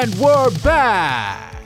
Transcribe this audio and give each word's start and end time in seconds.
And 0.00 0.14
we're 0.14 0.50
back. 0.64 1.62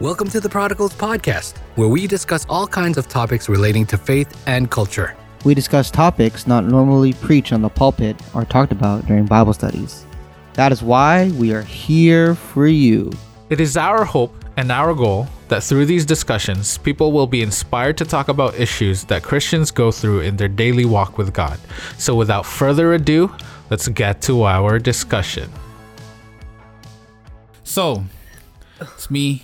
Welcome 0.00 0.28
to 0.30 0.40
the 0.40 0.48
Prodigals 0.48 0.92
Podcast, 0.94 1.58
where 1.76 1.86
we 1.86 2.08
discuss 2.08 2.44
all 2.48 2.66
kinds 2.66 2.98
of 2.98 3.06
topics 3.06 3.48
relating 3.48 3.86
to 3.86 3.96
faith 3.96 4.42
and 4.48 4.68
culture. 4.68 5.16
We 5.44 5.54
discuss 5.54 5.88
topics 5.88 6.48
not 6.48 6.64
normally 6.64 7.12
preached 7.12 7.52
on 7.52 7.62
the 7.62 7.68
pulpit 7.68 8.20
or 8.34 8.44
talked 8.44 8.72
about 8.72 9.06
during 9.06 9.26
Bible 9.26 9.52
studies. 9.52 10.06
That 10.54 10.72
is 10.72 10.82
why 10.82 11.30
we 11.38 11.52
are 11.52 11.62
here 11.62 12.34
for 12.34 12.66
you. 12.66 13.12
It 13.48 13.60
is 13.60 13.76
our 13.76 14.04
hope 14.04 14.34
and 14.56 14.72
our 14.72 14.92
goal 14.92 15.28
that 15.46 15.62
through 15.62 15.86
these 15.86 16.04
discussions, 16.04 16.78
people 16.78 17.12
will 17.12 17.28
be 17.28 17.42
inspired 17.42 17.96
to 17.98 18.04
talk 18.04 18.26
about 18.26 18.58
issues 18.58 19.04
that 19.04 19.22
Christians 19.22 19.70
go 19.70 19.92
through 19.92 20.22
in 20.22 20.36
their 20.36 20.48
daily 20.48 20.84
walk 20.84 21.16
with 21.16 21.32
God. 21.32 21.60
So, 21.96 22.16
without 22.16 22.44
further 22.44 22.94
ado, 22.94 23.32
let's 23.70 23.86
get 23.86 24.20
to 24.22 24.42
our 24.42 24.80
discussion. 24.80 25.48
So, 27.66 28.04
it's 28.80 29.10
me, 29.10 29.42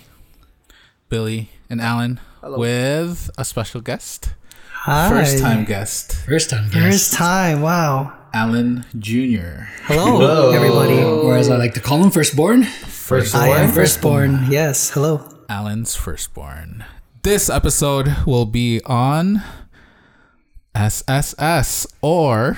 Billy, 1.09 1.49
and 1.69 1.81
Alan 1.81 2.21
with 2.41 3.29
a 3.37 3.43
special 3.43 3.81
guest. 3.81 4.33
Hi. 4.71 5.09
First 5.09 5.39
time 5.39 5.65
guest, 5.65 6.13
First 6.25 6.49
time 6.49 6.69
guest. 6.69 6.73
First 6.77 7.13
time. 7.13 7.61
Wow. 7.61 8.13
Alan 8.33 8.85
Jr. 8.97 9.67
Hello, 9.83 10.51
everybody. 10.51 11.03
Or 11.03 11.35
as 11.37 11.49
I 11.49 11.57
like 11.57 11.73
to 11.75 11.81
call 11.81 12.01
him, 12.01 12.09
firstborn. 12.11 12.63
Firstborn. 12.63 13.43
I 13.43 13.47
am 13.59 13.71
firstborn. 13.73 14.47
Yes. 14.49 14.89
Hello. 14.91 15.29
Alan's 15.49 15.95
firstborn. 15.95 16.85
This 17.23 17.49
episode 17.49 18.15
will 18.25 18.45
be 18.47 18.81
on 18.85 19.43
SSS 20.73 21.85
or 22.01 22.55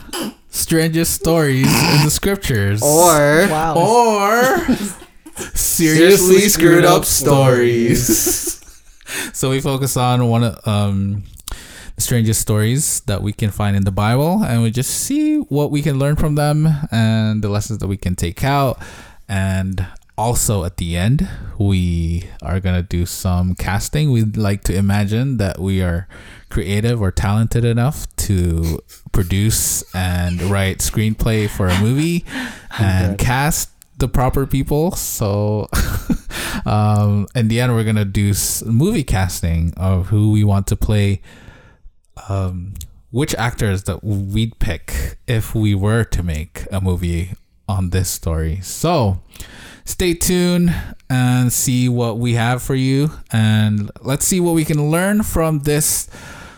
Strangest 0.48 1.14
Stories 1.14 1.66
in 1.66 2.04
the 2.04 2.10
Scriptures. 2.10 2.82
Or 2.82 3.46
Wow. 3.50 3.74
or 3.76 4.66
seriously 5.54 6.48
screwed 6.48 6.84
up 6.84 7.04
stories. 7.04 8.58
so 9.32 9.50
we 9.50 9.60
focus 9.60 9.96
on 9.96 10.28
one 10.28 10.44
of 10.44 10.66
um, 10.66 11.24
the 11.96 12.00
strangest 12.02 12.40
stories 12.40 13.00
that 13.02 13.22
we 13.22 13.32
can 13.32 13.50
find 13.50 13.76
in 13.76 13.84
the 13.84 13.92
Bible, 13.92 14.42
and 14.44 14.62
we 14.62 14.70
just 14.70 14.90
see 14.90 15.38
what 15.38 15.70
we 15.70 15.82
can 15.82 15.98
learn 15.98 16.16
from 16.16 16.34
them 16.34 16.68
and 16.90 17.42
the 17.42 17.48
lessons 17.48 17.78
that 17.80 17.88
we 17.88 17.96
can 17.96 18.14
take 18.14 18.44
out. 18.44 18.80
And 19.28 19.86
also 20.16 20.64
at 20.64 20.78
the 20.78 20.96
end, 20.96 21.28
we 21.58 22.24
are 22.42 22.60
gonna 22.60 22.82
do 22.82 23.06
some 23.06 23.54
casting. 23.54 24.10
We'd 24.10 24.36
like 24.36 24.64
to 24.64 24.74
imagine 24.74 25.36
that 25.36 25.58
we 25.60 25.80
are 25.82 26.08
creative 26.50 27.00
or 27.00 27.10
talented 27.12 27.64
enough 27.64 28.06
to 28.16 28.80
produce 29.12 29.82
and 29.94 30.42
write 30.42 30.78
screenplay 30.78 31.48
for 31.48 31.68
a 31.68 31.80
movie 31.80 32.24
and 32.78 33.18
cast 33.18 33.70
the 33.98 34.08
proper 34.08 34.46
people. 34.46 34.92
So, 34.92 35.68
um, 36.66 37.26
in 37.34 37.48
the 37.48 37.60
end, 37.60 37.74
we're 37.74 37.84
gonna 37.84 38.04
do 38.04 38.32
movie 38.64 39.04
casting 39.04 39.74
of 39.76 40.08
who 40.08 40.32
we 40.32 40.44
want 40.44 40.66
to 40.68 40.76
play, 40.76 41.20
um, 42.28 42.74
which 43.10 43.34
actors 43.34 43.84
that 43.84 44.02
we'd 44.02 44.58
pick 44.58 45.18
if 45.26 45.54
we 45.54 45.74
were 45.74 46.04
to 46.04 46.22
make 46.22 46.64
a 46.70 46.80
movie 46.80 47.32
on 47.68 47.90
this 47.90 48.08
story. 48.08 48.60
So, 48.62 49.20
stay 49.84 50.14
tuned 50.14 50.74
and 51.10 51.52
see 51.52 51.88
what 51.88 52.18
we 52.18 52.34
have 52.34 52.62
for 52.62 52.74
you, 52.74 53.10
and 53.32 53.90
let's 54.00 54.26
see 54.26 54.40
what 54.40 54.54
we 54.54 54.64
can 54.64 54.90
learn 54.90 55.22
from 55.22 55.60
this 55.60 56.08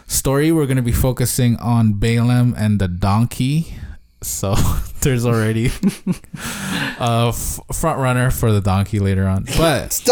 story. 0.06 0.52
We're 0.52 0.66
gonna 0.66 0.82
be 0.82 0.92
focusing 0.92 1.56
on 1.56 1.94
Balaam 1.94 2.54
and 2.56 2.80
the 2.80 2.88
donkey. 2.88 3.74
So 4.22 4.54
there's 5.00 5.26
already 5.26 5.66
a 5.66 5.70
uh, 7.00 7.28
f- 7.28 7.60
front 7.72 7.98
runner 7.98 8.30
for 8.30 8.52
the 8.52 8.60
donkey 8.60 8.98
later 8.98 9.26
on. 9.26 9.44
But 9.56 10.00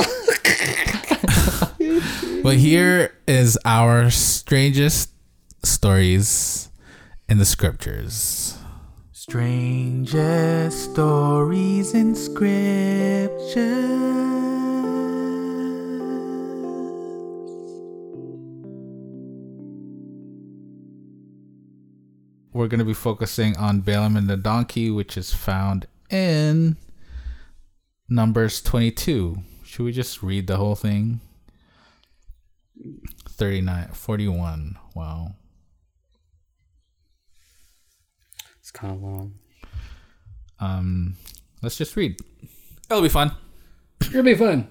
but 2.42 2.56
here 2.56 3.14
is 3.26 3.58
our 3.64 4.10
strangest 4.10 5.10
stories 5.62 6.70
in 7.28 7.38
the 7.38 7.44
scriptures. 7.44 8.56
Strangest 9.12 10.92
stories 10.92 11.94
in 11.94 12.14
scripture. 12.14 13.64
We're 22.52 22.68
going 22.68 22.78
to 22.78 22.84
be 22.84 22.94
focusing 22.94 23.56
on 23.56 23.80
Balaam 23.80 24.16
and 24.16 24.28
the 24.28 24.36
donkey, 24.36 24.90
which 24.90 25.16
is 25.16 25.34
found 25.34 25.86
in 26.10 26.76
Numbers 28.08 28.62
22. 28.62 29.36
Should 29.64 29.84
we 29.84 29.92
just 29.92 30.22
read 30.22 30.46
the 30.46 30.56
whole 30.56 30.74
thing? 30.74 31.20
39, 33.28 33.88
41. 33.92 34.78
Wow. 34.94 35.34
It's 38.60 38.70
kind 38.70 38.94
of 38.94 39.02
long. 39.02 39.34
Um, 40.58 41.16
let's 41.62 41.76
just 41.76 41.96
read. 41.96 42.18
It'll 42.90 43.02
be 43.02 43.08
fun. 43.10 43.32
It'll 44.00 44.22
be 44.22 44.34
fun. 44.34 44.68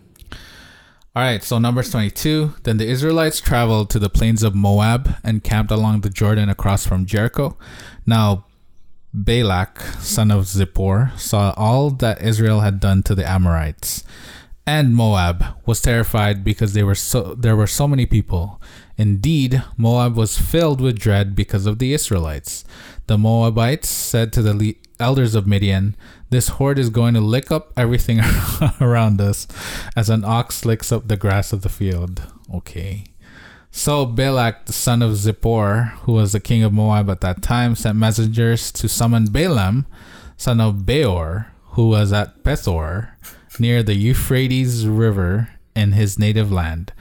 All 1.18 1.24
right, 1.24 1.44
so 1.44 1.58
Numbers 1.58 1.90
22. 1.90 2.54
Then 2.62 2.78
the 2.78 2.86
Israelites 2.86 3.42
traveled 3.42 3.90
to 3.90 3.98
the 3.98 4.08
plains 4.08 4.44
of 4.44 4.54
Moab 4.54 5.16
and 5.24 5.44
camped 5.44 5.72
along 5.72 6.02
the 6.02 6.12
Jordan 6.12 6.48
across 6.48 6.86
from 6.86 7.08
Jericho. 7.08 7.58
Now, 8.06 8.46
Balak, 9.16 9.82
son 10.00 10.30
of 10.30 10.44
Zippor, 10.44 11.18
saw 11.18 11.56
all 11.58 11.90
that 11.90 12.22
Israel 12.22 12.60
had 12.60 12.80
done 12.80 13.02
to 13.02 13.16
the 13.16 13.28
Amorites. 13.28 14.04
And 14.68 14.94
Moab 14.96 15.44
was 15.66 15.82
terrified 15.82 16.44
because 16.44 16.74
they 16.74 16.84
were 16.84 16.94
so, 16.94 17.34
there 17.34 17.56
were 17.56 17.66
so 17.66 17.88
many 17.88 18.06
people. 18.06 18.62
Indeed, 18.96 19.64
Moab 19.76 20.16
was 20.16 20.38
filled 20.38 20.80
with 20.80 21.00
dread 21.00 21.36
because 21.36 21.66
of 21.66 21.80
the 21.80 21.94
Israelites. 21.94 22.64
The 23.08 23.18
Moabites 23.18 23.90
said 23.90 24.32
to 24.34 24.44
the 24.44 24.78
elders 25.00 25.36
of 25.36 25.48
Midian, 25.48 25.96
This 26.30 26.50
horde 26.50 26.80
is 26.80 26.90
going 26.90 27.14
to 27.14 27.22
lick 27.22 27.52
up 27.52 27.72
everything 27.78 28.20
around 28.82 29.22
us 29.22 29.48
as 29.96 30.10
an 30.10 30.26
ox 30.26 30.66
licks 30.66 30.92
up 30.92 31.08
the 31.08 31.18
grass 31.18 31.54
of 31.54 31.62
the 31.62 31.70
field. 31.70 32.24
Okay. 32.54 33.06
So 33.72 34.06
Balak, 34.06 34.66
the 34.66 34.74
son 34.74 35.02
of 35.02 35.12
Zippor, 35.12 35.92
who 36.00 36.14
was 36.14 36.32
the 36.32 36.40
king 36.40 36.64
of 36.64 36.74
Moab 36.74 37.10
at 37.10 37.22
that 37.22 37.42
time, 37.42 37.76
sent 37.76 37.98
messengers 37.98 38.72
to 38.72 38.90
summon 38.90 39.26
Balaam, 39.26 39.86
son 40.36 40.60
of 40.60 40.86
Beor, 40.86 41.48
who 41.72 41.90
was 41.90 42.12
at 42.12 42.44
Pethor, 42.44 43.12
near 43.60 43.84
the 43.84 43.94
Euphrates 43.94 44.88
River 44.88 45.50
in 45.76 45.92
his 45.92 46.18
native 46.18 46.52
land. 46.52 46.92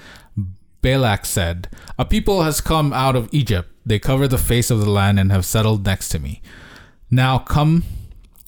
Balak 0.83 1.25
said, 1.25 1.69
A 1.99 2.05
people 2.05 2.43
has 2.43 2.61
come 2.61 2.93
out 2.93 3.17
of 3.17 3.29
Egypt. 3.33 3.71
They 3.85 3.99
cover 3.99 4.29
the 4.29 4.39
face 4.39 4.71
of 4.71 4.81
the 4.81 4.91
land 4.91 5.19
and 5.19 5.33
have 5.33 5.45
settled 5.45 5.85
next 5.85 6.11
to 6.11 6.19
me. 6.19 6.43
Now 7.11 7.39
come 7.39 7.85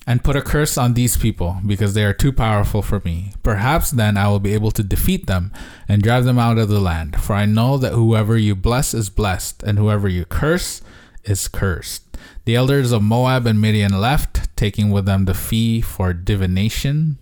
and 0.07 0.25
put 0.25 0.37
a 0.37 0.43
curse 0.43 0.79
on 0.79 0.95
these 0.95 1.19
people, 1.19 1.59
because 1.67 1.93
they 1.93 2.03
are 2.03 2.15
too 2.15 2.33
powerful 2.33 2.81
for 2.81 3.03
me. 3.05 3.35
Perhaps 3.43 3.91
then 3.91 4.17
I 4.17 4.27
will 4.29 4.41
be 4.41 4.55
able 4.55 4.71
to 4.71 4.83
defeat 4.83 5.27
them 5.27 5.53
and 5.87 6.03
drive 6.03 6.25
them 6.25 6.39
out 6.39 6.57
of 6.57 6.71
the 6.71 6.81
land. 6.81 7.21
For 7.21 7.35
I 7.35 7.45
know 7.45 7.77
that 7.77 7.93
whoever 7.93 8.39
you 8.39 8.57
bless 8.57 8.95
is 8.95 9.11
blessed, 9.11 9.63
and 9.63 9.79
whoever 9.79 10.09
you 10.09 10.25
curse 10.25 10.81
is 11.25 11.47
cursed. 11.47 12.17
The 12.47 12.57
elders 12.57 12.91
of 12.91 13.03
Moab 13.03 13.47
and 13.47 13.61
Midian 13.61 14.01
left, 14.01 14.57
taking 14.57 14.91
with 14.91 15.05
them 15.05 15.27
the 15.27 15.35
fee 15.35 15.83
for 15.83 16.15
divination. 16.15 17.19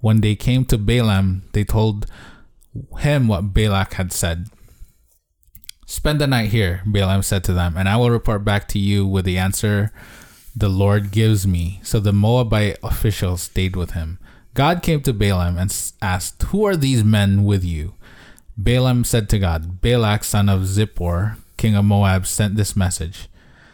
When 0.00 0.20
they 0.20 0.34
came 0.34 0.64
to 0.66 0.78
Balaam, 0.78 1.44
they 1.52 1.62
told 1.62 2.06
him 2.98 3.28
what 3.28 3.54
Balak 3.54 3.94
had 3.94 4.12
said. 4.12 4.48
Spend 5.86 6.20
the 6.20 6.26
night 6.26 6.50
here, 6.50 6.82
Balaam 6.84 7.22
said 7.22 7.44
to 7.44 7.52
them, 7.52 7.76
and 7.76 7.88
I 7.88 7.96
will 7.96 8.10
report 8.10 8.44
back 8.44 8.66
to 8.68 8.78
you 8.80 9.06
with 9.06 9.24
the 9.24 9.38
answer 9.38 9.92
the 10.58 10.68
Lord 10.68 11.10
gives 11.12 11.46
me. 11.46 11.80
So 11.82 12.00
the 12.00 12.12
Moabite 12.12 12.78
officials 12.82 13.42
stayed 13.42 13.76
with 13.76 13.92
him. 13.92 14.18
God 14.54 14.82
came 14.82 15.00
to 15.02 15.12
Balaam 15.12 15.56
and 15.56 15.92
asked, 16.02 16.42
Who 16.44 16.64
are 16.66 16.76
these 16.76 17.04
men 17.04 17.44
with 17.44 17.64
you? 17.64 17.94
Balaam 18.56 19.04
said 19.04 19.28
to 19.28 19.38
God, 19.38 19.80
Balak, 19.80 20.24
son 20.24 20.48
of 20.48 20.62
Zippor, 20.62 21.36
king 21.56 21.76
of 21.76 21.84
Moab, 21.84 22.26
sent 22.26 22.56
this 22.56 22.74
message. 22.74 23.28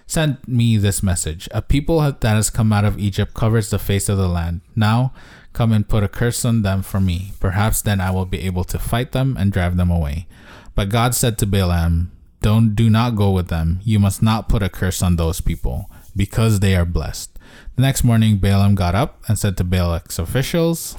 Send 0.07 0.37
me 0.47 0.77
this 0.77 1.03
message. 1.03 1.49
A 1.53 1.63
people 1.63 2.01
that 2.01 2.23
has 2.23 2.51
come 2.51 2.71
out 2.71 2.85
of 2.85 2.99
Egypt 2.99 3.33
covers 3.33 3.71
the 3.71 3.79
face 3.79 4.11
of 4.11 4.19
the 4.19 4.29
land. 4.29 4.61
Now 4.77 5.15
come 5.55 5.73
and 5.73 5.89
put 5.89 6.05
a 6.05 6.09
curse 6.09 6.45
on 6.45 6.61
them 6.61 6.83
for 6.83 7.01
me. 7.01 7.33
Perhaps 7.41 7.81
then 7.81 8.01
I 8.01 8.11
will 8.11 8.27
be 8.27 8.43
able 8.43 8.65
to 8.65 8.79
fight 8.79 9.13
them 9.13 9.37
and 9.39 9.51
drive 9.51 9.79
them 9.79 9.91
away. 9.91 10.27
But 10.75 10.91
God 10.91 11.15
said 11.15 11.39
to 11.39 11.47
Balaam, 11.47 12.13
Don't 12.43 12.75
do 12.75 12.91
not 12.91 13.17
go 13.17 13.31
with 13.31 13.49
them. 13.49 13.81
You 13.85 13.99
must 13.99 14.23
not 14.23 14.51
put 14.51 14.63
a 14.63 14.69
curse 14.69 15.01
on 15.01 15.17
those 15.17 15.41
people, 15.41 15.89
because 16.17 16.61
they 16.61 16.75
are 16.75 16.85
blessed. 16.85 17.39
The 17.77 17.83
next 17.83 18.05
morning 18.05 18.39
Balaam 18.39 18.75
got 18.75 18.95
up 18.95 19.23
and 19.29 19.39
said 19.39 19.57
to 19.57 19.65
Balak's 19.65 20.19
officials, 20.19 20.97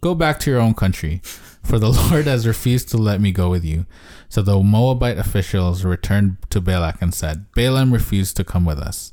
Go 0.00 0.14
back 0.14 0.38
to 0.40 0.50
your 0.50 0.60
own 0.60 0.74
country, 0.74 1.20
for 1.24 1.78
the 1.78 1.90
Lord 2.10 2.26
has 2.26 2.46
refused 2.46 2.88
to 2.90 2.96
let 2.96 3.20
me 3.20 3.32
go 3.32 3.50
with 3.50 3.64
you. 3.64 3.86
So 4.28 4.42
the 4.42 4.58
Moabite 4.62 5.18
officials 5.18 5.84
returned 5.84 6.36
to 6.50 6.60
Balak 6.60 7.02
and 7.02 7.14
said, 7.14 7.46
Balaam 7.54 7.92
refused 7.92 8.36
to 8.36 8.44
come 8.44 8.64
with 8.64 8.78
us. 8.78 9.12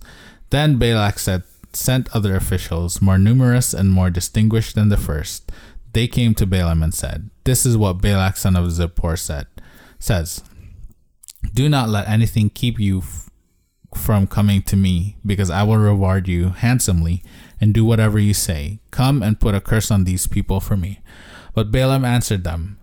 Then 0.50 0.78
Balak 0.78 1.20
said 1.20 1.44
sent 1.76 2.16
other 2.16 2.36
officials, 2.36 3.02
more 3.02 3.18
numerous 3.18 3.74
and 3.74 3.90
more 3.92 4.10
distinguished 4.10 4.76
than 4.76 4.90
the 4.90 4.98
first. 4.98 5.52
They 5.94 6.08
came 6.08 6.34
to 6.36 6.46
Balaam 6.46 6.84
and 6.84 6.94
said, 6.94 7.30
This 7.44 7.66
is 7.66 7.78
what 7.78 8.02
Balak 8.02 8.38
son 8.38 8.56
of 8.56 8.66
Zippor 8.66 9.18
said, 9.18 9.48
says, 10.00 10.44
Do 11.54 11.70
not 11.70 11.90
let 11.90 12.08
anything 12.08 12.50
keep 12.50 12.80
you 12.80 13.04
from 13.98 14.28
coming 14.28 14.62
to 14.64 14.76
me, 14.76 15.18
because 15.26 15.50
I 15.50 15.64
will 15.64 15.78
reward 15.78 16.28
you 16.28 16.50
handsomely 16.50 17.24
and 17.60 17.74
do 17.74 17.86
whatever 17.86 18.20
you 18.20 18.34
say. 18.34 18.80
Come 18.92 19.24
and 19.24 19.40
put 19.40 19.56
a 19.56 19.62
curse 19.62 19.92
on 19.92 20.04
these 20.04 20.28
people 20.28 20.60
for 20.60 20.76
me. 20.78 21.00
But 21.54 21.72
Balaam 21.72 22.04
answered 22.04 22.44
them, 22.44 22.80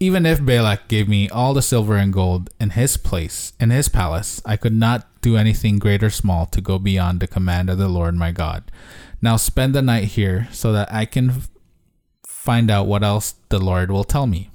Even 0.00 0.26
if 0.26 0.44
Balak 0.44 0.88
gave 0.88 1.08
me 1.08 1.28
all 1.28 1.54
the 1.54 1.62
silver 1.62 1.96
and 1.96 2.12
gold 2.12 2.50
in 2.58 2.70
his 2.70 2.96
place, 2.96 3.52
in 3.60 3.70
his 3.70 3.88
palace, 3.88 4.40
I 4.44 4.56
could 4.56 4.74
not 4.74 5.06
do 5.20 5.36
anything 5.36 5.78
great 5.78 6.02
or 6.02 6.10
small 6.10 6.46
to 6.46 6.60
go 6.60 6.78
beyond 6.78 7.20
the 7.20 7.26
command 7.26 7.70
of 7.70 7.78
the 7.78 7.88
Lord 7.88 8.14
my 8.14 8.32
God. 8.32 8.70
Now 9.20 9.36
spend 9.36 9.74
the 9.74 9.82
night 9.82 10.04
here, 10.04 10.48
so 10.52 10.72
that 10.72 10.92
I 10.92 11.04
can 11.04 11.42
find 12.26 12.70
out 12.70 12.86
what 12.86 13.02
else 13.02 13.34
the 13.48 13.58
Lord 13.58 13.90
will 13.90 14.04
tell 14.04 14.26
me. 14.26 14.50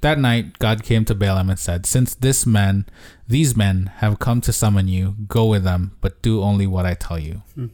That 0.00 0.18
night 0.18 0.58
God 0.58 0.82
came 0.82 1.04
to 1.06 1.14
Balaam 1.14 1.50
and 1.50 1.58
said, 1.58 1.84
Since 1.84 2.14
this 2.14 2.46
man, 2.46 2.86
these 3.26 3.56
men 3.56 3.90
have 3.96 4.18
come 4.18 4.40
to 4.42 4.52
summon 4.52 4.86
you, 4.86 5.16
go 5.26 5.46
with 5.46 5.64
them, 5.64 5.96
but 6.00 6.22
do 6.22 6.42
only 6.42 6.66
what 6.66 6.86
I 6.86 6.94
tell 6.94 7.18
you. 7.18 7.42
Hmm. 7.54 7.66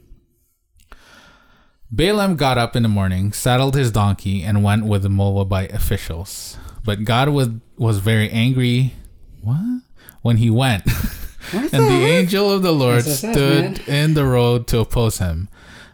Balaam 1.91 2.35
got 2.35 2.57
up 2.57 2.75
in 2.75 2.83
the 2.83 2.89
morning, 2.89 3.31
saddled 3.31 3.75
his 3.75 3.91
donkey, 3.91 4.43
and 4.43 4.63
went 4.63 4.85
with 4.85 5.03
the 5.03 5.09
Moabite 5.09 5.71
officials. 5.71 6.57
But 6.83 7.03
God 7.03 7.29
was, 7.29 7.49
was 7.77 7.99
very 7.99 8.29
angry. 8.31 8.93
What? 9.41 9.81
When 10.21 10.37
he 10.37 10.49
went. 10.49 10.83
and 11.53 11.69
the 11.71 12.05
angel 12.05 12.51
of 12.51 12.63
the 12.63 12.73
Lord 12.73 13.03
That's 13.03 13.19
so 13.19 13.33
sad, 13.33 13.77
stood 13.77 13.87
in 13.87 14.15
the 14.15 14.25
road 14.25 14.67
to 14.67 14.79
oppose 14.79 15.19
him. 15.19 15.47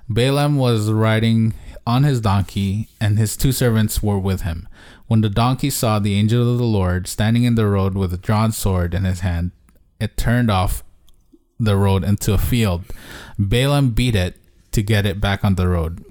Balaam 0.08 0.58
was 0.58 0.90
riding 0.90 1.54
on 1.86 2.04
his 2.04 2.22
donkey, 2.22 2.88
and 3.00 3.20
his 3.20 3.36
two 3.36 3.52
servants 3.52 4.02
were 4.02 4.20
with 4.20 4.42
him. 4.42 4.68
When 5.12 5.20
the 5.20 5.30
donkey 5.30 5.70
saw 5.70 6.00
the 6.00 6.14
angel 6.14 6.50
of 6.50 6.58
the 6.58 6.64
Lord 6.64 7.06
standing 7.06 7.44
in 7.44 7.56
the 7.56 7.68
road 7.68 7.96
with 7.96 8.14
a 8.14 8.18
drawn 8.18 8.54
sword 8.54 8.94
in 8.94 9.04
his 9.04 9.20
hand, 9.20 9.52
it 10.00 10.16
turned 10.16 10.50
off 10.50 10.86
the 11.60 11.76
road 11.76 12.06
into 12.06 12.34
a 12.34 12.38
field. 12.38 12.86
Balaam 13.38 13.90
beat 13.90 14.16
it 14.16 14.38
to 14.72 14.82
get 14.82 15.06
it 15.06 15.20
back 15.20 15.44
on 15.44 15.56
the 15.56 15.68
road. 15.68 16.02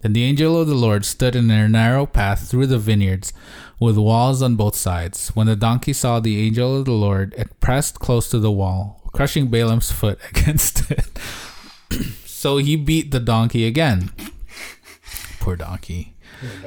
Then 0.00 0.14
the 0.14 0.24
angel 0.24 0.58
of 0.58 0.68
the 0.68 0.74
Lord 0.74 1.04
stood 1.04 1.36
in 1.36 1.50
a 1.50 1.68
narrow 1.68 2.06
path 2.06 2.48
through 2.48 2.68
the 2.68 2.78
vineyards 2.78 3.34
with 3.78 3.98
walls 3.98 4.40
on 4.40 4.56
both 4.56 4.74
sides. 4.74 5.28
When 5.36 5.46
the 5.46 5.54
donkey 5.54 5.92
saw 5.92 6.18
the 6.18 6.40
angel 6.40 6.78
of 6.78 6.86
the 6.86 6.92
Lord, 6.92 7.34
it 7.36 7.60
pressed 7.60 8.00
close 8.00 8.30
to 8.30 8.38
the 8.38 8.50
wall, 8.50 9.02
crushing 9.12 9.48
Balaam's 9.48 9.92
foot 9.92 10.18
against 10.30 10.90
it. 10.90 11.10
so 12.24 12.56
he 12.56 12.76
beat 12.76 13.10
the 13.10 13.20
donkey 13.20 13.66
again. 13.66 14.12
Poor 15.40 15.56
donkey. 15.56 16.14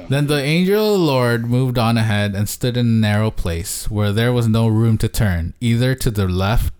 Then 0.08 0.26
the 0.26 0.40
angel 0.40 0.94
of 0.94 1.00
the 1.00 1.06
Lord 1.06 1.46
moved 1.46 1.78
on 1.78 1.96
ahead 1.96 2.34
and 2.34 2.48
stood 2.48 2.76
in 2.76 2.86
a 2.86 2.90
narrow 2.90 3.30
place 3.30 3.90
where 3.90 4.12
there 4.12 4.32
was 4.32 4.46
no 4.48 4.68
room 4.68 4.98
to 4.98 5.08
turn, 5.08 5.54
either 5.60 5.94
to 5.96 6.10
the 6.10 6.28
left 6.28 6.72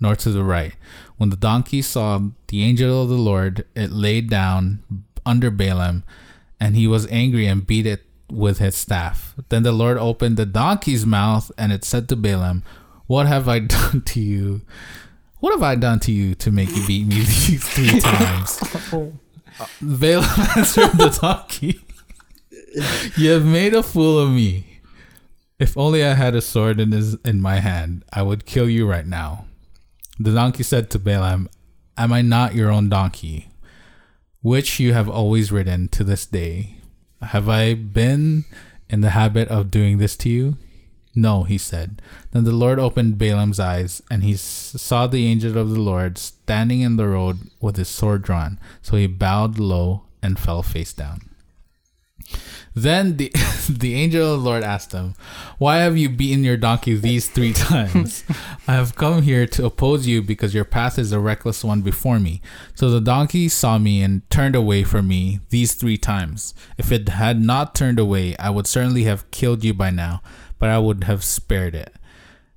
nor 0.00 0.16
to 0.16 0.30
the 0.30 0.44
right. 0.44 0.74
When 1.16 1.30
the 1.30 1.36
donkey 1.36 1.82
saw 1.82 2.20
the 2.46 2.62
angel 2.62 3.02
of 3.02 3.08
the 3.08 3.16
Lord, 3.16 3.64
it 3.74 3.90
laid 3.90 4.30
down 4.30 4.82
under 5.26 5.50
Balaam, 5.50 6.04
and 6.60 6.76
he 6.76 6.86
was 6.86 7.06
angry 7.08 7.46
and 7.46 7.66
beat 7.66 7.86
it 7.86 8.04
with 8.30 8.58
his 8.58 8.76
staff. 8.76 9.34
Then 9.48 9.62
the 9.62 9.72
Lord 9.72 9.98
opened 9.98 10.36
the 10.36 10.46
donkey's 10.46 11.04
mouth, 11.04 11.50
and 11.58 11.72
it 11.72 11.84
said 11.84 12.08
to 12.08 12.16
Balaam, 12.16 12.62
What 13.06 13.26
have 13.26 13.48
I 13.48 13.58
done 13.76 14.02
to 14.02 14.20
you? 14.20 14.62
What 15.40 15.52
have 15.52 15.62
I 15.62 15.74
done 15.76 16.00
to 16.00 16.12
you 16.12 16.34
to 16.36 16.50
make 16.50 16.74
you 16.74 16.86
beat 16.86 17.06
me 17.06 17.16
these 17.20 17.66
three 17.68 18.00
times? 18.00 18.60
Uh, 18.92 19.66
Balaam 19.80 20.48
answered 20.56 20.92
the 20.92 21.18
donkey, 21.20 21.80
You 23.16 23.30
have 23.30 23.44
made 23.44 23.74
a 23.74 23.82
fool 23.82 24.18
of 24.18 24.30
me. 24.30 24.80
If 25.58 25.76
only 25.76 26.04
I 26.04 26.14
had 26.14 26.34
a 26.34 26.40
sword 26.40 26.78
in 26.78 26.92
his 26.92 27.14
in 27.24 27.40
my 27.40 27.56
hand, 27.56 28.04
I 28.12 28.22
would 28.22 28.46
kill 28.46 28.68
you 28.68 28.88
right 28.88 29.06
now. 29.06 29.46
The 30.18 30.32
donkey 30.32 30.62
said 30.62 30.90
to 30.90 30.98
Balaam, 30.98 31.48
Am 31.96 32.12
I 32.12 32.22
not 32.22 32.54
your 32.54 32.70
own 32.70 32.88
donkey, 32.88 33.48
which 34.42 34.78
you 34.78 34.92
have 34.92 35.08
always 35.08 35.50
ridden 35.50 35.88
to 35.88 36.04
this 36.04 36.26
day? 36.26 36.76
Have 37.22 37.48
I 37.48 37.74
been 37.74 38.44
in 38.88 39.00
the 39.00 39.10
habit 39.10 39.48
of 39.48 39.70
doing 39.70 39.98
this 39.98 40.16
to 40.18 40.28
you? 40.28 40.56
No, 41.14 41.42
he 41.42 41.58
said. 41.58 42.00
Then 42.30 42.44
the 42.44 42.52
Lord 42.52 42.78
opened 42.78 43.18
Balaam's 43.18 43.58
eyes, 43.58 44.00
and 44.08 44.22
he 44.22 44.36
saw 44.36 45.08
the 45.08 45.26
angel 45.26 45.58
of 45.58 45.70
the 45.70 45.80
Lord 45.80 46.16
standing 46.18 46.80
in 46.80 46.96
the 46.96 47.08
road 47.08 47.50
with 47.60 47.76
his 47.76 47.88
sword 47.88 48.22
drawn. 48.22 48.60
So 48.82 48.96
he 48.96 49.08
bowed 49.08 49.58
low 49.58 50.04
and 50.22 50.38
fell 50.38 50.62
face 50.62 50.92
down. 50.92 51.28
Then 52.74 53.16
the 53.16 53.32
the 53.68 53.94
angel 53.94 54.34
of 54.34 54.40
the 54.40 54.48
Lord 54.48 54.62
asked 54.62 54.92
him, 54.92 55.14
Why 55.58 55.78
have 55.78 55.96
you 55.96 56.08
beaten 56.08 56.44
your 56.44 56.56
donkey 56.56 56.94
these 56.94 57.28
three 57.28 57.52
times? 57.68 58.24
I 58.66 58.72
have 58.74 58.96
come 58.96 59.22
here 59.22 59.46
to 59.46 59.66
oppose 59.66 60.06
you 60.06 60.22
because 60.22 60.54
your 60.54 60.64
path 60.64 60.98
is 60.98 61.12
a 61.12 61.20
reckless 61.20 61.64
one 61.64 61.82
before 61.82 62.18
me. 62.18 62.40
So 62.74 62.90
the 62.90 63.00
donkey 63.00 63.48
saw 63.48 63.78
me 63.78 64.02
and 64.02 64.28
turned 64.30 64.54
away 64.54 64.84
from 64.84 65.08
me 65.08 65.40
these 65.50 65.74
three 65.74 65.98
times. 65.98 66.54
If 66.76 66.92
it 66.92 67.08
had 67.08 67.40
not 67.40 67.74
turned 67.74 67.98
away, 67.98 68.36
I 68.38 68.50
would 68.50 68.66
certainly 68.66 69.04
have 69.04 69.30
killed 69.30 69.64
you 69.64 69.74
by 69.74 69.90
now, 69.90 70.22
but 70.58 70.70
I 70.70 70.78
would 70.78 71.04
have 71.04 71.24
spared 71.24 71.74
it. 71.74 71.94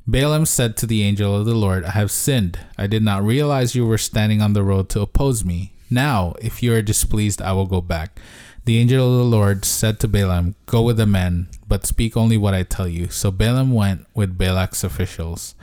Balaam 0.08 0.46
said 0.46 0.76
to 0.78 0.86
the 0.86 1.04
angel 1.04 1.36
of 1.38 1.46
the 1.46 1.54
Lord, 1.54 1.86
I 1.86 1.92
have 1.92 2.12
sinned. 2.12 2.60
I 2.78 2.88
did 2.88 3.04
not 3.04 3.24
realize 3.24 3.76
you 3.76 3.86
were 3.86 4.00
standing 4.00 4.42
on 4.42 4.54
the 4.54 4.64
road 4.64 4.90
to 4.90 5.02
oppose 5.02 5.46
me. 5.46 5.74
Now, 5.90 6.36
if 6.42 6.64
you 6.64 6.74
are 6.74 6.82
displeased, 6.82 7.42
I 7.42 7.52
will 7.52 7.66
go 7.66 7.82
back. 7.82 8.20
The 8.64 8.78
angel 8.78 9.12
of 9.12 9.18
the 9.18 9.24
Lord 9.38 9.66
said 9.66 10.00
to 10.00 10.08
Balaam, 10.08 10.56
Go 10.68 10.84
with 10.84 10.98
the 10.98 11.08
men, 11.08 11.48
but 11.68 11.88
speak 11.88 12.16
only 12.16 12.38
what 12.38 12.54
I 12.54 12.62
tell 12.62 12.88
you. 12.88 13.10
So 13.10 13.32
Balaam 13.32 13.72
went 13.72 14.06
with 14.14 14.38
Balak's 14.38 14.84
officials. 14.84 15.56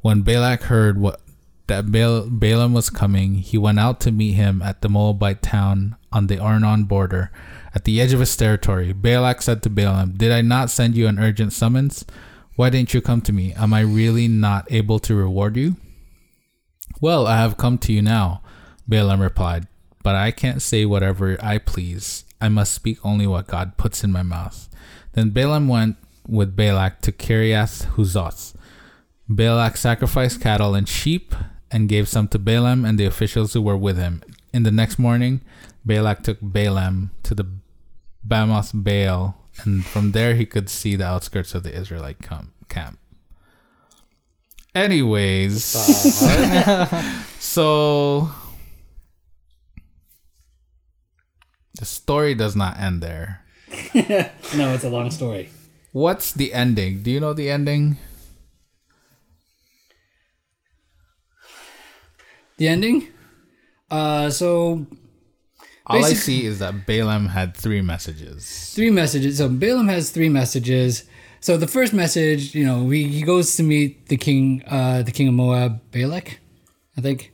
When 0.00 0.22
Balak 0.22 0.62
heard 0.62 0.98
what 0.98 1.20
that 1.66 1.92
Bal- 1.92 2.30
Balaam 2.30 2.72
was 2.72 2.88
coming, 2.88 3.34
he 3.34 3.58
went 3.58 3.78
out 3.78 4.00
to 4.00 4.10
meet 4.10 4.32
him 4.32 4.62
at 4.62 4.80
the 4.80 4.88
Moabite 4.88 5.42
town 5.42 5.96
on 6.10 6.28
the 6.28 6.38
Arnon 6.38 6.84
border, 6.84 7.30
at 7.74 7.84
the 7.84 8.00
edge 8.00 8.14
of 8.14 8.20
his 8.20 8.34
territory. 8.34 8.94
Balak 8.94 9.42
said 9.42 9.62
to 9.62 9.70
Balaam, 9.70 10.12
Did 10.12 10.32
I 10.32 10.40
not 10.40 10.70
send 10.70 10.96
you 10.96 11.06
an 11.06 11.18
urgent 11.18 11.52
summons? 11.52 12.06
Why 12.56 12.70
didn't 12.70 12.94
you 12.94 13.02
come 13.02 13.20
to 13.22 13.32
me? 13.32 13.52
Am 13.52 13.74
I 13.74 13.80
really 13.80 14.26
not 14.26 14.66
able 14.72 14.98
to 15.00 15.14
reward 15.14 15.58
you? 15.58 15.76
Well, 17.02 17.26
I 17.26 17.36
have 17.36 17.58
come 17.58 17.76
to 17.78 17.92
you 17.92 18.00
now, 18.00 18.40
Balaam 18.88 19.20
replied, 19.20 19.68
but 20.02 20.14
I 20.14 20.30
can't 20.30 20.62
say 20.62 20.86
whatever 20.86 21.36
I 21.42 21.58
please. 21.58 22.24
I 22.40 22.48
must 22.48 22.72
speak 22.72 22.98
only 23.04 23.26
what 23.26 23.46
God 23.46 23.76
puts 23.76 24.04
in 24.04 24.12
my 24.12 24.22
mouth. 24.22 24.68
Then 25.12 25.30
Balaam 25.30 25.68
went 25.68 25.96
with 26.26 26.54
Balak 26.54 27.00
to 27.02 27.12
Kiriath 27.12 27.86
Huzoth. 27.96 28.54
Balak 29.28 29.76
sacrificed 29.76 30.40
cattle 30.40 30.74
and 30.74 30.88
sheep 30.88 31.34
and 31.70 31.88
gave 31.88 32.08
some 32.08 32.28
to 32.28 32.38
Balaam 32.38 32.84
and 32.84 32.98
the 32.98 33.04
officials 33.04 33.52
who 33.52 33.62
were 33.62 33.76
with 33.76 33.98
him. 33.98 34.22
In 34.52 34.62
the 34.62 34.70
next 34.70 34.98
morning, 34.98 35.40
Balak 35.84 36.22
took 36.22 36.38
Balaam 36.40 37.10
to 37.24 37.34
the 37.34 37.46
Bamoth 38.26 38.72
Baal, 38.74 39.36
and 39.62 39.84
from 39.84 40.12
there 40.12 40.34
he 40.34 40.46
could 40.46 40.68
see 40.68 40.96
the 40.96 41.06
outskirts 41.06 41.54
of 41.54 41.62
the 41.62 41.74
Israelite 41.74 42.18
camp. 42.20 42.98
Anyways, 44.74 45.64
so 47.38 48.30
the 51.78 51.84
story 51.84 52.34
does 52.34 52.54
not 52.54 52.78
end 52.78 53.02
there. 53.02 53.44
No, 54.56 54.72
it's 54.74 54.84
a 54.84 54.88
long 54.90 55.10
story. 55.10 55.50
What's 55.92 56.32
the 56.32 56.52
ending? 56.54 57.02
Do 57.02 57.10
you 57.10 57.20
know 57.20 57.32
the 57.34 57.50
ending? 57.50 57.96
The 62.56 62.68
ending? 62.68 63.08
Uh, 63.90 64.30
so 64.30 64.86
All 65.86 66.04
I 66.04 66.12
see 66.12 66.44
is 66.44 66.58
that 66.58 66.86
Balaam 66.86 67.26
had 67.28 67.56
three 67.56 67.80
messages. 67.82 68.72
three 68.74 68.90
messages. 68.90 69.38
So 69.38 69.48
Balaam 69.48 69.88
has 69.88 70.10
three 70.10 70.28
messages. 70.28 71.04
So 71.40 71.56
the 71.56 71.68
first 71.68 71.92
message, 71.94 72.54
you 72.54 72.64
know, 72.66 72.88
he, 72.90 73.04
he 73.08 73.22
goes 73.22 73.54
to 73.56 73.62
meet 73.62 74.08
the 74.08 74.16
king, 74.16 74.62
uh, 74.66 75.02
the 75.02 75.12
king 75.12 75.28
of 75.28 75.34
Moab, 75.34 75.80
Balak, 75.92 76.40
I 76.96 77.00
think. 77.00 77.32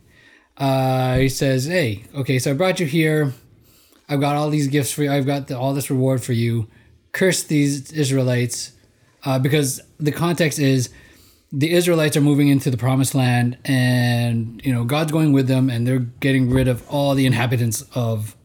Uh, 0.56 1.16
he 1.18 1.28
says, 1.28 1.64
"Hey, 1.64 2.04
okay, 2.14 2.38
so 2.38 2.50
I 2.52 2.54
brought 2.54 2.78
you 2.78 2.86
here. 2.86 3.32
I've 4.08 4.20
got 4.20 4.36
all 4.36 4.50
these 4.50 4.68
gifts 4.68 4.92
for 4.92 5.02
you. 5.02 5.10
I've 5.10 5.26
got 5.26 5.48
the, 5.48 5.58
all 5.58 5.74
this 5.74 5.90
reward 5.90 6.22
for 6.22 6.32
you. 6.32 6.68
Curse 7.12 7.44
these 7.44 7.92
Israelites, 7.92 8.72
uh, 9.24 9.38
because 9.38 9.80
the 9.98 10.12
context 10.12 10.58
is 10.58 10.90
the 11.52 11.72
Israelites 11.72 12.16
are 12.16 12.20
moving 12.20 12.48
into 12.48 12.70
the 12.70 12.76
promised 12.76 13.14
land, 13.14 13.56
and 13.64 14.60
you 14.64 14.72
know 14.72 14.84
God's 14.84 15.12
going 15.12 15.32
with 15.32 15.46
them, 15.46 15.70
and 15.70 15.86
they're 15.86 16.00
getting 16.00 16.50
rid 16.50 16.66
of 16.68 16.86
all 16.90 17.14
the 17.14 17.26
inhabitants 17.26 17.82
of 17.94 18.36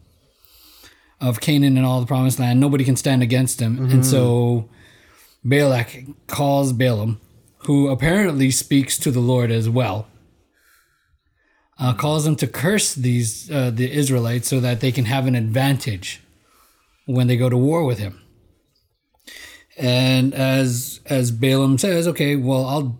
of 1.19 1.41
Canaan 1.41 1.75
and 1.77 1.85
all 1.85 1.99
the 1.99 2.05
promised 2.05 2.39
land. 2.39 2.59
Nobody 2.59 2.83
can 2.83 2.95
stand 2.95 3.21
against 3.21 3.59
him. 3.59 3.77
And 3.91 4.05
so 4.05 4.69
Balak 5.43 6.05
calls 6.27 6.71
Balaam, 6.71 7.19
who 7.59 7.89
apparently 7.89 8.51
speaks 8.51 8.97
to 8.99 9.11
the 9.11 9.19
Lord 9.19 9.51
as 9.51 9.67
well. 9.67 10.07
Uh, 11.79 11.93
calls 11.93 12.25
them 12.25 12.35
to 12.35 12.47
curse 12.47 12.93
these 12.93 13.49
uh, 13.51 13.71
the 13.71 13.91
Israelites 13.91 14.47
so 14.47 14.59
that 14.59 14.81
they 14.81 14.91
can 14.91 15.05
have 15.05 15.25
an 15.27 15.35
advantage 15.35 16.21
when 17.05 17.27
they 17.27 17.37
go 17.37 17.49
to 17.49 17.57
war 17.57 17.83
with 17.85 17.99
him. 17.99 18.21
And 19.77 20.33
as 20.33 20.99
as 21.05 21.31
Balaam 21.31 21.77
says, 21.77 22.07
okay, 22.07 22.35
well, 22.35 22.65
I'll 22.65 22.99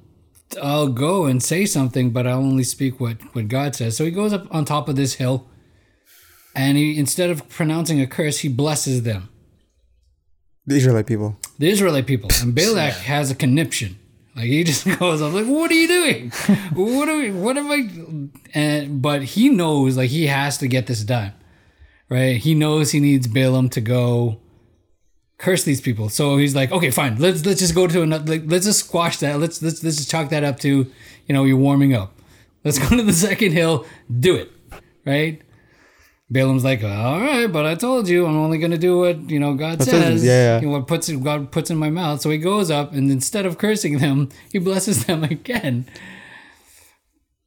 I'll 0.64 0.88
go 0.88 1.26
and 1.26 1.44
say 1.44 1.66
something, 1.66 2.12
but 2.12 2.26
I'll 2.26 2.40
only 2.40 2.64
speak 2.64 3.00
what 3.00 3.18
what 3.36 3.50
God 3.50 3.76
says. 3.76 3.98
So 3.98 4.06
he 4.06 4.12
goes 4.12 4.32
up 4.34 4.48
on 4.50 4.64
top 4.66 4.88
of 4.88 4.96
this 4.96 5.16
hill, 5.16 5.46
and 6.56 6.78
he 6.78 6.98
instead 6.98 7.30
of 7.30 7.48
pronouncing 7.50 8.00
a 8.00 8.08
curse, 8.08 8.40
he 8.40 8.48
blesses 8.50 9.04
them, 9.04 9.28
The 10.66 10.78
Israelite 10.78 11.06
people. 11.06 11.38
the 11.60 11.70
Israelite 11.70 12.08
people. 12.08 12.30
And 12.42 12.56
Balak 12.56 12.94
has 12.94 13.30
a 13.30 13.36
conniption. 13.36 13.99
Like 14.40 14.48
he 14.48 14.64
just 14.64 14.86
goes 15.00 15.22
up, 15.22 15.34
like, 15.34 15.48
"What 15.48 15.70
are 15.70 15.74
you 15.74 15.88
doing? 15.90 16.30
what 16.74 17.10
are 17.10 17.18
we? 17.18 17.30
What 17.30 17.58
am 17.58 17.70
I?" 17.70 17.90
And 18.54 19.02
but 19.02 19.22
he 19.22 19.50
knows, 19.50 19.98
like, 19.98 20.10
he 20.10 20.28
has 20.28 20.58
to 20.60 20.70
get 20.70 20.88
this 20.88 21.04
done, 21.04 21.34
right? 22.08 22.38
He 22.38 22.56
knows 22.56 22.92
he 22.92 23.02
needs 23.02 23.28
Balaam 23.28 23.68
to 23.72 23.82
go 23.82 24.40
curse 25.40 25.66
these 25.66 25.82
people. 25.82 26.08
So 26.08 26.38
he's 26.38 26.56
like, 26.56 26.72
"Okay, 26.72 26.90
fine. 26.90 27.18
Let's 27.18 27.46
let's 27.46 27.60
just 27.60 27.76
go 27.76 27.86
to 27.86 28.02
another. 28.02 28.32
Like, 28.32 28.44
let's 28.46 28.66
just 28.66 28.86
squash 28.86 29.18
that. 29.18 29.42
Let's 29.42 29.62
let's 29.62 29.84
let's 29.84 29.98
just 29.98 30.10
chalk 30.10 30.30
that 30.30 30.46
up 30.46 30.58
to, 30.62 30.70
you 31.28 31.34
know, 31.34 31.44
you're 31.44 31.58
warming 31.58 31.94
up. 31.94 32.14
Let's 32.64 32.80
go 32.80 32.96
to 32.96 33.04
the 33.04 33.12
second 33.28 33.52
hill. 33.52 33.86
Do 34.22 34.36
it, 34.36 34.54
right?" 35.06 35.42
Balaam's 36.32 36.64
like, 36.64 36.84
all 36.84 37.20
right, 37.20 37.48
but 37.48 37.66
I 37.66 37.74
told 37.74 38.08
you 38.08 38.26
I'm 38.28 38.38
only 38.38 38.60
gonna 38.60 38.78
do 38.78 39.00
what 39.00 39.30
you 39.32 39.40
know 39.40 39.56
God 39.56 39.82
says- 39.82 39.90
says. 39.90 40.24
yeah, 40.24 40.60
yeah. 40.62 40.68
What 40.68 40.88
puts 40.88 41.10
God 41.12 41.52
puts 41.52 41.72
in 41.72 41.78
my 41.78 41.90
mouth. 41.90 42.22
So 42.22 42.30
he 42.30 42.38
goes 42.38 42.70
up 42.70 42.94
and 42.94 43.10
instead 43.12 43.46
of 43.48 43.58
cursing 43.58 43.98
them, 43.98 44.30
he 44.52 44.60
blesses 44.60 45.06
them 45.08 45.24
again. 45.24 45.86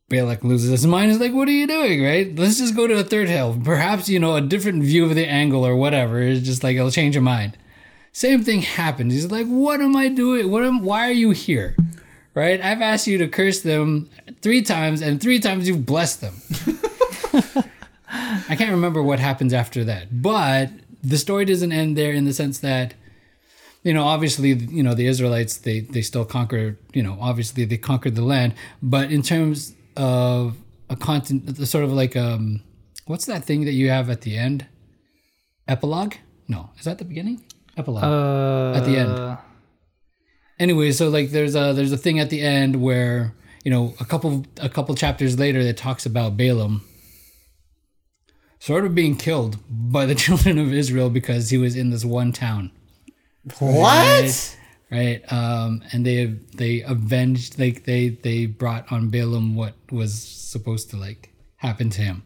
Balak 0.09 0.45
loses 0.45 0.71
his 0.71 0.87
mind. 0.87 1.11
He's 1.11 1.21
like, 1.21 1.33
"What 1.33 1.49
are 1.49 1.53
you 1.53 1.67
doing? 1.67 2.03
Right? 2.05 2.35
Let's 2.37 2.59
just 2.59 2.77
go 2.77 2.87
to 2.87 2.99
a 2.99 3.05
third 3.05 3.29
hill. 3.29 3.59
Perhaps 3.65 4.09
you 4.09 4.19
know 4.19 4.35
a 4.37 4.41
different 4.43 4.83
view 4.83 5.05
of 5.07 5.15
the 5.15 5.27
angle 5.27 5.65
or 5.67 5.75
whatever. 5.77 6.21
It's 6.21 6.45
just 6.45 6.63
like 6.65 6.77
it'll 6.77 6.91
change 6.91 7.15
your 7.15 7.23
mind." 7.23 7.57
Same 8.15 8.43
thing 8.45 8.61
happens. 8.61 9.15
He's 9.15 9.31
like, 9.31 9.47
"What 9.47 9.81
am 9.81 9.97
I 9.97 10.09
doing? 10.09 10.51
What 10.51 10.65
am? 10.65 10.83
Why 10.83 11.09
are 11.09 11.13
you 11.13 11.31
here? 11.31 11.77
Right? 12.35 12.61
I've 12.61 12.83
asked 12.83 13.07
you 13.07 13.17
to 13.19 13.29
curse 13.29 13.61
them 13.63 14.11
three 14.43 14.61
times, 14.61 15.01
and 15.01 15.19
three 15.21 15.39
times 15.39 15.67
you've 15.69 15.87
blessed 15.87 16.21
them." 16.21 16.35
I 18.13 18.57
can't 18.57 18.71
remember 18.71 19.03
what 19.03 19.19
happens 19.21 19.53
after 19.53 19.85
that, 19.85 20.23
but 20.23 20.71
the 21.03 21.19
story 21.19 21.45
doesn't 21.45 21.73
end 21.73 21.97
there 21.97 22.13
in 22.13 22.25
the 22.25 22.33
sense 22.33 22.59
that, 22.61 22.95
you 23.83 23.93
know, 23.95 24.05
obviously, 24.05 24.51
you 24.53 24.83
know, 24.83 24.95
the 24.95 25.07
Israelites 25.07 25.57
they 25.57 25.81
they 25.81 26.03
still 26.03 26.25
conquer, 26.25 26.79
you 26.93 27.03
know, 27.03 27.17
obviously 27.21 27.65
they 27.65 27.79
conquered 27.79 28.15
the 28.15 28.23
land, 28.25 28.55
but 28.83 29.11
in 29.11 29.23
terms 29.23 29.75
of 29.97 30.57
a 30.91 30.97
content, 30.97 31.57
sort 31.67 31.85
of 31.85 31.93
like 31.93 32.15
um, 32.17 32.63
what's 33.07 33.27
that 33.27 33.45
thing 33.45 33.65
that 33.65 33.73
you 33.73 33.89
have 33.89 34.11
at 34.11 34.21
the 34.23 34.37
end? 34.37 34.67
Epilogue? 35.67 36.15
No, 36.49 36.71
is 36.79 36.85
that 36.85 36.99
the 36.99 37.05
beginning? 37.05 37.43
Epilogue 37.77 38.05
Uh, 38.05 38.79
at 38.79 38.85
the 38.85 38.97
end. 38.99 39.39
Anyway, 40.59 40.93
so 40.93 41.09
like 41.09 41.31
there's 41.31 41.57
a 41.57 41.73
there's 41.73 41.93
a 41.93 41.97
thing 41.97 42.19
at 42.21 42.31
the 42.31 42.43
end 42.43 42.77
where 42.83 43.35
you 43.65 43.71
know 43.71 43.95
a 43.99 44.05
couple 44.05 44.45
a 44.59 44.69
couple 44.69 44.95
chapters 44.95 45.39
later 45.39 45.65
that 45.65 45.77
talks 45.77 46.05
about 46.05 46.37
Balaam 46.37 46.85
sort 48.63 48.85
of 48.85 48.95
being 48.95 49.17
killed 49.17 49.59
by 49.69 50.07
the 50.07 50.15
children 50.25 50.57
of 50.57 50.73
Israel 50.73 51.11
because 51.11 51.51
he 51.51 51.59
was 51.59 51.75
in 51.75 51.91
this 51.91 52.05
one 52.05 52.33
town. 52.33 52.71
What? 53.59 54.57
Right. 54.89 55.21
Um, 55.33 55.83
and 55.91 56.07
they 56.07 56.27
they 56.55 56.83
avenged 56.83 57.59
like 57.59 57.85
they 57.85 58.11
they 58.11 58.47
brought 58.47 58.93
on 58.93 59.09
Balaam 59.09 59.57
what 59.57 59.75
was 59.91 60.15
supposed 60.15 60.91
to 60.91 60.97
like 60.97 61.31
happen 61.57 61.91
to 61.91 62.03
him. 62.03 62.23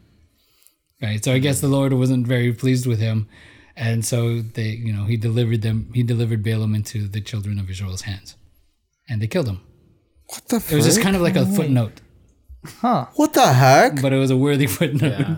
Right. 1.01 1.23
So 1.23 1.33
I 1.33 1.39
guess 1.39 1.59
the 1.59 1.69
Lord 1.69 1.93
wasn't 1.93 2.27
very 2.27 2.53
pleased 2.53 2.85
with 2.85 2.99
him. 2.99 3.27
And 3.75 4.03
so 4.03 4.41
they, 4.41 4.69
you 4.69 4.91
know, 4.91 5.05
he 5.05 5.17
delivered 5.17 5.61
them, 5.61 5.89
he 5.93 6.03
delivered 6.03 6.43
Balaam 6.43 6.73
into 6.75 7.07
the 7.07 7.21
children 7.21 7.59
of 7.59 7.69
Israel's 7.69 8.01
hands. 8.01 8.35
And 9.07 9.21
they 9.21 9.27
killed 9.27 9.47
him. 9.47 9.61
What 10.25 10.47
the 10.49 10.57
It 10.57 10.75
was 10.75 10.85
just 10.85 11.01
kind 11.01 11.15
of 11.15 11.21
like 11.21 11.35
a 11.35 11.45
footnote, 11.45 12.01
Huh. 12.81 13.05
What 13.15 13.33
the 13.33 13.53
heck? 13.53 14.01
but 14.01 14.11
it 14.13 14.17
was 14.17 14.31
a 14.31 14.37
worthy 14.37 14.67
footnote. 14.77 15.19
Yeah. 15.19 15.37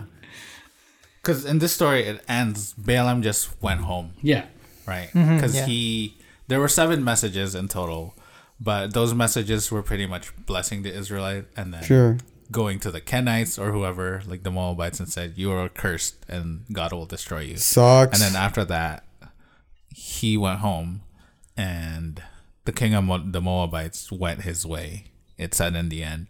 Because 1.22 1.44
in 1.44 1.58
this 1.58 1.72
story, 1.74 2.04
it 2.04 2.22
ends. 2.28 2.72
Balaam 2.74 3.22
just 3.22 3.60
went 3.62 3.80
home, 3.82 4.12
Yeah. 4.22 4.46
right? 4.86 5.08
Mm-hmm, 5.12 5.36
because 5.36 5.54
yeah. 5.54 5.66
he, 5.66 6.16
there 6.48 6.58
were 6.60 6.68
seven 6.68 7.04
messages 7.04 7.54
in 7.54 7.68
total, 7.68 8.14
but 8.58 8.94
those 8.94 9.12
messages 9.14 9.70
were 9.70 9.82
pretty 9.82 10.06
much 10.06 10.32
blessing 10.46 10.82
the 10.82 10.92
Israelite 10.94 11.44
and 11.56 11.74
then 11.74 11.82
Sure. 11.82 12.16
going 12.50 12.78
to 12.80 12.90
the 12.90 13.00
Kenites 13.00 13.58
or 13.62 13.72
whoever, 13.72 14.22
like 14.26 14.42
the 14.44 14.50
Moabites, 14.50 14.98
and 14.98 15.08
said, 15.08 15.34
"You 15.36 15.52
are 15.52 15.68
cursed, 15.68 16.16
and 16.28 16.64
God 16.72 16.92
will 16.92 17.06
destroy 17.06 17.40
you." 17.40 17.56
Sucks. 17.58 18.12
And 18.20 18.22
then 18.34 18.40
after 18.40 18.64
that, 18.64 19.04
he 19.94 20.36
went 20.36 20.60
home, 20.60 21.02
and 21.56 22.22
the 22.64 22.72
king 22.72 22.94
of 22.94 23.04
Mo- 23.04 23.30
the 23.30 23.40
Moabites 23.40 24.10
went 24.10 24.42
his 24.42 24.64
way. 24.66 25.04
It 25.38 25.54
said 25.54 25.74
in 25.74 25.88
the 25.88 26.02
end, 26.02 26.26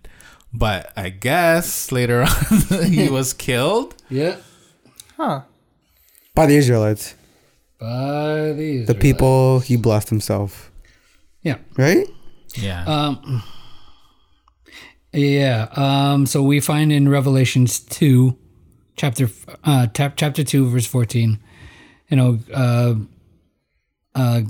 but 0.53 0.93
I 0.97 1.09
guess 1.11 1.91
later 1.91 2.23
on 2.51 2.85
he 2.93 3.09
was 3.19 3.33
killed. 3.33 3.95
Yeah. 4.09 4.37
Huh. 5.21 5.43
By 6.35 6.47
the 6.47 6.57
Israelites. 6.57 7.15
By 7.79 8.53
these. 8.53 8.87
The 8.87 8.95
people 8.95 9.61
he 9.61 9.77
blessed 9.77 10.09
himself. 10.09 10.73
Yeah. 11.43 11.59
Right? 11.77 12.07
Yeah. 12.55 12.85
Um, 12.87 13.43
yeah. 15.13 15.69
Um, 15.77 16.25
so 16.25 16.43
we 16.43 16.59
find 16.59 16.91
in 16.91 17.07
Revelations 17.07 17.81
2, 17.81 18.35
chapter 18.97 19.29
uh, 19.63 19.89
tap, 19.89 20.15
chapter 20.17 20.43
2, 20.43 20.71
verse 20.71 20.87
14, 20.87 21.39
you 22.09 22.17
know, 22.17 22.39
uh, 22.55 22.95
uh, 24.15 24.41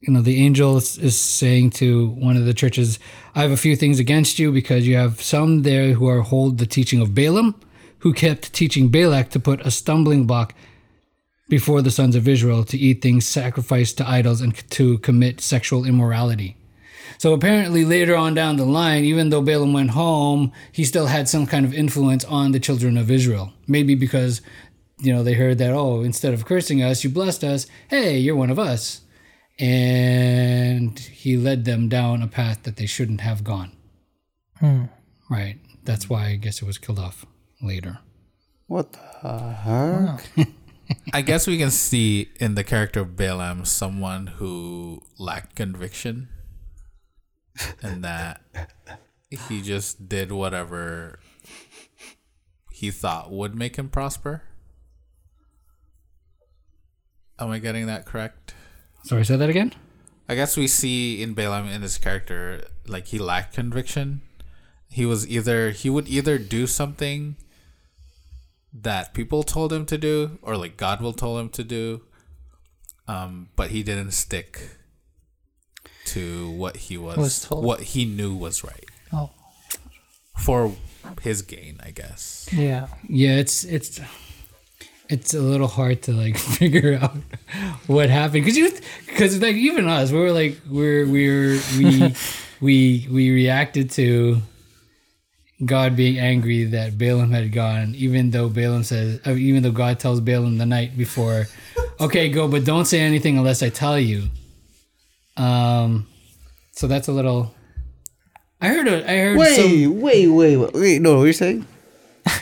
you 0.00 0.10
know, 0.10 0.22
the 0.22 0.42
angel 0.42 0.78
is, 0.78 0.96
is 0.96 1.20
saying 1.20 1.68
to 1.72 2.08
one 2.12 2.38
of 2.38 2.46
the 2.46 2.54
churches, 2.54 2.98
I 3.34 3.42
have 3.42 3.50
a 3.50 3.58
few 3.58 3.76
things 3.76 3.98
against 3.98 4.38
you 4.38 4.52
because 4.52 4.88
you 4.88 4.96
have 4.96 5.20
some 5.20 5.64
there 5.64 5.92
who 5.92 6.08
are 6.08 6.22
hold 6.22 6.56
the 6.56 6.66
teaching 6.66 7.02
of 7.02 7.14
Balaam, 7.14 7.60
who 8.06 8.12
kept 8.12 8.52
teaching 8.52 8.86
Balak 8.86 9.30
to 9.30 9.40
put 9.40 9.66
a 9.66 9.70
stumbling 9.72 10.28
block 10.28 10.54
before 11.48 11.82
the 11.82 11.90
sons 11.90 12.14
of 12.14 12.28
Israel 12.28 12.62
to 12.62 12.78
eat 12.78 13.02
things 13.02 13.26
sacrificed 13.26 13.98
to 13.98 14.08
idols 14.08 14.40
and 14.40 14.54
to 14.70 14.98
commit 14.98 15.40
sexual 15.40 15.84
immorality. 15.84 16.56
So 17.18 17.32
apparently, 17.32 17.84
later 17.84 18.14
on 18.14 18.32
down 18.32 18.58
the 18.58 18.64
line, 18.64 19.02
even 19.02 19.30
though 19.30 19.42
Balaam 19.42 19.72
went 19.72 19.90
home, 19.90 20.52
he 20.70 20.84
still 20.84 21.06
had 21.06 21.28
some 21.28 21.48
kind 21.48 21.66
of 21.66 21.74
influence 21.74 22.24
on 22.24 22.52
the 22.52 22.60
children 22.60 22.96
of 22.96 23.10
Israel. 23.10 23.52
Maybe 23.66 23.96
because, 23.96 24.40
you 24.98 25.12
know, 25.12 25.24
they 25.24 25.34
heard 25.34 25.58
that, 25.58 25.72
oh, 25.72 26.02
instead 26.02 26.32
of 26.32 26.44
cursing 26.44 26.84
us, 26.84 27.02
you 27.02 27.10
blessed 27.10 27.42
us. 27.42 27.66
Hey, 27.88 28.18
you're 28.18 28.36
one 28.36 28.50
of 28.50 28.58
us. 28.60 29.00
And 29.58 30.96
he 30.96 31.36
led 31.36 31.64
them 31.64 31.88
down 31.88 32.22
a 32.22 32.28
path 32.28 32.62
that 32.62 32.76
they 32.76 32.86
shouldn't 32.86 33.22
have 33.22 33.42
gone. 33.42 33.72
Hmm. 34.60 34.84
Right. 35.28 35.58
That's 35.82 36.08
why 36.08 36.26
I 36.26 36.36
guess 36.36 36.62
it 36.62 36.66
was 36.66 36.78
killed 36.78 37.00
off 37.00 37.26
later. 37.62 37.98
What 38.66 38.92
the 38.92 39.38
heck? 39.38 40.48
I 41.12 41.22
guess 41.22 41.46
we 41.46 41.58
can 41.58 41.70
see 41.70 42.30
in 42.38 42.54
the 42.54 42.64
character 42.64 43.00
of 43.00 43.16
Balaam 43.16 43.64
someone 43.64 44.28
who 44.28 45.02
lacked 45.18 45.56
conviction 45.56 46.28
and 47.82 48.04
that 48.04 48.40
he 49.48 49.62
just 49.62 50.08
did 50.08 50.30
whatever 50.30 51.18
he 52.72 52.90
thought 52.90 53.30
would 53.30 53.54
make 53.54 53.76
him 53.76 53.88
prosper. 53.88 54.42
Am 57.38 57.50
I 57.50 57.58
getting 57.58 57.86
that 57.86 58.06
correct? 58.06 58.54
Sorry, 59.04 59.24
say 59.24 59.36
that 59.36 59.50
again? 59.50 59.72
I 60.28 60.34
guess 60.34 60.56
we 60.56 60.66
see 60.66 61.22
in 61.22 61.34
Balaam 61.34 61.68
in 61.68 61.82
his 61.82 61.98
character 61.98 62.64
like 62.86 63.06
he 63.08 63.18
lacked 63.18 63.54
conviction. 63.54 64.22
He 64.88 65.06
was 65.06 65.28
either 65.28 65.70
he 65.70 65.90
would 65.90 66.08
either 66.08 66.38
do 66.38 66.66
something 66.66 67.36
that 68.82 69.14
people 69.14 69.42
told 69.42 69.72
him 69.72 69.86
to 69.86 69.98
do 69.98 70.38
or 70.42 70.56
like 70.56 70.76
God 70.76 71.00
will 71.00 71.12
told 71.12 71.40
him 71.40 71.48
to 71.50 71.64
do. 71.64 72.02
Um, 73.08 73.48
but 73.56 73.70
he 73.70 73.82
didn't 73.82 74.10
stick 74.12 74.60
to 76.06 76.50
what 76.50 76.76
he 76.76 76.96
was, 76.98 77.16
Was 77.16 77.40
told. 77.42 77.64
what 77.64 77.80
he 77.80 78.04
knew 78.04 78.34
was 78.34 78.64
right 78.64 78.84
Oh. 79.12 79.30
for 80.36 80.72
his 81.22 81.42
gain, 81.42 81.78
I 81.84 81.90
guess. 81.92 82.48
Yeah. 82.52 82.88
Yeah, 83.08 83.36
it's 83.36 83.62
it's 83.64 84.00
it's 85.08 85.34
a 85.34 85.40
little 85.40 85.68
hard 85.68 86.02
to 86.02 86.12
like 86.12 86.36
figure 86.58 86.98
out 87.00 87.16
what 87.86 88.10
happened 88.10 88.44
because 88.44 88.56
you 88.56 88.70
because 89.06 89.40
like 89.40 89.54
even 89.54 89.86
us 89.88 90.10
we 90.10 90.18
were 90.18 90.32
like 90.32 90.58
we're 90.68 91.06
we're 91.06 91.60
we 91.78 92.12
we 92.60 93.06
we 93.10 93.30
reacted 93.30 93.90
to 93.92 94.42
God 95.64 95.96
being 95.96 96.18
angry 96.18 96.64
that 96.64 96.98
Balaam 96.98 97.30
had 97.30 97.50
gone, 97.52 97.94
even 97.96 98.30
though 98.30 98.48
Balaam 98.48 98.82
says, 98.84 99.20
uh, 99.26 99.30
even 99.30 99.62
though 99.62 99.70
God 99.72 99.98
tells 99.98 100.20
Balaam 100.20 100.58
the 100.58 100.66
night 100.66 100.96
before, 100.98 101.46
okay, 102.00 102.28
go, 102.28 102.46
but 102.48 102.64
don't 102.64 102.84
say 102.84 103.00
anything 103.00 103.38
unless 103.38 103.62
I 103.62 103.70
tell 103.70 103.98
you. 103.98 104.24
Um, 105.36 106.06
so 106.72 106.86
that's 106.86 107.08
a 107.08 107.12
little. 107.12 107.54
I 108.60 108.68
heard. 108.68 108.88
A, 108.88 109.10
I 109.10 109.16
heard. 109.18 109.38
Wait, 109.38 109.56
some, 109.56 110.00
wait, 110.00 110.26
wait, 110.28 110.56
wait, 110.56 110.72
wait. 110.74 111.02
No, 111.02 111.16
what 111.16 111.22
are 111.22 111.24
you're 111.26 111.32
saying? 111.32 111.66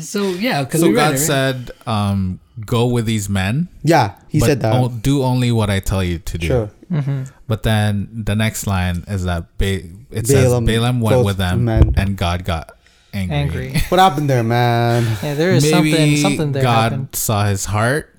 So 0.00 0.28
yeah, 0.28 0.62
because 0.62 0.80
So 0.80 0.92
God 0.92 1.08
it, 1.08 1.10
right? 1.14 1.18
said, 1.18 1.72
um, 1.84 2.38
"Go 2.64 2.86
with 2.86 3.04
these 3.04 3.28
men." 3.28 3.66
Yeah, 3.82 4.14
he 4.28 4.38
but 4.38 4.46
said 4.46 4.60
that. 4.60 4.80
o- 4.80 4.88
do 4.88 5.24
only 5.24 5.50
what 5.50 5.70
I 5.70 5.80
tell 5.80 6.04
you 6.04 6.20
to 6.20 6.38
do. 6.38 6.46
Sure. 6.46 6.70
Mm-hmm. 6.90 7.24
But 7.46 7.62
then 7.64 8.08
the 8.26 8.34
next 8.34 8.66
line 8.66 9.04
is 9.08 9.24
that 9.24 9.56
ba- 9.58 9.84
it 10.10 10.26
Balaam 10.26 10.66
says 10.66 10.74
Balaam 10.76 11.00
went 11.00 11.24
with 11.24 11.36
them, 11.36 11.64
men. 11.66 11.92
and 11.96 12.16
God 12.16 12.44
got 12.44 12.72
angry. 13.12 13.36
Angry. 13.36 13.74
What 13.88 14.00
happened 14.00 14.28
there, 14.30 14.42
man? 14.42 15.04
Yeah, 15.22 15.34
there 15.34 15.50
is 15.52 15.62
Maybe 15.70 15.92
something 15.92 16.16
something 16.16 16.52
there 16.52 16.62
God 16.62 16.92
happened. 16.92 17.14
saw 17.14 17.44
his 17.46 17.66
heart. 17.66 18.14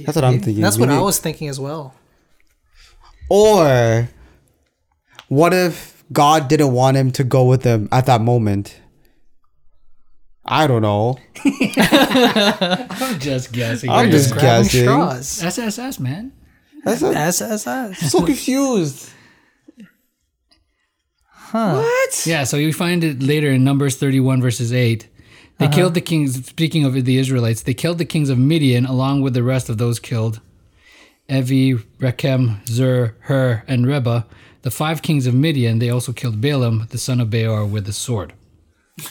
That's 0.00 0.16
what 0.16 0.24
I'm 0.24 0.40
thinking. 0.40 0.62
That's 0.62 0.78
what 0.78 0.88
I 0.88 1.00
was 1.00 1.18
thinking 1.18 1.48
as 1.48 1.58
well. 1.60 1.94
Or 3.28 4.08
what 5.28 5.52
if 5.52 6.02
God 6.12 6.48
didn't 6.48 6.72
want 6.72 6.96
him 6.96 7.10
to 7.12 7.24
go 7.24 7.44
with 7.44 7.62
them 7.62 7.88
at 7.92 8.06
that 8.06 8.20
moment? 8.20 8.80
I 10.44 10.66
don't 10.66 10.82
know. 10.82 11.18
I'm 11.44 13.18
just 13.20 13.52
guessing. 13.52 13.90
I'm 13.90 14.06
right? 14.06 14.10
just 14.10 14.32
Grabbing 14.32 14.62
guessing. 14.64 14.82
straws. 14.84 15.42
SSS 15.42 16.00
man. 16.00 16.32
That's 16.84 17.02
a, 17.02 17.08
As 17.08 17.42
as 17.42 17.66
as. 17.66 18.10
so 18.10 18.24
confused. 18.24 19.10
Huh. 21.28 21.74
What? 21.82 22.26
Yeah, 22.26 22.44
so 22.44 22.56
you 22.56 22.72
find 22.72 23.02
it 23.02 23.22
later 23.22 23.50
in 23.50 23.64
Numbers 23.64 23.96
31, 23.96 24.40
verses 24.40 24.72
8. 24.72 25.08
They 25.58 25.68
killed 25.68 25.92
the 25.92 26.00
kings, 26.00 26.46
speaking 26.46 26.84
of 26.86 26.94
the 27.04 27.18
Israelites, 27.18 27.62
they 27.62 27.74
killed 27.74 27.98
the 27.98 28.06
kings 28.06 28.30
of 28.30 28.38
Midian 28.38 28.86
along 28.86 29.20
with 29.20 29.34
the 29.34 29.42
rest 29.42 29.68
of 29.68 29.76
those 29.76 29.98
killed 29.98 30.40
Evi, 31.28 31.84
Rekem, 31.98 32.66
Zur, 32.66 33.14
Hur, 33.20 33.62
and 33.68 33.86
Reba. 33.86 34.26
The 34.62 34.70
five 34.70 35.02
kings 35.02 35.26
of 35.26 35.34
Midian, 35.34 35.78
they 35.78 35.90
also 35.90 36.12
killed 36.12 36.40
Balaam, 36.40 36.86
the 36.90 36.98
son 36.98 37.20
of 37.20 37.28
Beor, 37.28 37.66
with 37.66 37.84
the 37.86 37.92
sword. 37.92 38.32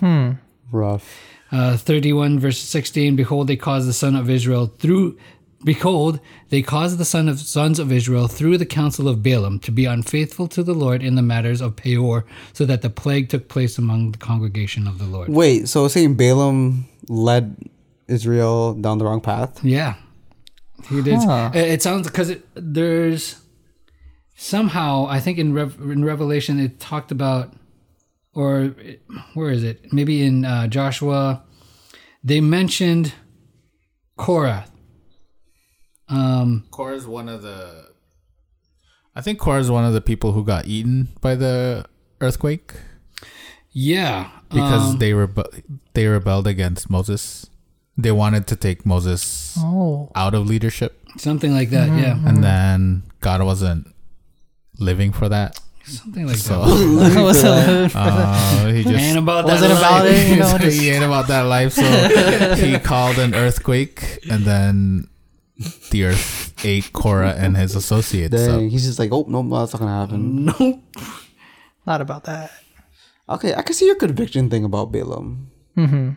Hmm. 0.00 0.32
Rough. 0.72 1.20
Uh, 1.52 1.76
31 1.76 2.40
verse 2.40 2.58
16 2.58 3.14
behold 3.14 3.46
they 3.46 3.54
caused 3.56 3.88
the 3.88 3.92
son 3.92 4.16
of 4.16 4.28
israel 4.28 4.66
through 4.66 5.16
behold 5.64 6.20
they 6.50 6.60
caused 6.62 6.98
the 6.98 7.04
son 7.04 7.28
of 7.28 7.40
sons 7.40 7.78
of 7.78 7.90
israel 7.90 8.28
through 8.28 8.58
the 8.58 8.66
counsel 8.66 9.08
of 9.08 9.22
balaam 9.22 9.58
to 9.58 9.70
be 9.70 9.84
unfaithful 9.86 10.46
to 10.46 10.62
the 10.62 10.74
lord 10.74 11.02
in 11.02 11.14
the 11.14 11.22
matters 11.22 11.60
of 11.60 11.74
peor 11.76 12.24
so 12.52 12.64
that 12.66 12.82
the 12.82 12.90
plague 12.90 13.28
took 13.28 13.48
place 13.48 13.78
among 13.78 14.12
the 14.12 14.18
congregation 14.18 14.86
of 14.86 14.98
the 14.98 15.04
lord 15.06 15.28
Wait, 15.28 15.68
so 15.68 15.88
saying 15.88 16.14
Balaam 16.16 16.86
led 17.08 17.56
Israel 18.08 18.74
down 18.74 18.98
the 18.98 19.04
wrong 19.06 19.20
path? 19.20 19.64
yeah 19.64 19.94
he 20.90 21.00
did 21.02 21.18
Huh. 21.22 21.50
it, 21.54 21.66
it 21.74 21.82
sounds 21.82 22.06
because 22.06 22.30
there's 22.54 23.40
somehow 24.36 25.06
i 25.08 25.18
think 25.20 25.38
in, 25.38 25.54
Rev, 25.54 25.78
in 25.80 26.04
revelation 26.04 26.60
it 26.60 26.78
talked 26.80 27.10
about 27.10 27.52
or 28.34 28.74
where 29.34 29.50
is 29.50 29.62
it 29.62 29.92
maybe 29.92 30.22
in 30.22 30.44
uh, 30.44 30.66
joshua 30.66 31.42
they 32.22 32.40
mentioned 32.40 33.14
korah 34.18 34.66
um 36.08 36.64
Korah 36.70 36.96
is 36.96 37.06
one 37.06 37.28
of 37.28 37.42
the. 37.42 37.86
I 39.16 39.20
think 39.20 39.38
Korah 39.38 39.60
is 39.60 39.70
one 39.70 39.84
of 39.84 39.92
the 39.92 40.00
people 40.00 40.32
who 40.32 40.44
got 40.44 40.66
eaten 40.66 41.08
by 41.20 41.34
the 41.36 41.84
earthquake 42.20 42.74
Yeah, 43.72 44.28
because 44.50 44.90
um, 44.90 44.98
they 44.98 45.12
rebe- 45.12 45.62
they 45.94 46.06
rebelled 46.06 46.46
against 46.46 46.90
Moses. 46.90 47.46
They 47.96 48.10
wanted 48.10 48.46
to 48.48 48.56
take 48.56 48.84
Moses 48.84 49.56
Oh. 49.58 50.10
out 50.16 50.34
of 50.34 50.46
leadership, 50.46 50.98
something 51.16 51.54
like 51.54 51.70
that. 51.70 51.88
Yeah, 51.88 52.18
and 52.26 52.42
then 52.42 53.04
God 53.20 53.42
wasn't 53.44 53.86
living 54.80 55.12
for 55.12 55.28
that. 55.28 55.60
something 55.86 56.26
like 56.26 56.36
So 56.36 56.64
that. 56.64 57.22
Was 57.22 57.44
uh, 57.94 58.66
he 58.74 58.82
just 58.82 58.94
Ain't 58.98 59.18
about 59.18 59.44
Was 59.44 59.60
that 59.60 59.70
it 59.70 59.76
about 59.78 60.06
it? 60.06 60.28
You 60.28 60.36
know, 60.42 60.58
just- 60.64 60.80
he 60.80 60.90
ain't 60.90 61.04
about 61.04 61.28
that 61.28 61.42
life. 61.42 61.72
So 61.74 61.86
he 62.56 62.78
called 62.80 63.18
an 63.18 63.34
earthquake, 63.34 64.18
and 64.28 64.44
then 64.44 65.06
the 65.90 66.04
earth 66.04 66.54
ate 66.64 66.92
Korah 66.92 67.34
and 67.38 67.56
his 67.56 67.74
associates. 67.76 68.34
Dang, 68.34 68.46
So 68.46 68.60
he's 68.68 68.84
just 68.84 68.98
like, 68.98 69.10
oh 69.12 69.24
no, 69.28 69.42
that's 69.42 69.72
not 69.72 69.80
gonna 69.80 70.00
happen. 70.00 70.44
Nope. 70.46 70.80
Not 71.86 72.00
about 72.00 72.24
that. 72.24 72.50
Okay, 73.28 73.54
I 73.54 73.60
can 73.62 73.74
see 73.74 73.84
your 73.86 73.96
conviction 73.96 74.48
thing 74.48 74.64
about 74.64 74.90
Balaam. 74.90 75.50
Hmm. 75.74 76.10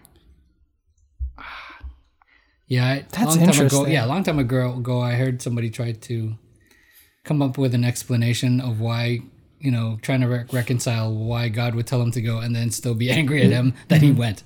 Yeah, 2.68 3.00
That's 3.12 3.18
long 3.18 3.26
time 3.26 3.36
ago. 3.36 3.48
interesting. 3.64 3.92
Yeah, 3.92 4.06
a 4.06 4.08
long 4.08 4.24
time 4.24 4.40
ago, 4.40 4.74
ago, 4.74 5.02
I 5.02 5.14
heard 5.14 5.42
somebody 5.42 5.70
try 5.70 5.94
to 5.94 6.36
come 7.24 7.42
up 7.42 7.58
with 7.58 7.74
an 7.74 7.84
explanation 7.86 8.60
of 8.60 8.80
why, 8.80 9.20
you 9.60 9.72
know, 9.72 9.98
trying 10.02 10.22
to 10.22 10.28
re- 10.28 10.46
reconcile 10.52 11.14
why 11.14 11.48
God 11.50 11.76
would 11.76 11.88
tell 11.88 12.02
him 12.02 12.12
to 12.12 12.22
go 12.22 12.40
and 12.40 12.56
then 12.56 12.72
still 12.72 12.94
be 12.94 13.10
angry 13.20 13.42
at 13.44 13.52
him 13.52 13.74
that 13.88 14.02
he 14.02 14.12
went. 14.12 14.44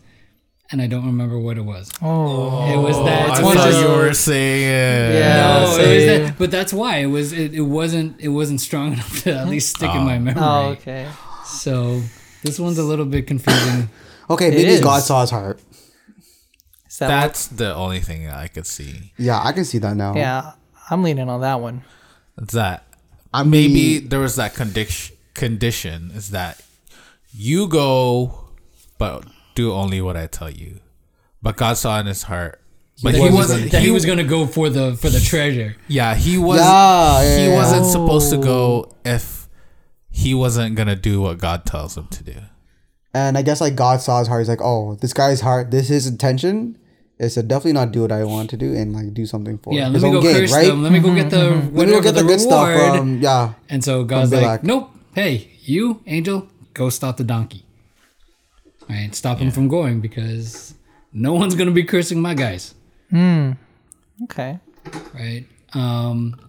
And 0.71 0.81
I 0.81 0.87
don't 0.87 1.05
remember 1.05 1.37
what 1.37 1.57
it 1.57 1.65
was. 1.65 1.91
Oh. 2.01 2.71
It 2.71 2.77
was 2.77 2.95
that. 2.97 3.29
I 3.29 3.39
it 3.39 3.43
was 3.43 3.55
thought 3.55 3.67
just- 3.67 3.81
you 3.81 3.89
were 3.89 4.13
saying 4.13 4.63
it. 4.63 5.19
Yeah. 5.19 5.35
no, 5.35 5.77
it 5.77 5.95
was 5.95 6.05
that, 6.05 6.37
but 6.37 6.49
that's 6.49 6.71
why 6.71 6.97
it 6.97 7.07
was. 7.07 7.33
It, 7.33 7.53
it 7.53 7.61
wasn't. 7.61 8.19
It 8.21 8.29
wasn't 8.29 8.61
strong 8.61 8.93
enough 8.93 9.23
to 9.23 9.33
at 9.33 9.47
least 9.49 9.75
stick 9.75 9.93
in 9.93 10.03
my 10.03 10.15
ah. 10.15 10.19
memory. 10.19 10.41
Oh, 10.43 10.69
okay. 10.69 11.09
So 11.45 12.01
this 12.43 12.57
one's 12.57 12.77
a 12.77 12.83
little 12.83 13.05
bit 13.05 13.27
confusing. 13.27 13.89
Okay, 14.29 14.49
maybe 14.49 14.63
is. 14.63 14.79
God 14.79 15.03
saw 15.03 15.19
his 15.19 15.29
heart. 15.29 15.59
That 16.99 17.07
That's 17.07 17.47
the 17.47 17.75
only 17.75 17.99
thing 17.99 18.29
I 18.29 18.47
could 18.47 18.65
see. 18.65 19.11
Yeah, 19.17 19.41
I 19.43 19.51
can 19.51 19.65
see 19.65 19.77
that 19.79 19.97
now. 19.97 20.15
yeah, 20.15 20.53
I'm 20.89 21.03
leaning 21.03 21.27
on 21.27 21.41
that 21.41 21.59
one. 21.59 21.83
It's 22.37 22.53
that 22.53 22.85
I 23.33 23.43
maybe 23.43 23.99
there 23.99 24.21
was 24.21 24.37
that 24.37 24.53
condition. 24.53 25.17
Condition 25.33 26.11
is 26.13 26.29
that 26.31 26.61
you 27.33 27.67
go, 27.67 28.49
but 28.97 29.25
do 29.55 29.73
only 29.73 30.01
what 30.01 30.15
I 30.17 30.27
tell 30.27 30.49
you. 30.49 30.79
But 31.41 31.57
God 31.57 31.77
saw 31.77 31.99
in 31.99 32.05
his 32.05 32.23
heart. 32.23 32.61
But 33.03 33.15
he 33.15 33.21
That 33.21 33.33
wasn't. 33.33 33.71
That 33.71 33.81
He 33.81 33.87
he 33.87 33.91
was 33.91 34.05
going 34.05 34.19
to 34.19 34.23
go 34.23 34.45
for 34.45 34.69
the 34.69 34.95
for 34.95 35.09
the 35.09 35.19
treasure. 35.19 35.75
Yeah, 35.87 36.13
he 36.15 36.37
was. 36.37 36.59
Yeah, 36.59 37.23
yeah, 37.23 37.37
he 37.37 37.47
yeah. 37.47 37.55
wasn't 37.55 37.85
oh. 37.85 37.89
supposed 37.89 38.29
to 38.31 38.37
go 38.37 38.95
if 39.03 39.47
he 40.09 40.33
wasn't 40.33 40.75
gonna 40.75 40.95
do 40.95 41.21
what 41.21 41.37
God 41.39 41.65
tells 41.65 41.97
him 41.97 42.07
to 42.09 42.23
do. 42.23 42.35
and 43.13 43.37
I 43.37 43.41
guess 43.41 43.61
like 43.61 43.75
God 43.75 44.01
saw 44.01 44.19
his 44.19 44.27
heart. 44.27 44.41
He's 44.41 44.49
like, 44.49 44.61
oh, 44.61 44.95
this 44.95 45.13
guy's 45.13 45.41
heart. 45.41 45.71
This 45.71 45.87
his 45.87 46.05
intention 46.05 46.77
is 47.17 47.35
to 47.35 47.43
definitely 47.43 47.73
not 47.73 47.91
do 47.91 48.01
what 48.01 48.11
I 48.11 48.23
want 48.23 48.49
to 48.51 48.57
do 48.57 48.75
and 48.75 48.93
like 48.93 49.13
do 49.13 49.25
something 49.25 49.57
for 49.57 49.73
Yeah, 49.73 49.85
let 49.85 49.93
his 49.95 50.03
me 50.03 50.09
own 50.09 50.15
go 50.15 50.21
gain, 50.21 50.35
curse 50.35 50.51
right? 50.53 50.67
them. 50.67 50.83
Let 50.83 50.91
me 50.91 50.99
go 50.99 51.15
get 51.15 51.27
mm-hmm, 51.27 51.29
the 51.29 51.67
mm-hmm. 51.67 51.77
Let 51.77 51.87
me 51.87 51.93
go 51.93 52.01
get 52.01 52.15
the, 52.15 52.21
the, 52.21 52.27
good 52.27 52.39
stuff 52.41 52.67
reward. 52.67 52.99
from 52.99 53.21
yeah. 53.21 53.53
and 53.69 53.83
so 53.83 54.03
God's 54.03 54.31
Balak. 54.31 54.45
like, 54.47 54.63
nope. 54.63 54.91
Hey, 55.15 55.51
you 55.61 56.01
angel, 56.07 56.47
go 56.73 56.89
stop 56.89 57.17
the 57.17 57.23
donkey. 57.23 57.65
All 58.89 58.95
right, 58.95 59.13
stop 59.15 59.37
him 59.39 59.51
from 59.51 59.67
going 59.67 60.01
because 60.01 60.73
no 61.13 61.33
one's 61.33 61.55
gonna 61.55 61.71
be 61.71 61.83
cursing 61.83 62.21
my 62.21 62.33
guys. 62.33 62.73
Hmm. 63.09 63.53
Okay. 64.23 64.59
right? 65.13 65.45
Um, 65.73 66.39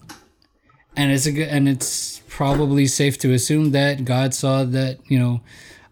and 0.97 1.11
it's 1.11 1.27
a 1.27 1.33
good, 1.33 1.49
and 1.49 1.68
it's 1.68 2.21
probably 2.29 2.87
safe 2.87 3.18
to 3.18 3.33
assume 3.33 3.71
that 3.73 4.05
God 4.05 4.35
saw 4.35 4.64
that 4.64 4.99
you 5.07 5.18
know 5.18 5.40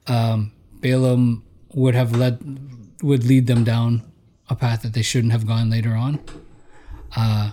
um, 0.07 0.53
Balaam 0.81 1.45
would 1.75 1.95
have 1.95 2.15
led 2.15 2.39
would 3.03 3.25
lead 3.25 3.47
them 3.47 3.65
down 3.65 4.03
a 4.49 4.55
path 4.57 4.83
that 4.83 4.93
they 4.93 5.03
shouldn't 5.03 5.33
have 5.33 5.47
gone 5.47 5.71
later 5.71 5.95
on. 5.95 6.19
Uh, 7.17 7.53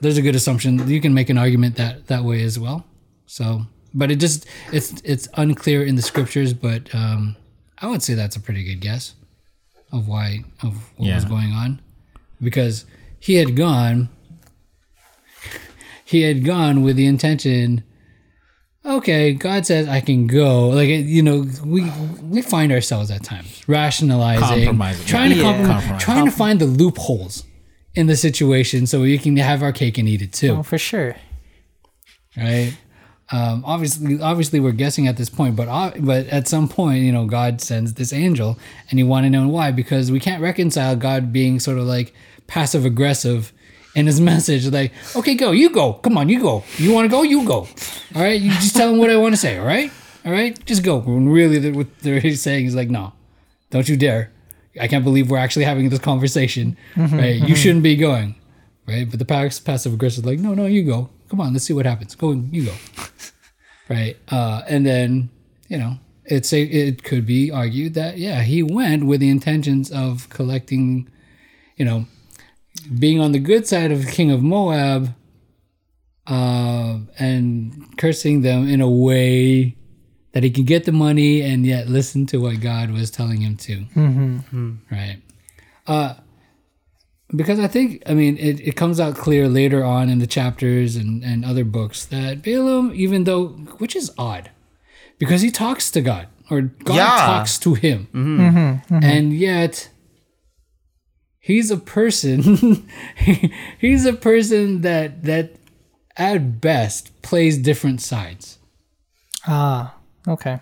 there's 0.00 0.18
a 0.18 0.22
good 0.22 0.34
assumption. 0.34 0.88
You 0.88 1.00
can 1.00 1.14
make 1.14 1.30
an 1.30 1.38
argument 1.38 1.76
that 1.76 2.06
that 2.08 2.24
way 2.24 2.42
as 2.42 2.58
well. 2.58 2.84
So, 3.26 3.62
but 3.94 4.10
it 4.10 4.16
just 4.16 4.46
it's 4.72 5.00
it's 5.04 5.28
unclear 5.34 5.84
in 5.84 5.96
the 5.96 6.02
scriptures, 6.02 6.52
but 6.52 6.92
um, 6.94 7.36
I 7.82 7.88
would 7.88 8.02
say 8.02 8.14
that's 8.14 8.36
a 8.36 8.40
pretty 8.40 8.64
good 8.64 8.80
guess 8.80 9.14
of 9.92 10.08
why 10.08 10.44
of 10.62 10.74
what 10.96 11.12
was 11.14 11.24
going 11.26 11.52
on 11.52 11.80
because 12.40 12.86
he 13.20 13.34
had 13.34 13.54
gone 13.56 14.08
he 16.04 16.22
had 16.22 16.44
gone 16.44 16.82
with 16.82 16.96
the 16.96 17.06
intention 17.06 17.84
okay 18.84 19.32
god 19.32 19.64
says 19.66 19.86
i 19.88 20.00
can 20.00 20.26
go 20.26 20.68
like 20.70 20.88
you 20.88 21.22
know 21.22 21.44
we 21.64 21.82
we 22.22 22.42
find 22.42 22.72
ourselves 22.72 23.10
at 23.10 23.22
times 23.22 23.62
rationalizing 23.68 24.40
Compromising. 24.64 25.06
trying 25.06 25.30
to 25.30 25.36
Yeah. 25.36 25.42
compromise, 25.42 25.68
Compromise. 25.80 26.02
trying 26.02 26.24
to 26.24 26.30
find 26.32 26.60
the 26.60 26.66
loopholes 26.66 27.44
in 27.94 28.06
the 28.06 28.16
situation 28.16 28.86
so 28.86 29.02
we 29.02 29.18
can 29.18 29.36
have 29.36 29.62
our 29.62 29.72
cake 29.72 29.98
and 29.98 30.08
eat 30.08 30.22
it 30.22 30.32
too 30.32 30.56
Oh, 30.58 30.62
for 30.62 30.78
sure. 30.78 31.16
right? 32.36 32.74
Um, 33.32 33.64
obviously, 33.66 34.20
obviously, 34.20 34.60
we're 34.60 34.72
guessing 34.72 35.08
at 35.08 35.16
this 35.16 35.30
point, 35.30 35.56
but 35.56 35.66
uh, 35.66 35.92
but 36.00 36.26
at 36.26 36.46
some 36.48 36.68
point, 36.68 37.02
you 37.02 37.10
know, 37.12 37.24
God 37.26 37.60
sends 37.62 37.94
this 37.94 38.12
angel, 38.12 38.58
and 38.90 38.98
you 38.98 39.06
want 39.06 39.24
to 39.24 39.30
know 39.30 39.48
why 39.48 39.70
because 39.72 40.10
we 40.12 40.20
can't 40.20 40.42
reconcile 40.42 40.94
God 40.96 41.32
being 41.32 41.58
sort 41.58 41.78
of 41.78 41.84
like 41.84 42.12
passive 42.46 42.84
aggressive 42.84 43.52
in 43.94 44.06
His 44.06 44.20
message, 44.32 44.66
like, 44.68 44.92
okay, 45.16 45.34
go, 45.34 45.50
you 45.52 45.70
go, 45.70 45.94
come 45.94 46.18
on, 46.18 46.28
you 46.28 46.40
go, 46.42 46.62
you 46.76 46.92
want 46.92 47.06
to 47.06 47.10
go, 47.10 47.22
you 47.22 47.44
go, 47.46 47.66
all 48.14 48.22
right, 48.22 48.38
you 48.40 48.50
just 48.52 48.76
tell 48.76 48.90
him 48.92 48.98
what 48.98 49.08
I 49.10 49.16
want 49.16 49.32
to 49.34 49.40
say, 49.40 49.58
all 49.58 49.66
right, 49.66 49.90
all 50.26 50.32
right, 50.32 50.62
just 50.66 50.82
go. 50.82 50.98
When 50.98 51.28
really, 51.28 51.58
the- 51.58 51.72
what 51.72 51.98
they're 52.00 52.20
he's 52.20 52.42
saying 52.48 52.66
is 52.66 52.74
like, 52.74 52.90
no, 52.90 53.12
don't 53.70 53.88
you 53.88 53.96
dare. 53.96 54.30
I 54.80 54.88
can't 54.88 55.04
believe 55.04 55.30
we're 55.30 55.36
actually 55.38 55.64
having 55.66 55.88
this 55.90 55.98
conversation, 56.00 56.76
right? 56.96 57.36
You 57.46 57.54
shouldn't 57.56 57.82
be 57.82 57.94
going, 57.96 58.34
right? 58.86 59.08
But 59.08 59.18
the 59.18 59.26
passive 59.26 59.92
aggressive, 59.92 60.24
is 60.24 60.26
like, 60.26 60.38
no, 60.38 60.54
no, 60.54 60.64
you 60.66 60.82
go. 60.84 61.10
Come 61.28 61.40
on, 61.42 61.52
let's 61.54 61.64
see 61.66 61.72
what 61.74 61.84
happens. 61.86 62.14
Go, 62.14 62.32
you 62.32 62.66
go, 62.66 62.74
right? 63.88 64.16
Uh, 64.28 64.62
and 64.68 64.86
then 64.86 65.30
you 65.68 65.78
know 65.78 65.98
it's 66.24 66.52
a 66.52 66.62
it 66.62 67.02
could 67.02 67.26
be 67.26 67.50
argued 67.50 67.94
that 67.94 68.18
yeah 68.18 68.42
he 68.42 68.62
went 68.62 69.04
with 69.04 69.20
the 69.20 69.30
intentions 69.30 69.90
of 69.90 70.28
collecting, 70.28 71.08
you 71.76 71.84
know, 71.84 72.06
being 72.98 73.20
on 73.20 73.32
the 73.32 73.38
good 73.38 73.66
side 73.66 73.90
of 73.92 74.04
the 74.04 74.10
king 74.10 74.30
of 74.30 74.42
Moab, 74.42 75.14
uh, 76.26 76.98
and 77.18 77.96
cursing 77.98 78.42
them 78.42 78.68
in 78.68 78.80
a 78.80 78.88
way 78.90 79.76
that 80.32 80.42
he 80.42 80.50
can 80.50 80.64
get 80.64 80.84
the 80.84 80.92
money 80.92 81.42
and 81.42 81.66
yet 81.66 81.88
listen 81.88 82.24
to 82.26 82.38
what 82.38 82.60
God 82.60 82.90
was 82.90 83.10
telling 83.10 83.42
him 83.42 83.56
to. 83.58 83.84
Right. 84.90 85.18
Uh, 85.86 86.14
because 87.34 87.58
I 87.58 87.66
think, 87.66 88.02
I 88.06 88.14
mean, 88.14 88.36
it, 88.38 88.60
it 88.60 88.76
comes 88.76 89.00
out 89.00 89.14
clear 89.16 89.48
later 89.48 89.82
on 89.84 90.08
in 90.08 90.18
the 90.18 90.26
chapters 90.26 90.96
and, 90.96 91.22
and 91.24 91.44
other 91.44 91.64
books 91.64 92.04
that 92.06 92.42
Balaam, 92.42 92.92
even 92.94 93.24
though, 93.24 93.48
which 93.78 93.96
is 93.96 94.12
odd, 94.18 94.50
because 95.18 95.40
he 95.42 95.50
talks 95.50 95.90
to 95.92 96.00
God 96.00 96.28
or 96.50 96.62
God 96.62 96.96
Yeah. 96.96 97.16
talks 97.26 97.58
to 97.60 97.74
him. 97.74 98.08
Mm-hmm. 98.12 98.40
Mm-hmm, 98.40 98.94
mm-hmm. 98.94 99.04
And 99.04 99.32
yet, 99.32 99.88
he's 101.40 101.70
a 101.70 101.76
person, 101.78 102.86
he's 103.78 104.04
a 104.06 104.12
person 104.12 104.82
that, 104.82 105.24
that 105.24 105.52
at 106.16 106.60
best 106.60 107.22
plays 107.22 107.56
different 107.58 108.00
sides. 108.02 108.58
Ah, 109.46 109.94
okay. 110.28 110.60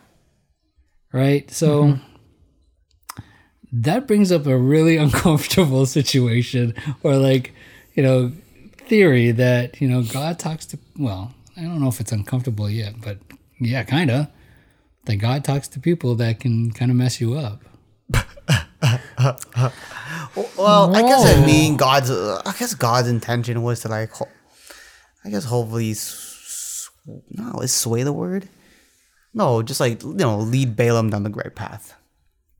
right? 1.13 1.51
So 1.51 1.99
that 3.73 4.07
brings 4.07 4.33
up 4.33 4.47
a 4.47 4.57
really 4.57 4.97
uncomfortable 5.05 5.87
situation 5.87 6.75
or 7.03 7.17
like, 7.17 7.53
you 7.95 8.03
know, 8.03 8.33
theory 8.87 9.31
that, 9.33 9.81
you 9.81 9.89
know, 9.89 10.03
God 10.03 10.39
talks 10.39 10.67
to 10.67 10.79
well, 10.99 11.35
I 11.57 11.63
don't 11.63 11.81
know 11.81 11.89
if 11.89 12.01
it's 12.01 12.13
uncomfortable 12.13 12.69
yet, 12.71 13.01
but 13.01 13.19
yeah, 13.61 13.85
kind 13.85 14.11
of. 14.11 14.29
That 15.07 15.17
God 15.17 15.45
talks 15.45 15.67
to 15.69 15.81
people 15.81 16.15
that 16.17 16.41
can 16.41 16.73
kind 16.73 16.91
of 16.91 16.97
mess 16.97 17.21
you 17.21 17.35
up. 17.35 17.63
Well, 20.57 20.95
I 20.95 21.03
guess 21.03 21.37
I 21.37 21.45
mean 21.45 21.77
God's. 21.77 22.11
Uh, 22.11 22.41
I 22.47 22.53
guess 22.59 22.75
God's 22.75 23.09
intention 23.09 23.63
was 23.63 23.81
to 23.81 23.89
like. 23.89 24.11
Ho- 24.13 24.29
I 25.25 25.31
guess 25.31 25.45
hopefully, 25.45 25.95
no, 27.31 27.61
is 27.61 27.73
sway 27.73 28.03
the 28.05 28.13
word? 28.13 28.49
No, 29.35 29.63
just 29.63 29.81
like 29.81 30.03
you 30.03 30.15
know, 30.15 30.39
lead 30.39 30.77
Balaam 30.77 31.11
down 31.11 31.25
the 31.25 31.31
right 31.31 31.55
path. 31.55 31.95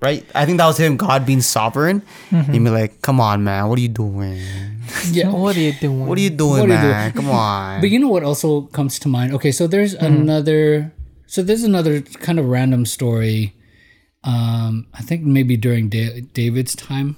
Right? 0.01 0.25
I 0.35 0.47
think 0.47 0.59
that 0.59 0.67
was 0.67 0.79
him, 0.79 0.97
God 0.97 1.27
being 1.27 1.43
sovereign. 1.43 2.03
Mm-hmm. 2.31 2.53
He'd 2.53 2.65
be 2.65 2.71
like, 2.71 3.03
"Come 3.03 3.21
on, 3.21 3.45
man, 3.45 3.69
what 3.69 3.79
are 3.79 3.83
you 3.83 3.89
doing? 3.89 4.41
Yeah. 5.13 5.31
What 5.31 5.57
are 5.57 5.61
you 5.61 5.73
doing? 5.81 6.07
What 6.07 6.19
are 6.19 6.21
you 6.21 6.31
doing, 6.31 6.61
What 6.61 6.71
are 6.71 6.75
you 6.75 6.81
doing? 6.81 6.91
man? 6.91 7.13
Come 7.13 7.31
on." 7.31 7.81
But 7.81 7.91
you 7.91 7.99
know 7.99 8.09
what 8.09 8.25
also 8.25 8.63
comes 8.63 8.99
to 9.01 9.09
mind? 9.09 9.33
Okay, 9.35 9.53
so 9.53 9.67
there's 9.67 9.95
mm-hmm. 9.95 10.07
another 10.07 10.93
so 11.31 11.43
there's 11.45 11.63
another 11.63 12.01
kind 12.01 12.41
of 12.41 12.47
random 12.47 12.85
story. 12.85 13.55
Um, 14.25 14.89
I 14.93 15.03
think 15.03 15.23
maybe 15.23 15.57
during 15.57 15.89
da- 15.89 16.23
David's 16.35 16.75
time, 16.75 17.17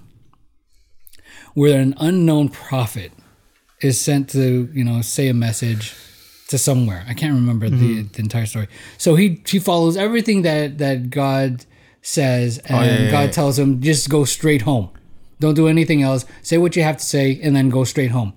where 1.55 1.81
an 1.81 1.95
unknown 1.99 2.51
prophet 2.51 3.13
is 3.81 3.99
sent 3.99 4.29
to 4.31 4.69
you 4.75 4.85
know 4.85 5.01
say 5.01 5.29
a 5.29 5.35
message 5.35 5.95
to 6.49 6.59
somewhere. 6.59 7.07
I 7.09 7.15
can't 7.15 7.35
remember 7.35 7.71
the, 7.71 7.77
mm-hmm. 7.77 8.13
the 8.13 8.21
entire 8.21 8.45
story. 8.45 8.69
So 8.99 9.15
he 9.15 9.43
he 9.47 9.59
follows 9.59 9.97
everything 9.97 10.43
that 10.43 10.77
that 10.77 11.09
God 11.09 11.65
says, 12.03 12.59
and 12.59 12.85
yeah, 12.87 13.03
yeah, 13.05 13.11
God 13.11 13.23
yeah. 13.23 13.31
tells 13.31 13.59
him 13.59 13.81
just 13.81 14.11
go 14.11 14.25
straight 14.25 14.63
home. 14.63 14.91
Don't 15.41 15.55
do 15.55 15.67
anything 15.67 16.03
else. 16.03 16.25
Say 16.43 16.59
what 16.59 16.77
you 16.77 16.83
have 16.83 16.99
to 16.99 17.05
say, 17.05 17.41
and 17.43 17.57
then 17.57 17.71
go 17.71 17.85
straight 17.85 18.11
home 18.11 18.35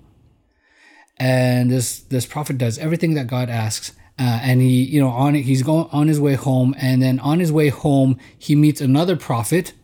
and 1.18 1.70
this 1.70 2.00
this 2.00 2.26
prophet 2.26 2.58
does 2.58 2.78
everything 2.78 3.14
that 3.14 3.26
God 3.26 3.48
asks. 3.48 3.92
Uh, 4.18 4.40
and 4.42 4.62
he, 4.62 4.82
you 4.82 4.98
know, 4.98 5.10
on 5.10 5.36
it, 5.36 5.42
he's 5.42 5.62
going 5.62 5.88
on 5.92 6.08
his 6.08 6.18
way 6.18 6.34
home, 6.34 6.74
and 6.78 7.02
then 7.02 7.18
on 7.20 7.38
his 7.38 7.52
way 7.52 7.68
home, 7.68 8.18
he 8.38 8.54
meets 8.54 8.80
another 8.80 9.14
prophet. 9.14 9.74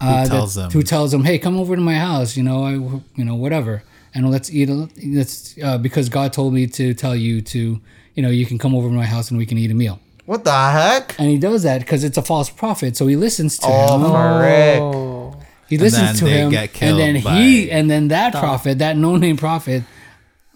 Uh, 0.00 0.22
that- 0.22 0.28
tells 0.28 0.56
him- 0.56 0.70
who 0.70 0.82
tells 0.84 1.12
him, 1.12 1.24
"Hey, 1.24 1.36
come 1.38 1.58
over 1.58 1.74
to 1.74 1.82
my 1.82 1.96
house. 1.96 2.36
You 2.36 2.44
know, 2.44 2.62
I, 2.64 2.72
you 2.72 3.24
know, 3.24 3.34
whatever, 3.34 3.82
and 4.14 4.30
let's 4.30 4.52
eat. 4.52 4.68
A, 4.70 4.88
let's 5.04 5.56
uh, 5.60 5.78
because 5.78 6.08
God 6.08 6.32
told 6.32 6.54
me 6.54 6.68
to 6.68 6.94
tell 6.94 7.16
you 7.16 7.40
to, 7.42 7.80
you 8.14 8.22
know, 8.22 8.30
you 8.30 8.46
can 8.46 8.56
come 8.56 8.72
over 8.72 8.88
to 8.88 8.94
my 8.94 9.06
house 9.06 9.30
and 9.30 9.38
we 9.38 9.46
can 9.46 9.58
eat 9.58 9.70
a 9.70 9.74
meal." 9.74 9.98
What 10.28 10.44
the 10.44 10.52
heck? 10.52 11.18
And 11.18 11.28
he 11.30 11.38
does 11.38 11.62
that 11.62 11.78
because 11.80 12.04
it's 12.04 12.18
a 12.18 12.22
false 12.22 12.50
prophet, 12.50 12.96
so 12.96 13.06
he 13.06 13.16
listens 13.16 13.56
to 13.58 13.66
Oh, 13.68 13.94
him. 13.94 14.02
frick. 14.40 14.80
Oh, 14.80 15.40
He 15.68 15.76
listens 15.78 16.18
to 16.20 16.26
him, 16.26 16.52
and 16.54 16.98
then 16.98 17.14
he, 17.16 17.70
and 17.70 17.90
then 17.90 18.08
that 18.08 18.32
prophet, 18.34 18.78
that 18.78 18.96
no-name 18.96 19.36
prophet, 19.36 19.82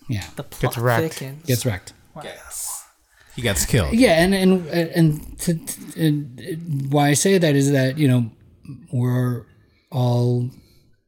yeah, 0.09 0.25
the 0.37 0.43
plot 0.43 0.77
wrecked. 0.77 1.15
thickens. 1.15 1.47
gets 1.47 1.65
wrecked. 1.67 1.93
Yes. 2.23 2.85
He 3.37 3.41
gets 3.43 3.65
killed. 3.65 3.95
Yeah, 3.95 4.23
and 4.23 4.35
and 4.35 4.67
and, 4.69 5.39
to, 5.41 5.55
to- 5.55 6.05
and 6.07 6.91
why 6.93 7.09
I 7.09 7.15
say 7.15 7.39
that 7.39 7.55
is 7.57 7.73
that 7.73 7.97
you 7.99 8.09
know 8.09 8.31
we're 8.93 9.47
all, 9.91 10.51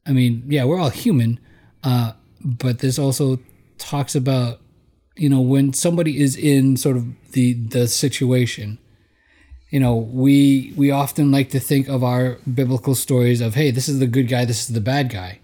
I 0.07 0.11
mean, 0.11 0.43
yeah, 0.47 0.65
we're 0.65 0.79
all 0.79 0.89
human, 0.89 1.39
uh, 1.83 2.13
but 2.43 2.79
this 2.79 2.97
also 2.97 3.39
talks 3.77 4.15
about 4.15 4.59
you 5.17 5.29
know 5.29 5.41
when 5.41 5.73
somebody 5.73 6.19
is 6.19 6.35
in 6.35 6.77
sort 6.77 6.97
of 6.97 7.05
the 7.35 7.53
the 7.53 7.87
situation. 7.87 8.79
You 9.69 9.79
know, 9.81 9.95
we 9.95 10.73
we 10.75 10.89
often 10.89 11.31
like 11.31 11.49
to 11.51 11.59
think 11.59 11.87
of 11.87 12.03
our 12.03 12.37
biblical 12.51 12.95
stories 12.95 13.41
of, 13.41 13.55
hey, 13.55 13.71
this 13.71 13.89
is 13.89 13.99
the 13.99 14.07
good 14.07 14.27
guy, 14.29 14.45
this 14.45 14.61
is 14.61 14.73
the 14.73 14.81
bad 14.81 15.09
guy. 15.09 15.39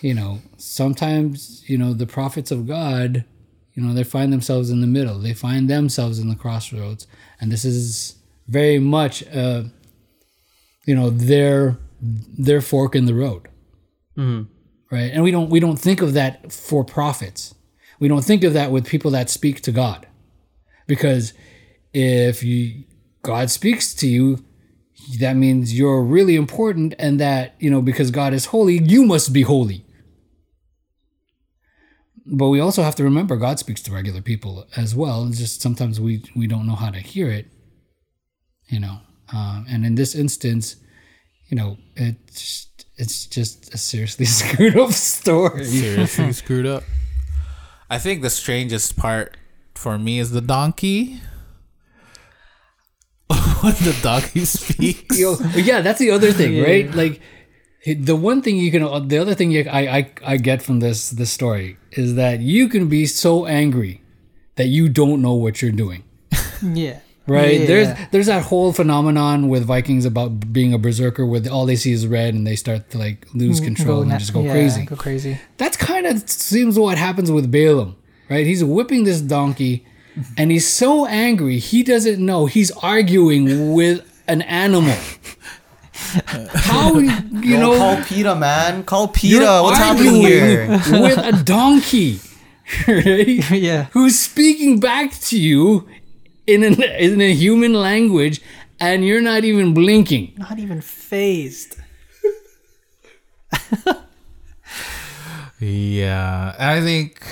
You 0.00 0.14
know, 0.14 0.40
sometimes 0.56 1.62
you 1.68 1.76
know 1.76 1.92
the 1.92 2.06
prophets 2.06 2.50
of 2.50 2.66
God 2.66 3.24
you 3.74 3.82
know 3.82 3.92
they 3.92 4.04
find 4.04 4.32
themselves 4.32 4.70
in 4.70 4.80
the 4.80 4.86
middle. 4.86 5.18
They 5.18 5.34
find 5.34 5.68
themselves 5.68 6.18
in 6.18 6.28
the 6.28 6.34
crossroads. 6.34 7.06
And 7.40 7.52
this 7.52 7.64
is 7.64 8.16
very 8.48 8.78
much 8.78 9.22
uh 9.28 9.64
you 10.86 10.94
know 10.94 11.10
their 11.10 11.76
their 12.00 12.62
fork 12.62 12.94
in 12.96 13.04
the 13.04 13.14
road. 13.14 13.48
Right? 14.90 15.10
And 15.12 15.22
we 15.22 15.30
don't 15.30 15.50
we 15.50 15.60
don't 15.60 15.78
think 15.78 16.00
of 16.00 16.14
that 16.14 16.52
for 16.52 16.84
prophets. 16.84 17.54
We 18.00 18.08
don't 18.08 18.24
think 18.24 18.44
of 18.44 18.54
that 18.54 18.70
with 18.70 18.86
people 18.86 19.10
that 19.10 19.28
speak 19.28 19.60
to 19.62 19.72
god 19.72 20.06
because 20.86 21.32
if 21.92 22.42
you 22.42 22.84
god 23.22 23.50
speaks 23.50 23.94
to 23.94 24.06
you 24.06 24.44
that 25.20 25.34
means 25.34 25.76
you're 25.78 26.02
really 26.02 26.36
important 26.36 26.94
and 26.98 27.20
that 27.20 27.54
you 27.58 27.70
know 27.70 27.82
because 27.82 28.10
god 28.10 28.32
is 28.32 28.46
holy 28.46 28.78
you 28.82 29.04
must 29.04 29.32
be 29.32 29.42
holy 29.42 29.86
but 32.26 32.48
we 32.48 32.58
also 32.60 32.82
have 32.82 32.96
to 32.96 33.04
remember 33.04 33.36
God 33.36 33.58
speaks 33.58 33.80
to 33.82 33.92
regular 33.92 34.20
people 34.20 34.66
as 34.76 34.94
well. 34.94 35.26
It's 35.28 35.38
just 35.38 35.62
sometimes 35.62 36.00
we 36.00 36.24
we 36.34 36.46
don't 36.46 36.66
know 36.66 36.74
how 36.74 36.90
to 36.90 36.98
hear 36.98 37.30
it, 37.30 37.46
you 38.66 38.80
know. 38.80 38.98
Um, 39.32 39.66
and 39.68 39.86
in 39.86 39.94
this 39.94 40.14
instance, 40.14 40.76
you 41.48 41.56
know, 41.56 41.78
it's 41.94 42.68
it's 42.96 43.26
just 43.26 43.72
a 43.72 43.78
seriously 43.78 44.24
screwed 44.26 44.76
up 44.76 44.90
story. 44.90 45.64
Seriously 45.64 46.32
screwed 46.42 46.66
up. 46.66 46.82
I 47.88 47.98
think 47.98 48.22
the 48.22 48.30
strangest 48.30 48.96
part 48.96 49.36
for 49.76 49.98
me 49.98 50.18
is 50.18 50.30
the 50.30 50.40
donkey. 50.40 51.20
when 53.60 53.74
the 53.74 53.98
donkey 54.02 54.44
speaks. 54.44 55.18
Yo, 55.18 55.36
yeah, 55.54 55.80
that's 55.80 55.98
the 55.98 56.10
other 56.10 56.32
thing, 56.32 56.62
right? 56.62 56.92
Like 56.94 57.20
the 57.84 58.16
one 58.16 58.42
thing 58.42 58.56
you 58.56 58.70
can, 58.70 59.08
the 59.08 59.18
other 59.18 59.34
thing 59.34 59.50
you, 59.50 59.64
I, 59.70 59.98
I 59.98 60.10
I 60.24 60.36
get 60.36 60.62
from 60.62 60.80
this 60.80 61.10
this 61.10 61.30
story 61.30 61.76
is 61.92 62.14
that 62.16 62.40
you 62.40 62.68
can 62.68 62.88
be 62.88 63.06
so 63.06 63.46
angry 63.46 64.02
that 64.56 64.66
you 64.66 64.88
don't 64.88 65.22
know 65.22 65.34
what 65.34 65.62
you're 65.62 65.72
doing. 65.72 66.04
Yeah. 66.62 67.00
Right. 67.26 67.60
Yeah. 67.60 67.66
There's 67.66 68.08
there's 68.12 68.26
that 68.26 68.44
whole 68.44 68.72
phenomenon 68.72 69.48
with 69.48 69.64
Vikings 69.64 70.04
about 70.04 70.52
being 70.52 70.72
a 70.72 70.78
berserker 70.78 71.26
where 71.26 71.42
all 71.50 71.66
they 71.66 71.76
see 71.76 71.92
is 71.92 72.06
red 72.06 72.34
and 72.34 72.46
they 72.46 72.56
start 72.56 72.90
to 72.90 72.98
like 72.98 73.26
lose 73.34 73.60
mm, 73.60 73.64
control 73.64 74.00
and 74.02 74.10
na- 74.10 74.18
just 74.18 74.32
go 74.32 74.42
yeah, 74.42 74.52
crazy. 74.52 74.84
Go 74.84 74.96
crazy. 74.96 75.38
That's 75.58 75.76
kind 75.76 76.06
of 76.06 76.28
seems 76.30 76.78
what 76.78 76.98
happens 76.98 77.30
with 77.30 77.50
Balaam, 77.50 77.96
right? 78.28 78.46
He's 78.46 78.62
whipping 78.64 79.04
this 79.04 79.20
donkey 79.20 79.84
and 80.36 80.50
he's 80.50 80.66
so 80.66 81.06
angry 81.06 81.58
he 81.58 81.82
doesn't 81.82 82.24
know 82.24 82.46
he's 82.46 82.70
arguing 82.82 83.72
with 83.74 84.00
an 84.28 84.42
animal. 84.42 84.96
How 86.54 86.98
you 86.98 87.10
Yo, 87.42 87.60
know 87.60 87.76
call 87.76 88.02
PETA, 88.04 88.34
man. 88.36 88.82
Call 88.84 89.08
you're 89.08 89.12
PETA. 89.12 89.60
What's 89.62 89.78
happening 89.78 90.14
here? 90.16 90.68
with 90.68 91.18
a 91.18 91.42
donkey, 91.44 92.20
right? 92.88 93.50
Yeah. 93.50 93.84
who's 93.92 94.18
speaking 94.18 94.80
back 94.80 95.12
to 95.28 95.38
you 95.38 95.86
in 96.46 96.62
an, 96.62 96.82
in 96.82 97.20
a 97.20 97.32
human 97.32 97.72
language 97.74 98.40
and 98.80 99.04
you're 99.06 99.22
not 99.22 99.44
even 99.44 99.72
blinking. 99.74 100.34
Not 100.38 100.58
even 100.58 100.80
fazed. 100.80 101.76
Yeah, 105.58 106.54
I 106.58 106.80
think 106.82 107.22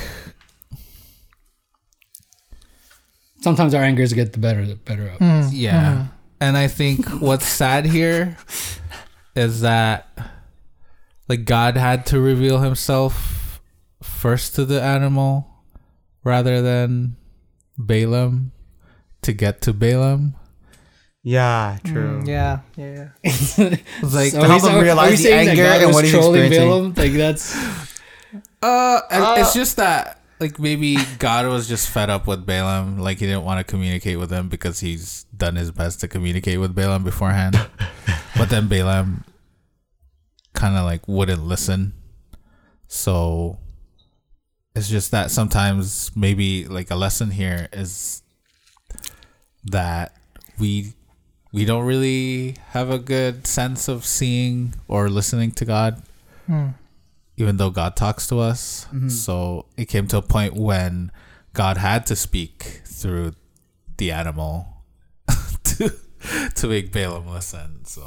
Sometimes 3.45 3.75
our 3.75 3.83
angers 3.83 4.13
get 4.15 4.33
the 4.33 4.39
better 4.39 4.65
better 4.75 5.09
of. 5.21 5.53
yeah, 5.53 6.07
and 6.41 6.57
I 6.57 6.67
think 6.69 7.07
what's 7.21 7.47
sad 7.47 7.85
here 7.85 8.39
is 9.37 9.61
that 9.61 10.09
like 11.29 11.45
God 11.45 11.77
had 11.77 12.07
to 12.07 12.21
reveal 12.21 12.61
Himself 12.61 13.61
first 14.03 14.55
to 14.55 14.65
the 14.65 14.81
animal 14.83 15.47
rather 16.25 16.63
than 16.63 17.17
Balaam 17.77 18.53
to 19.21 19.33
get 19.35 19.61
to 19.63 19.73
Balaam. 19.75 20.37
Yeah, 21.23 21.79
true. 21.85 22.21
Mm, 22.23 22.27
yeah, 22.29 22.59
yeah, 22.77 22.95
yeah. 22.95 23.09
It's 23.23 23.59
like 24.15 24.33
So 24.33 24.43
help 24.43 24.63
him 24.63 24.75
are- 24.77 24.83
realize 24.83 25.19
the 25.19 25.25
saying 25.25 25.47
that 25.47 25.51
anger 25.53 25.63
God 25.65 25.77
and 25.79 25.87
was 25.89 25.95
what 25.97 26.05
he's 26.05 26.13
trolling 26.15 26.45
experiencing. 26.45 26.69
Balaam? 26.69 26.95
Like 26.97 27.13
that's 27.13 27.57
Uh, 28.63 29.01
and 29.11 29.41
it's 29.41 29.53
just 29.55 29.77
that 29.77 30.21
like 30.45 30.59
maybe 30.59 30.99
God 31.19 31.47
was 31.47 31.67
just 31.67 31.89
fed 31.89 32.11
up 32.11 32.27
with 32.27 32.45
Balaam, 32.45 32.99
like 32.99 33.19
he 33.19 33.25
didn't 33.27 33.45
want 33.45 33.67
to 33.67 33.71
communicate 33.71 34.19
with 34.19 34.31
him 34.31 34.51
because 34.51 34.81
he's 34.81 35.25
done 35.35 35.57
his 35.57 35.71
best 35.71 36.01
to 36.01 36.09
communicate 36.09 36.61
with 36.61 36.75
Balaam 36.75 37.03
beforehand. 37.03 37.59
but 38.37 38.51
then 38.51 38.69
Balaam 38.69 39.25
kind 40.53 40.77
of 40.77 40.85
like 40.85 41.09
wouldn't 41.09 41.43
listen. 41.43 41.95
So 42.89 43.57
it's 44.75 44.91
just 44.91 45.13
that 45.13 45.31
sometimes 45.31 46.15
maybe 46.15 46.67
like 46.67 46.91
a 46.91 46.95
lesson 46.95 47.31
here 47.31 47.69
is 47.73 48.23
that 49.65 50.15
we 50.59 50.93
we 51.55 51.65
don't 51.65 51.87
really 51.87 52.57
have 52.73 52.91
a 52.91 52.99
good 52.99 53.47
sense 53.47 53.89
of 53.89 54.05
seeing 54.05 54.75
or 54.89 55.09
listening 55.09 55.53
to 55.53 55.65
God 55.65 56.03
hmm. 56.47 56.69
Even 57.37 57.57
though 57.57 57.71
God 57.71 57.97
talks 57.97 58.27
to 58.29 58.39
us. 58.39 58.87
Mm-hmm. 58.87 59.09
So 59.09 59.67
it 59.77 59.87
came 59.87 60.07
to 60.09 60.19
a 60.19 60.23
point 60.23 60.55
when 60.55 61.11
God 61.53 61.77
had 61.77 62.07
to 62.07 62.17
speak 62.17 62.83
through 62.85 63.33
the 63.97 64.11
animal 64.11 64.83
to 65.65 65.93
to 66.55 66.67
make 66.67 66.93
Balaam 66.93 67.29
listen. 67.29 67.85
So 67.85 68.03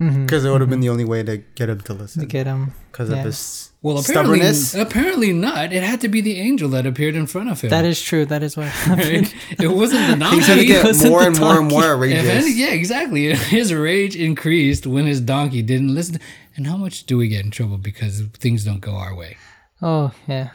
mm-hmm. 0.00 0.22
Because 0.22 0.44
it 0.44 0.50
would 0.50 0.60
have 0.60 0.70
been 0.70 0.78
mm-hmm. 0.78 0.82
the 0.82 0.88
only 0.90 1.04
way 1.04 1.22
to 1.22 1.38
get 1.38 1.68
him 1.68 1.80
to 1.82 1.94
listen. 1.94 2.20
To 2.20 2.26
get 2.26 2.46
him. 2.46 2.72
Because 2.90 3.10
yeah. 3.10 3.18
of 3.18 3.24
his 3.24 3.70
well 3.82 3.98
apparently 3.98 4.38
stubbornness. 4.38 4.74
apparently 4.74 5.32
not. 5.32 5.72
It 5.72 5.82
had 5.82 6.00
to 6.02 6.08
be 6.08 6.20
the 6.20 6.40
angel 6.40 6.68
that 6.70 6.86
appeared 6.86 7.16
in 7.16 7.26
front 7.26 7.50
of 7.50 7.60
him. 7.60 7.70
That 7.70 7.84
is 7.84 8.00
true. 8.00 8.24
That 8.24 8.42
is 8.42 8.56
what 8.56 8.66
right? 8.88 9.34
It 9.50 9.68
wasn't 9.68 10.10
the 10.10 10.16
donkey. 10.20 10.36
He's 10.36 10.48
gonna 10.48 10.64
get 10.64 10.84
wasn't 10.84 11.10
more 11.10 11.22
and 11.22 11.38
more 11.38 11.58
and 11.58 11.68
more 11.68 11.82
donkey. 11.82 12.12
If 12.12 12.18
outrageous. 12.18 12.44
any- 12.44 12.54
yeah, 12.54 12.70
exactly. 12.70 13.34
His 13.34 13.74
rage 13.74 14.16
increased 14.16 14.86
when 14.86 15.06
his 15.06 15.20
donkey 15.20 15.62
didn't 15.62 15.94
listen. 15.94 16.20
And 16.56 16.66
how 16.66 16.76
much 16.76 17.04
do 17.04 17.16
we 17.16 17.28
get 17.28 17.44
in 17.44 17.50
trouble 17.50 17.78
because 17.78 18.20
things 18.38 18.64
don't 18.64 18.80
go 18.80 18.92
our 18.92 19.14
way? 19.14 19.36
Oh, 19.82 20.12
yeah. 20.28 20.50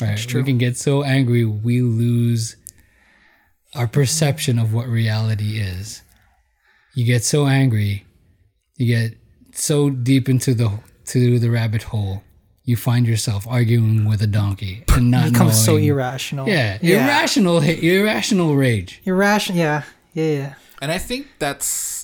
Right. 0.00 0.34
We 0.34 0.42
can 0.44 0.56
get 0.58 0.76
so 0.78 1.02
angry 1.02 1.44
we 1.44 1.82
lose 1.82 2.56
our 3.74 3.86
perception 3.86 4.58
of 4.58 4.72
what 4.72 4.88
reality 4.88 5.58
is. 5.58 6.02
You 6.94 7.04
get 7.04 7.22
so 7.22 7.46
angry, 7.46 8.06
you 8.76 8.86
get 8.86 9.18
so 9.52 9.90
deep 9.90 10.28
into 10.28 10.54
the 10.54 10.78
to 11.06 11.38
the 11.38 11.50
rabbit 11.50 11.82
hole, 11.84 12.22
you 12.64 12.76
find 12.76 13.06
yourself 13.06 13.46
arguing 13.46 14.08
with 14.08 14.22
a 14.22 14.26
donkey 14.26 14.84
and 14.88 15.10
not 15.10 15.32
Becomes 15.32 15.62
so 15.62 15.76
irrational. 15.76 16.48
Yeah, 16.48 16.78
Yeah. 16.80 17.04
irrational, 17.04 17.58
irrational 17.62 18.56
rage. 18.56 19.00
Irrational. 19.04 19.58
Yeah. 19.58 19.82
Yeah, 20.14 20.24
yeah. 20.32 20.54
and 20.82 20.90
I 20.90 20.98
think 20.98 21.26
that's 21.38 21.99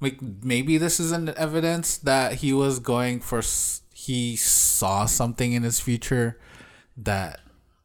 like 0.00 0.20
maybe 0.20 0.78
this 0.78 1.00
is 1.00 1.12
an 1.12 1.32
evidence 1.36 1.98
that 1.98 2.34
he 2.34 2.52
was 2.52 2.78
going 2.78 3.20
for 3.20 3.42
he 3.94 4.36
saw 4.36 5.06
something 5.06 5.52
in 5.52 5.62
his 5.62 5.80
future 5.80 6.38
that 6.96 7.40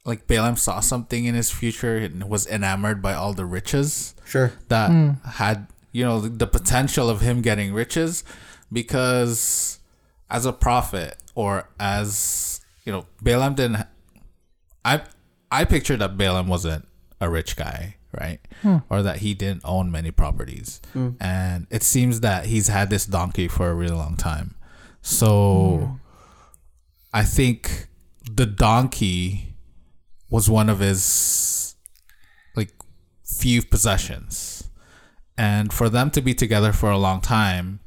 like 0.06 0.28
Balaam 0.28 0.56
saw 0.56 0.80
something 0.80 1.26
in 1.26 1.36
his 1.36 1.52
future 1.52 1.98
and 1.98 2.30
was 2.30 2.48
enamored 2.48 3.02
by 3.02 3.14
all 3.14 3.34
the 3.34 3.46
riches. 3.46 4.16
Sure. 4.26 4.54
that 4.70 4.90
hmm. 4.90 5.12
had 5.26 5.68
you 5.92 6.06
know 6.06 6.22
the, 6.22 6.30
the 6.30 6.48
potential 6.48 7.10
of 7.10 7.22
him 7.22 7.42
getting 7.42 7.74
riches 7.74 8.24
because 8.72 9.80
as 10.30 10.46
a 10.46 10.54
prophet 10.54 11.18
or 11.36 11.70
as 11.80 12.62
you 12.86 12.92
know 12.92 13.06
Balaam 13.22 13.56
didn't 13.56 13.86
I 14.86 15.02
I 15.52 15.66
pictured 15.66 16.00
that 16.00 16.18
Balaam 16.18 16.48
wasn't 16.48 16.88
a 17.22 17.30
rich 17.30 17.56
guy 17.56 17.96
right? 18.20 18.40
Hmm. 18.62 18.78
Or 18.90 19.02
that 19.02 19.18
he 19.18 19.34
didn't 19.34 19.62
own 19.64 19.92
many 19.92 20.12
properties. 20.12 20.82
Hmm. 20.94 21.12
And 21.20 21.68
it 21.70 21.84
seems 21.84 22.22
that 22.22 22.46
he's 22.46 22.68
had 22.68 22.90
this 22.90 23.06
donkey 23.06 23.48
for 23.48 23.70
a 23.70 23.74
really 23.74 23.96
long 23.96 24.18
time. 24.18 24.56
So 25.02 25.78
hmm. 25.82 25.94
I 27.14 27.24
think 27.24 27.88
the 28.30 28.46
donkey 28.46 29.56
was 30.30 30.50
one 30.50 30.70
of 30.70 30.80
his 30.80 31.76
like 32.56 32.72
few 33.24 33.62
possessions. 33.62 34.70
And 35.38 35.74
for 35.74 35.90
them 35.90 36.12
to 36.12 36.22
be 36.22 36.34
together 36.34 36.72
for 36.72 36.92
a 36.92 36.98
long 36.98 37.22
time 37.22 37.80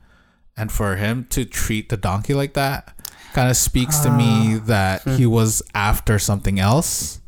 and 0.56 0.72
for 0.72 0.96
him 0.96 1.26
to 1.30 1.44
treat 1.44 1.88
the 1.88 1.96
donkey 1.96 2.34
like 2.34 2.54
that 2.54 2.96
kind 3.32 3.50
of 3.50 3.56
speaks 3.56 3.98
to 3.98 4.10
me 4.10 4.56
ah. 4.56 4.60
that 4.66 5.02
he 5.02 5.26
was 5.26 5.62
after 5.74 6.18
something 6.18 6.60
else 6.60 7.20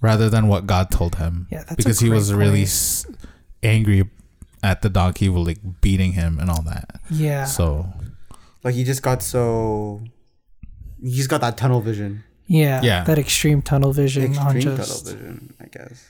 rather 0.00 0.28
than 0.30 0.48
what 0.48 0.66
God 0.66 0.90
told 0.90 1.16
him 1.16 1.46
Yeah, 1.50 1.58
that's 1.58 1.72
a 1.72 1.76
because 1.76 2.00
he 2.00 2.08
was 2.10 2.32
really 2.32 2.60
point. 2.60 2.68
s- 2.68 3.06
angry 3.62 4.08
at 4.62 4.82
the 4.82 4.88
donkey 4.90 5.28
for 5.28 5.38
like 5.44 5.58
beating 5.80 6.12
him 6.12 6.38
and 6.38 6.50
all 6.50 6.62
that 6.62 7.00
Yeah. 7.10 7.44
so 7.44 7.92
Like 8.64 8.74
he 8.74 8.84
just 8.84 9.02
got 9.02 9.22
so. 9.22 10.02
He's 11.00 11.28
got 11.28 11.40
that 11.42 11.56
tunnel 11.56 11.80
vision. 11.80 12.24
yeah. 12.46 12.80
Yeah. 12.82 13.04
That 13.04 13.18
extreme 13.18 13.62
tunnel 13.62 13.92
vision 13.92 14.36
on 14.36 14.56
Extreme 14.56 14.76
just. 14.76 15.06
tunnel 15.06 15.18
vision, 15.20 15.54
I 15.60 15.66
guess. 15.66 16.08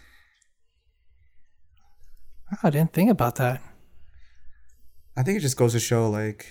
Ah, 2.52 2.58
I 2.64 2.70
didn't 2.70 2.92
think 2.94 3.10
about 3.10 3.36
that. 3.36 3.60
I 5.16 5.22
think 5.22 5.36
it 5.38 5.40
just 5.42 5.56
goes 5.58 5.72
to 5.72 5.80
show 5.80 6.08
like 6.08 6.46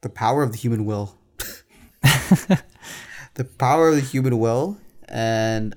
the 0.00 0.08
power 0.08 0.42
of 0.42 0.52
the 0.52 0.58
human 0.58 0.84
will. 0.86 1.16
the 3.34 3.44
power 3.58 3.88
of 3.90 3.94
the 3.96 4.00
human 4.00 4.38
will 4.38 4.78
and 5.10 5.76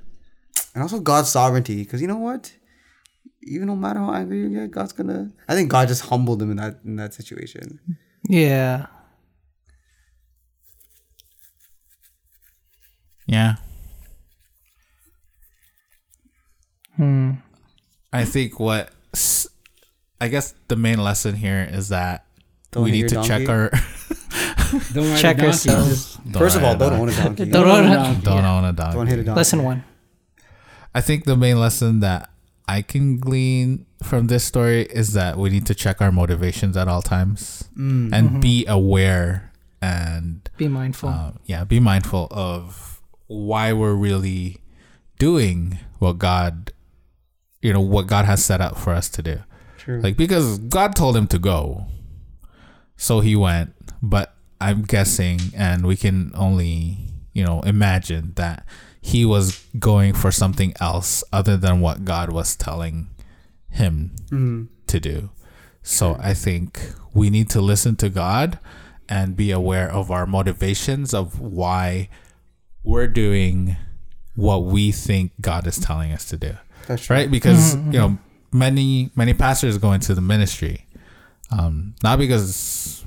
and 0.73 0.83
also 0.83 0.99
God's 0.99 1.29
sovereignty. 1.29 1.83
Because 1.83 2.01
you 2.01 2.07
know 2.07 2.17
what? 2.17 2.53
Even 3.43 3.67
no 3.67 3.75
matter 3.75 3.99
how 3.99 4.13
angry 4.13 4.41
you 4.41 4.49
get, 4.49 4.71
God's 4.71 4.93
gonna 4.93 5.31
I 5.47 5.55
think 5.55 5.69
God 5.69 5.87
just 5.87 6.03
humbled 6.03 6.41
him 6.41 6.51
in 6.51 6.57
that 6.57 6.79
in 6.85 6.95
that 6.97 7.13
situation. 7.13 7.79
Yeah. 8.27 8.87
yeah 13.27 13.55
Hmm. 17.01 17.31
I 18.13 18.25
think 18.25 18.59
what 18.59 18.91
I 20.19 20.27
guess 20.27 20.53
the 20.67 20.75
main 20.75 20.99
lesson 20.99 21.35
here 21.35 21.67
is 21.71 21.89
that 21.89 22.25
Don't 22.71 22.83
we 22.83 22.91
need 22.91 23.11
your 23.11 23.23
to 23.23 23.27
check 23.27 23.49
our 23.49 23.71
Don't 24.93 25.09
ride 25.11 25.19
Check 25.19 25.37
a 25.37 25.41
donkey. 25.41 25.47
yourself. 25.47 25.87
Just 25.89 26.19
First 26.37 26.57
of 26.57 26.63
all, 26.63 26.75
a 26.75 26.77
don't 26.77 26.93
own 26.93 27.09
a 27.09 27.15
donkey. 27.15 27.45
Don't 27.51 27.67
ride 27.67 27.83
a 27.83 27.87
own 27.87 27.91
a- 27.91 27.95
donkey. 27.95 28.21
Don't 28.23 28.37
Yeah. 28.43 28.53
own 28.57 28.65
a 28.65 28.73
donkey. 28.73 28.95
Don't 28.97 29.07
hit 29.07 29.19
a 29.19 29.23
donkey. 29.23 29.37
Lesson 29.37 29.63
one. 29.63 29.83
I 30.93 31.01
think 31.01 31.25
the 31.25 31.37
main 31.37 31.59
lesson 31.59 31.99
that 32.01 32.29
I 32.67 32.81
can 32.81 33.17
glean 33.17 33.85
from 34.03 34.27
this 34.27 34.43
story 34.43 34.83
is 34.83 35.13
that 35.13 35.37
we 35.37 35.49
need 35.49 35.65
to 35.67 35.75
check 35.75 36.01
our 36.01 36.11
motivations 36.11 36.75
at 36.77 36.87
all 36.87 37.01
times 37.01 37.65
Mm. 37.77 38.13
and 38.13 38.41
be 38.41 38.65
aware 38.67 39.51
and 39.81 40.47
Be 40.57 40.67
mindful. 40.67 41.09
uh, 41.09 41.31
yeah, 41.45 41.63
be 41.63 41.79
mindful 41.79 42.27
of 42.31 43.01
why 43.27 43.73
we're 43.73 43.93
really 43.95 44.57
doing 45.17 45.79
what 45.99 46.17
God, 46.17 46.71
you 47.61 47.71
know, 47.73 47.81
what 47.81 48.07
God 48.07 48.25
has 48.25 48.43
set 48.43 48.59
out 48.61 48.77
for 48.77 48.93
us 48.93 49.09
to 49.09 49.21
do. 49.21 49.39
True. 49.77 50.01
Like 50.01 50.17
because 50.17 50.57
God 50.59 50.95
told 50.95 51.15
him 51.17 51.27
to 51.27 51.39
go, 51.39 51.85
so 52.97 53.19
he 53.21 53.35
went. 53.35 53.73
But 54.03 54.35
I'm 54.61 54.83
guessing, 54.83 55.39
and 55.55 55.85
we 55.85 55.95
can 55.95 56.31
only 56.35 56.97
you 57.33 57.43
know 57.43 57.61
imagine 57.61 58.33
that 58.35 58.65
he 59.01 59.25
was 59.25 59.65
going 59.79 60.13
for 60.13 60.31
something 60.31 60.73
else 60.79 61.23
other 61.33 61.57
than 61.57 61.81
what 61.81 62.05
God 62.05 62.31
was 62.31 62.55
telling 62.55 63.09
him 63.69 64.11
Mm. 64.29 64.67
to 64.87 64.99
do. 64.99 65.29
So 65.81 66.17
I 66.21 66.33
think 66.35 66.79
we 67.13 67.29
need 67.29 67.49
to 67.51 67.61
listen 67.61 67.95
to 67.97 68.09
God 68.09 68.59
and 69.09 69.35
be 69.35 69.49
aware 69.51 69.89
of 69.91 70.11
our 70.11 70.25
motivations 70.27 71.13
of 71.13 71.39
why 71.39 72.09
we're 72.83 73.07
doing 73.07 73.75
what 74.35 74.63
we 74.65 74.91
think 74.91 75.31
God 75.41 75.65
is 75.67 75.77
telling 75.79 76.11
us 76.11 76.25
to 76.25 76.37
do 76.37 76.53
That's 76.87 77.05
true. 77.05 77.15
right 77.15 77.29
because 77.31 77.75
you 77.75 77.99
know 77.99 78.17
many 78.53 79.09
many 79.15 79.33
pastors 79.33 79.77
go 79.77 79.91
into 79.93 80.13
the 80.15 80.21
ministry 80.21 80.85
um 81.51 81.95
not 82.03 82.17
because 82.19 83.03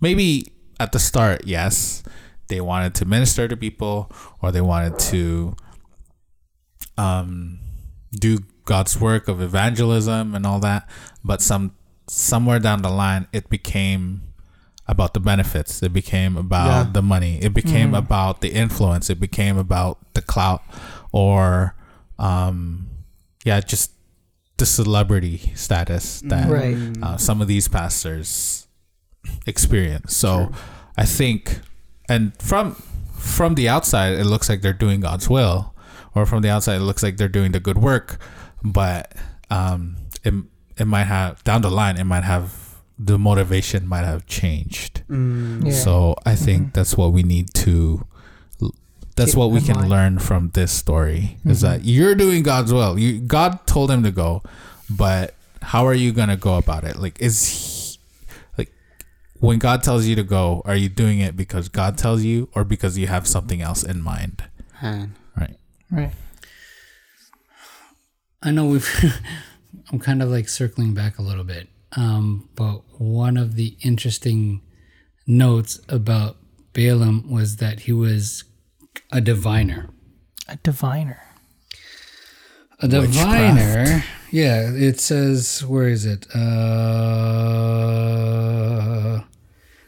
maybe 0.00 0.46
at 0.80 0.92
the 0.92 0.98
start 0.98 1.46
yes 1.46 2.02
they 2.48 2.60
wanted 2.60 2.94
to 2.94 3.04
minister 3.04 3.48
to 3.48 3.56
people 3.56 4.10
or 4.42 4.50
they 4.52 4.60
wanted 4.60 4.98
to 4.98 5.54
um 6.96 7.58
do 8.12 8.38
god's 8.64 9.00
work 9.00 9.28
of 9.28 9.40
evangelism 9.40 10.34
and 10.34 10.46
all 10.46 10.58
that 10.60 10.88
but 11.24 11.40
some 11.40 11.72
somewhere 12.08 12.58
down 12.58 12.82
the 12.82 12.90
line 12.90 13.26
it 13.32 13.48
became 13.48 14.22
about 14.86 15.12
the 15.14 15.20
benefits 15.20 15.82
it 15.82 15.92
became 15.92 16.36
about 16.36 16.86
Yeah. 16.86 16.92
the 16.92 17.02
money 17.02 17.38
it 17.42 17.52
became 17.52 17.94
about 17.94 18.40
the 18.40 18.48
influence 18.52 19.10
it 19.10 19.20
became 19.20 19.58
about 19.58 19.98
the 20.14 20.22
clout 20.22 20.62
or 21.12 21.74
um 22.18 22.88
yeah 23.44 23.60
just 23.60 23.92
the 24.56 24.66
celebrity 24.66 25.52
status 25.54 26.20
that 26.22 26.48
Right. 26.50 26.76
uh, 27.02 27.16
some 27.16 27.40
of 27.42 27.46
these 27.48 27.68
pastors 27.68 28.66
experience 29.46 30.16
so 30.16 30.50
i 30.96 31.04
think 31.04 31.60
and 32.08 32.36
from 32.40 32.74
from 33.16 33.54
the 33.54 33.68
outside 33.68 34.12
it 34.12 34.24
looks 34.24 34.48
like 34.48 34.62
they're 34.62 34.72
doing 34.72 35.00
god's 35.00 35.28
will 35.28 35.74
or 36.14 36.24
from 36.24 36.42
the 36.42 36.48
outside 36.48 36.76
it 36.76 36.84
looks 36.84 37.02
like 37.02 37.16
they're 37.16 37.28
doing 37.28 37.52
the 37.52 37.60
good 37.60 37.78
work 37.78 38.18
but 38.62 39.12
um, 39.50 39.96
it 40.24 40.34
it 40.76 40.86
might 40.86 41.04
have 41.04 41.42
down 41.44 41.62
the 41.62 41.70
line 41.70 41.96
it 41.96 42.04
might 42.04 42.24
have 42.24 42.68
the 42.98 43.18
motivation 43.18 43.86
might 43.86 44.04
have 44.04 44.26
changed. 44.26 45.02
Mm. 45.08 45.66
Yeah. 45.66 45.72
So 45.72 46.16
I 46.26 46.34
think 46.34 46.62
mm-hmm. 46.62 46.72
that's 46.72 46.96
what 46.96 47.12
we 47.12 47.22
need 47.22 47.54
to. 47.54 48.04
That's 49.14 49.32
Keep 49.32 49.38
what 49.38 49.50
we 49.50 49.60
can 49.60 49.76
mind. 49.76 49.90
learn 49.90 50.18
from 50.20 50.50
this 50.50 50.70
story 50.70 51.38
is 51.44 51.62
that 51.62 51.80
mm-hmm. 51.80 51.88
you're 51.88 52.14
doing 52.14 52.42
God's 52.42 52.72
will. 52.72 52.98
You 52.98 53.20
God 53.20 53.66
told 53.66 53.90
him 53.90 54.02
to 54.04 54.12
go, 54.12 54.42
but 54.88 55.34
how 55.60 55.86
are 55.86 55.94
you 55.94 56.12
gonna 56.12 56.36
go 56.36 56.56
about 56.56 56.84
it? 56.84 56.96
Like 56.96 57.20
is 57.20 57.46
he, 57.48 57.58
like 57.58 57.77
when 59.40 59.58
God 59.58 59.82
tells 59.82 60.06
you 60.06 60.16
to 60.16 60.22
go, 60.22 60.62
are 60.64 60.76
you 60.76 60.88
doing 60.88 61.20
it 61.20 61.36
because 61.36 61.68
God 61.68 61.96
tells 61.96 62.22
you 62.24 62.48
or 62.54 62.64
because 62.64 62.98
you 62.98 63.06
have 63.06 63.26
something 63.26 63.62
else 63.62 63.82
in 63.82 64.02
mind? 64.02 64.44
Man. 64.82 65.14
Right. 65.36 65.56
Right. 65.90 66.12
I 68.42 68.50
know 68.50 68.66
we've. 68.66 68.88
I'm 69.92 69.98
kind 69.98 70.22
of 70.22 70.28
like 70.28 70.48
circling 70.48 70.92
back 70.92 71.18
a 71.18 71.22
little 71.22 71.44
bit, 71.44 71.68
um, 71.96 72.50
but 72.54 72.82
one 72.98 73.38
of 73.38 73.54
the 73.54 73.76
interesting 73.82 74.60
notes 75.26 75.80
about 75.88 76.36
Balaam 76.74 77.30
was 77.30 77.56
that 77.56 77.80
he 77.80 77.92
was 77.92 78.44
a 79.10 79.20
diviner. 79.20 79.88
A 80.46 80.56
diviner. 80.56 81.22
A 82.80 82.86
diviner. 82.86 84.04
Yeah, 84.30 84.70
it 84.70 85.00
says 85.00 85.64
where 85.64 85.88
is 85.88 86.04
it? 86.06 86.28
Uh, 86.32 86.38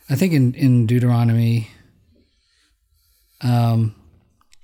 I 0.09 0.17
think 0.17 0.33
in 0.33 0.55
in 0.55 0.87
Deuteronomy. 0.87 1.71
Um, 3.43 3.95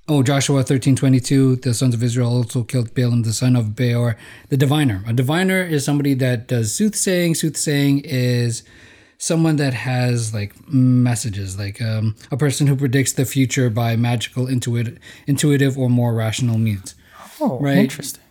oh 0.08 0.24
Joshua 0.24 0.64
thirteen 0.64 0.96
twenty 0.96 1.20
two. 1.20 1.54
The 1.54 1.72
sons 1.72 1.94
of 1.94 2.02
Israel 2.02 2.32
also 2.32 2.64
killed 2.64 2.94
Balaam, 2.94 3.22
the 3.22 3.32
son 3.32 3.54
of 3.54 3.76
Beor, 3.76 4.16
the 4.48 4.56
diviner. 4.56 5.04
A 5.06 5.12
diviner 5.12 5.62
is 5.62 5.84
somebody 5.84 6.14
that 6.14 6.48
does 6.48 6.74
soothsaying. 6.74 7.36
Soothsaying 7.36 8.00
is 8.04 8.64
someone 9.18 9.54
that 9.56 9.72
has 9.72 10.34
like 10.34 10.52
messages, 10.68 11.58
like 11.60 11.80
um, 11.80 12.16
a 12.32 12.36
person 12.36 12.66
who 12.66 12.74
predicts 12.74 13.12
the 13.12 13.24
future 13.24 13.70
by 13.70 13.94
magical, 13.94 14.48
intuitive, 14.48 14.98
intuitive 15.28 15.78
or 15.78 15.88
more 15.88 16.12
rational 16.12 16.58
means 16.58 16.96
Oh, 17.40 17.58
Right. 17.60 17.78
interesting. 17.78 18.22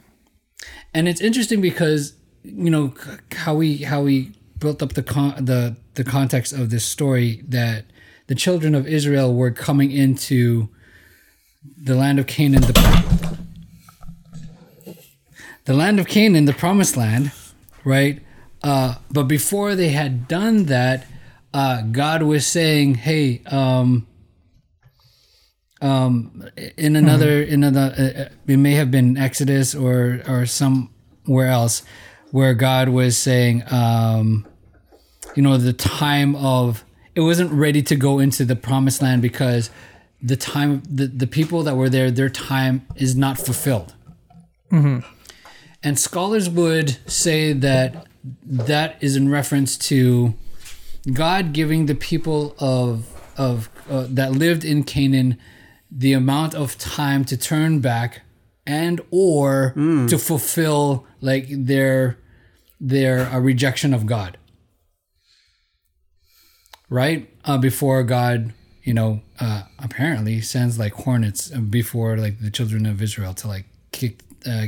and 0.94 1.08
it's 1.08 1.22
interesting 1.22 1.62
because 1.62 2.14
you 2.44 2.70
know 2.70 2.94
how 3.32 3.54
we 3.56 3.78
how 3.78 4.02
we 4.02 4.32
built 4.60 4.82
up 4.82 4.94
the 4.94 5.04
con- 5.04 5.44
the 5.46 5.76
the 5.96 6.04
context 6.04 6.54
of 6.54 6.70
this 6.70 6.86
story 6.86 7.44
that 7.48 7.86
the 8.28 8.36
children 8.36 8.74
of 8.76 8.88
Israel 8.88 9.34
were 9.34 9.52
coming 9.52 9.92
into 9.92 10.70
the 11.78 11.96
land 11.96 12.20
of 12.20 12.28
Canaan 12.28 12.62
the 12.62 12.74
the 15.66 15.74
land 15.74 16.00
of 16.00 16.08
Canaan 16.08 16.46
the 16.46 16.54
promised 16.54 16.96
land 16.98 17.32
right 17.84 18.22
uh, 18.64 18.96
but 19.12 19.24
before 19.24 19.76
they 19.76 19.90
had 19.90 20.28
done 20.28 20.66
that 20.66 21.06
uh, 21.54 21.82
God 21.84 22.24
was 22.24 22.46
saying 22.46 22.96
hey 22.96 23.42
um 23.48 24.08
um, 25.82 26.48
in 26.78 26.96
another 26.96 27.42
in 27.42 27.64
another 27.64 27.94
uh, 27.98 28.22
uh, 28.22 28.30
it 28.48 28.58
may 28.58 28.74
have 28.74 28.92
been 28.92 29.18
Exodus 29.18 29.76
or 29.76 30.22
or 30.28 30.46
somewhere 30.46 31.48
else 31.48 31.84
where 32.32 32.54
God 32.54 32.90
was 32.90 33.18
saying 33.18 33.64
um 33.72 34.46
you 35.36 35.44
know 35.44 35.58
the 35.58 35.74
time 35.74 36.36
of 36.36 36.84
it 37.14 37.22
wasn't 37.22 37.52
ready 37.52 37.82
to 37.84 37.96
go 37.96 38.20
into 38.20 38.46
the 38.46 38.56
promised 38.56 39.02
land 39.02 39.22
because 39.22 39.70
the 40.22 40.36
time 40.38 40.82
the, 40.90 41.08
the 41.08 41.28
people 41.28 41.64
that 41.64 41.76
were 41.76 41.90
there 41.90 42.10
their 42.12 42.30
time 42.30 42.86
is 42.96 43.16
not 43.16 43.38
fulfilled. 43.38 43.94
And 45.84 46.00
scholars 46.00 46.50
would 46.50 46.98
say 47.10 47.54
that 47.54 48.08
that 48.44 48.98
is 49.02 49.16
in 49.16 49.30
reference 49.30 49.78
to 49.78 50.34
God 51.14 51.54
giving 51.54 51.86
the 51.86 51.94
people 51.96 52.56
of 52.60 53.08
of 53.38 53.70
uh, 53.90 54.08
that 54.10 54.32
lived 54.32 54.66
in 54.66 54.84
Canaan 54.84 55.38
the 55.98 56.12
amount 56.12 56.54
of 56.54 56.78
time 56.78 57.24
to 57.26 57.38
turn 57.38 57.80
back 57.80 58.22
and 58.68 59.00
or 59.12 59.72
to 60.10 60.18
fulfill 60.18 61.06
like 61.22 61.46
their 61.50 62.18
their 62.80 63.28
uh, 63.28 63.40
rejection 63.40 63.94
of 63.94 64.06
God. 64.06 64.38
Right 66.90 67.30
uh, 67.46 67.58
before 67.58 68.04
God, 68.04 68.54
you 68.84 68.94
know, 68.94 69.22
uh, 69.40 69.64
apparently 69.80 70.42
sends 70.42 70.78
like 70.78 70.94
hornets 70.94 71.48
before 71.50 72.18
like 72.18 72.40
the 72.40 72.52
children 72.52 72.86
of 72.86 73.02
Israel 73.02 73.34
to 73.36 73.48
like 73.48 73.66
kick, 73.92 74.22
uh, 74.46 74.68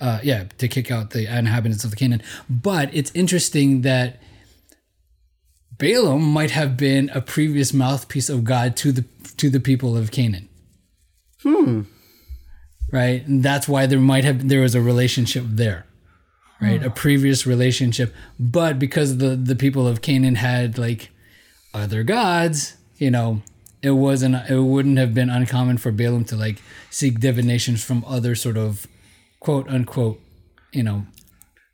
uh, 0.00 0.20
yeah, 0.22 0.44
to 0.58 0.66
kick 0.66 0.90
out 0.90 1.10
the 1.10 1.26
inhabitants 1.26 1.84
of 1.84 1.90
the 1.90 1.96
Canaan. 1.96 2.22
But 2.48 2.90
it's 2.92 3.12
interesting 3.14 3.82
that 3.82 4.20
Balaam 5.78 6.22
might 6.22 6.52
have 6.52 6.76
been 6.76 7.10
a 7.10 7.20
previous 7.20 7.72
mouthpiece 7.72 8.28
of 8.28 8.44
God 8.44 8.76
to 8.78 8.92
the 8.92 9.04
to 9.36 9.50
the 9.50 9.60
people 9.60 9.96
of 9.96 10.10
Canaan. 10.10 10.48
Hmm. 11.44 11.82
Right, 12.92 13.26
and 13.26 13.42
that's 13.42 13.68
why 13.68 13.86
there 13.86 14.00
might 14.00 14.24
have 14.24 14.48
there 14.48 14.60
was 14.60 14.74
a 14.74 14.80
relationship 14.80 15.44
there, 15.46 15.86
right? 16.60 16.82
A 16.82 16.90
previous 16.90 17.46
relationship, 17.46 18.14
but 18.38 18.78
because 18.78 19.18
the 19.18 19.36
the 19.36 19.56
people 19.56 19.86
of 19.86 20.02
Canaan 20.02 20.36
had 20.36 20.78
like 20.78 21.10
other 21.72 22.02
gods, 22.02 22.76
you 22.98 23.10
know, 23.10 23.42
it 23.82 23.92
wasn't 23.92 24.48
it 24.48 24.60
wouldn't 24.60 24.98
have 24.98 25.14
been 25.14 25.30
uncommon 25.30 25.78
for 25.78 25.92
Balaam 25.92 26.24
to 26.26 26.36
like 26.36 26.62
seek 26.90 27.20
divinations 27.20 27.82
from 27.84 28.04
other 28.06 28.34
sort 28.34 28.56
of 28.56 28.86
quote 29.40 29.68
unquote, 29.68 30.20
you 30.72 30.82
know, 30.82 31.06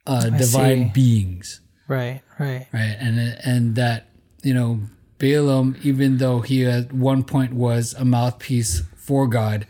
uh, 0.06 0.30
divine 0.30 0.87
see. 0.87 0.92
beings 0.92 1.61
Right. 1.90 2.22
Right. 2.38 2.68
right 2.72 2.96
and 3.00 3.18
and 3.44 3.74
that 3.74 4.06
you 4.44 4.54
know 4.54 4.80
Balaam 5.18 5.76
even 5.83 6.18
though 6.18 6.40
he 6.40 6.64
at 6.64 6.92
one 6.92 7.24
point 7.24 7.52
was 7.52 7.94
a 7.94 8.04
mouthpiece 8.04 8.83
for 9.11 9.27
God 9.27 9.66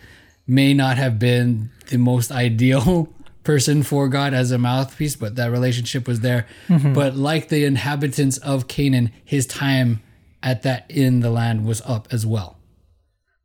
may 0.46 0.74
not 0.74 0.98
have 0.98 1.18
been 1.18 1.70
the 1.88 1.96
most 1.96 2.31
ideal 2.31 3.09
person 3.42 3.83
for 3.83 4.07
God 4.07 4.35
as 4.35 4.50
a 4.50 4.59
mouthpiece 4.59 5.16
but 5.16 5.37
that 5.37 5.50
relationship 5.50 6.07
was 6.07 6.20
there. 6.20 6.46
Mm-hmm. 6.68 6.92
But 6.92 7.16
like 7.16 7.48
the 7.48 7.64
inhabitants 7.64 8.37
of 8.37 8.68
Canaan 8.68 9.12
his 9.24 9.46
time 9.46 10.03
at 10.42 10.62
that 10.62 10.90
in 10.90 11.20
the 11.20 11.31
land 11.31 11.64
was 11.64 11.81
up 11.87 12.07
as 12.11 12.26
well 12.26 12.59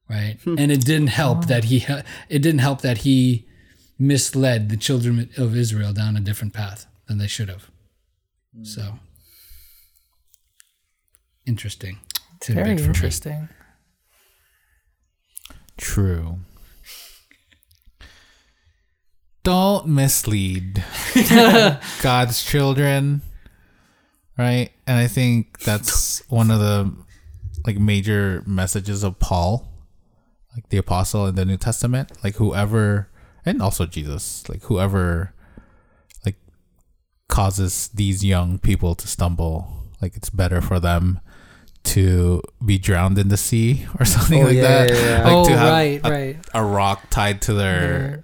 right? 0.09 0.37
Hmm. 0.43 0.55
And 0.59 0.71
it 0.71 0.81
didn't 0.85 1.13
help 1.23 1.47
that 1.47 1.65
he 1.65 1.85
it 2.29 2.39
didn't 2.39 2.59
help 2.59 2.81
that 2.81 2.99
he 2.99 3.47
misled 3.97 4.69
the 4.69 4.77
children 4.77 5.29
of 5.37 5.55
Israel 5.55 5.93
down 5.93 6.17
a 6.17 6.19
different 6.19 6.53
path 6.53 6.85
than 7.07 7.17
they 7.17 7.27
should 7.27 7.49
have. 7.49 7.69
Hmm. 8.55 8.63
So 8.63 8.99
interesting. 11.45 11.99
Very 12.45 12.71
interesting. 12.71 13.49
True. 15.77 16.39
Don't 19.43 19.87
mislead 19.87 20.83
God's 22.01 22.43
children, 22.43 23.21
right? 24.37 24.71
And 24.87 24.97
I 24.97 25.07
think 25.07 25.59
that's 25.59 26.27
one 26.29 26.49
of 26.49 26.59
the 26.59 26.91
like 27.65 27.77
major 27.77 28.43
messages 28.47 29.03
of 29.03 29.19
Paul, 29.19 29.67
like 30.55 30.69
the 30.69 30.77
apostle 30.77 31.27
in 31.27 31.35
the 31.35 31.45
New 31.45 31.57
Testament, 31.57 32.11
like 32.23 32.35
whoever 32.35 33.09
and 33.45 33.61
also 33.61 33.85
Jesus, 33.85 34.47
like 34.49 34.63
whoever 34.63 35.33
like 36.25 36.37
causes 37.29 37.89
these 37.89 38.25
young 38.25 38.57
people 38.57 38.95
to 38.95 39.07
stumble, 39.07 39.83
like 40.01 40.15
it's 40.15 40.31
better 40.31 40.59
for 40.59 40.79
them 40.79 41.19
to 41.85 42.41
be 42.65 42.77
drowned 42.77 43.17
in 43.17 43.29
the 43.29 43.37
sea 43.37 43.85
or 43.99 44.05
something 44.15 44.43
Oh, 44.43 44.47
like 44.47 44.55
yeah, 44.55 44.61
that. 44.85 44.89
yeah, 44.89 44.95
yeah. 45.17 45.23
Like 45.23 45.33
oh, 45.33 45.45
to 45.45 45.57
have 45.57 45.69
right. 45.71 46.01
a, 46.03 46.09
right. 46.09 46.37
a 46.53 46.63
rock 46.63 47.09
tied 47.09 47.41
to 47.43 47.53
their 47.53 48.23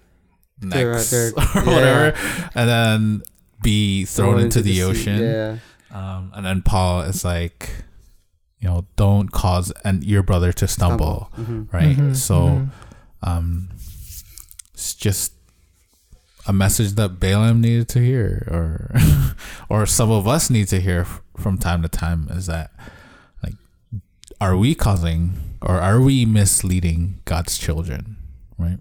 Their- 0.59 0.93
necks 0.93 1.09
their- 1.12 1.30
or 1.38 1.41
yeah. 1.55 1.66
whatever, 1.66 2.18
and 2.55 2.70
then 2.70 3.22
be 3.64 4.05
thrown 4.05 4.32
Thrown 4.34 4.43
into, 4.45 4.62
the, 4.62 4.76
sea. 4.76 4.84
ocean. 4.84 5.22
Yeah. 5.22 5.57
Um, 5.91 6.32
and 6.34 6.45
then 6.45 6.62
Paul 6.62 7.01
is 7.01 7.24
like, 7.26 7.70
you 8.59 8.68
know, 8.70 8.86
don't 8.95 9.32
cause 9.32 9.72
and 9.84 10.03
your 10.03 10.24
brother 10.24 10.51
to 10.53 10.68
stumble, 10.68 11.30
Stumble. 11.34 11.53
Mhm. 11.53 11.74
right? 11.74 11.97
Mhm, 11.97 12.16
so, 12.16 12.36
mhm. 12.36 12.70
um, 13.24 13.70
it's 14.74 14.93
just 14.95 15.34
a 16.47 16.53
message 16.53 16.93
that 16.93 17.20
Balaam 17.20 17.62
needed 17.62 17.88
to 17.89 17.99
hear, 17.99 18.47
or 18.49 18.91
or 19.70 19.86
some 19.86 20.09
of 20.09 20.28
us 20.28 20.49
need 20.49 20.68
to 20.70 20.80
hear 20.82 21.05
from 21.38 21.57
time 21.57 21.82
to 21.84 21.88
time. 21.89 22.28
Is 22.32 22.47
that 22.47 22.72
like, 22.80 22.88
are 24.42 24.58
we 24.58 24.76
causing 24.76 25.34
or 25.62 25.76
are 25.80 26.02
we 26.02 26.26
misleading 26.26 27.22
God's 27.26 27.58
children, 27.58 28.18
right? 28.58 28.80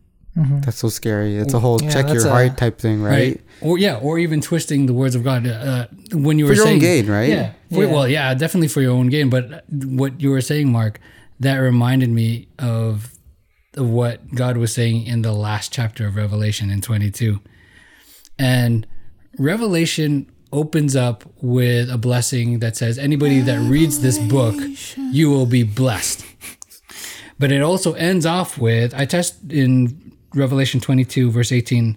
That's 0.65 0.79
so 0.79 0.89
scary. 0.89 1.37
It's 1.37 1.53
a 1.53 1.61
whole 1.61 1.83
Yeah, 1.83 1.91
check 1.91 2.07
your 2.07 2.15
that's 2.15 2.25
a- 2.25 2.31
heart 2.31 2.57
type 2.57 2.79
thing, 2.79 3.03
right? 3.03 3.39
Or 3.61 3.77
yeah, 3.77 3.97
or 3.97 4.19
even 4.19 4.41
twisting 4.41 4.87
the 4.87 4.95
words 4.95 5.15
of 5.15 5.23
God. 5.23 5.47
Uh, 5.47 5.87
when 6.13 6.39
you 6.39 6.47
For 6.47 6.51
were 6.53 6.55
your 6.55 6.63
own 6.65 6.81
saying 6.81 7.05
gain, 7.05 7.07
right? 7.11 7.29
Yeah, 7.29 7.53
for- 7.71 7.85
Yeah. 7.85 7.93
Well, 7.93 8.09
yeah, 8.09 8.33
definitely 8.35 8.69
for 8.69 8.81
your 8.81 8.93
own 8.93 9.09
gain. 9.11 9.29
But 9.29 9.65
what 9.69 10.19
you 10.23 10.31
were 10.31 10.41
saying, 10.41 10.73
Mark, 10.73 10.99
that 11.41 11.57
reminded 11.59 12.09
me 12.09 12.49
of, 12.59 13.13
of 13.77 13.91
what 13.91 14.35
God 14.35 14.57
was 14.57 14.73
saying 14.73 15.05
in 15.07 15.21
the 15.23 15.33
last 15.35 15.73
chapter 15.73 16.07
of 16.07 16.17
Revelation 16.17 16.71
in 16.71 16.81
twenty 16.81 17.11
two. 17.11 17.41
and 18.39 18.87
Revelation 19.39 20.27
opens 20.53 20.97
up 20.97 21.25
with 21.41 21.91
a 21.91 21.99
blessing 21.99 22.59
that 22.59 22.77
says 22.77 22.99
anybody 22.99 23.41
that 23.41 23.59
reads 23.61 24.01
this 24.01 24.19
book, 24.19 24.55
you 24.97 25.31
will 25.31 25.47
be 25.47 25.63
blessed. 25.63 26.25
But 27.39 27.51
it 27.51 27.63
also 27.63 27.95
ends 27.95 28.27
off 28.27 28.59
with 28.59 28.93
I 28.95 29.07
test 29.07 29.51
in 29.51 30.13
Revelation 30.35 30.79
22 30.79 31.31
verse 31.31 31.51
18. 31.53 31.97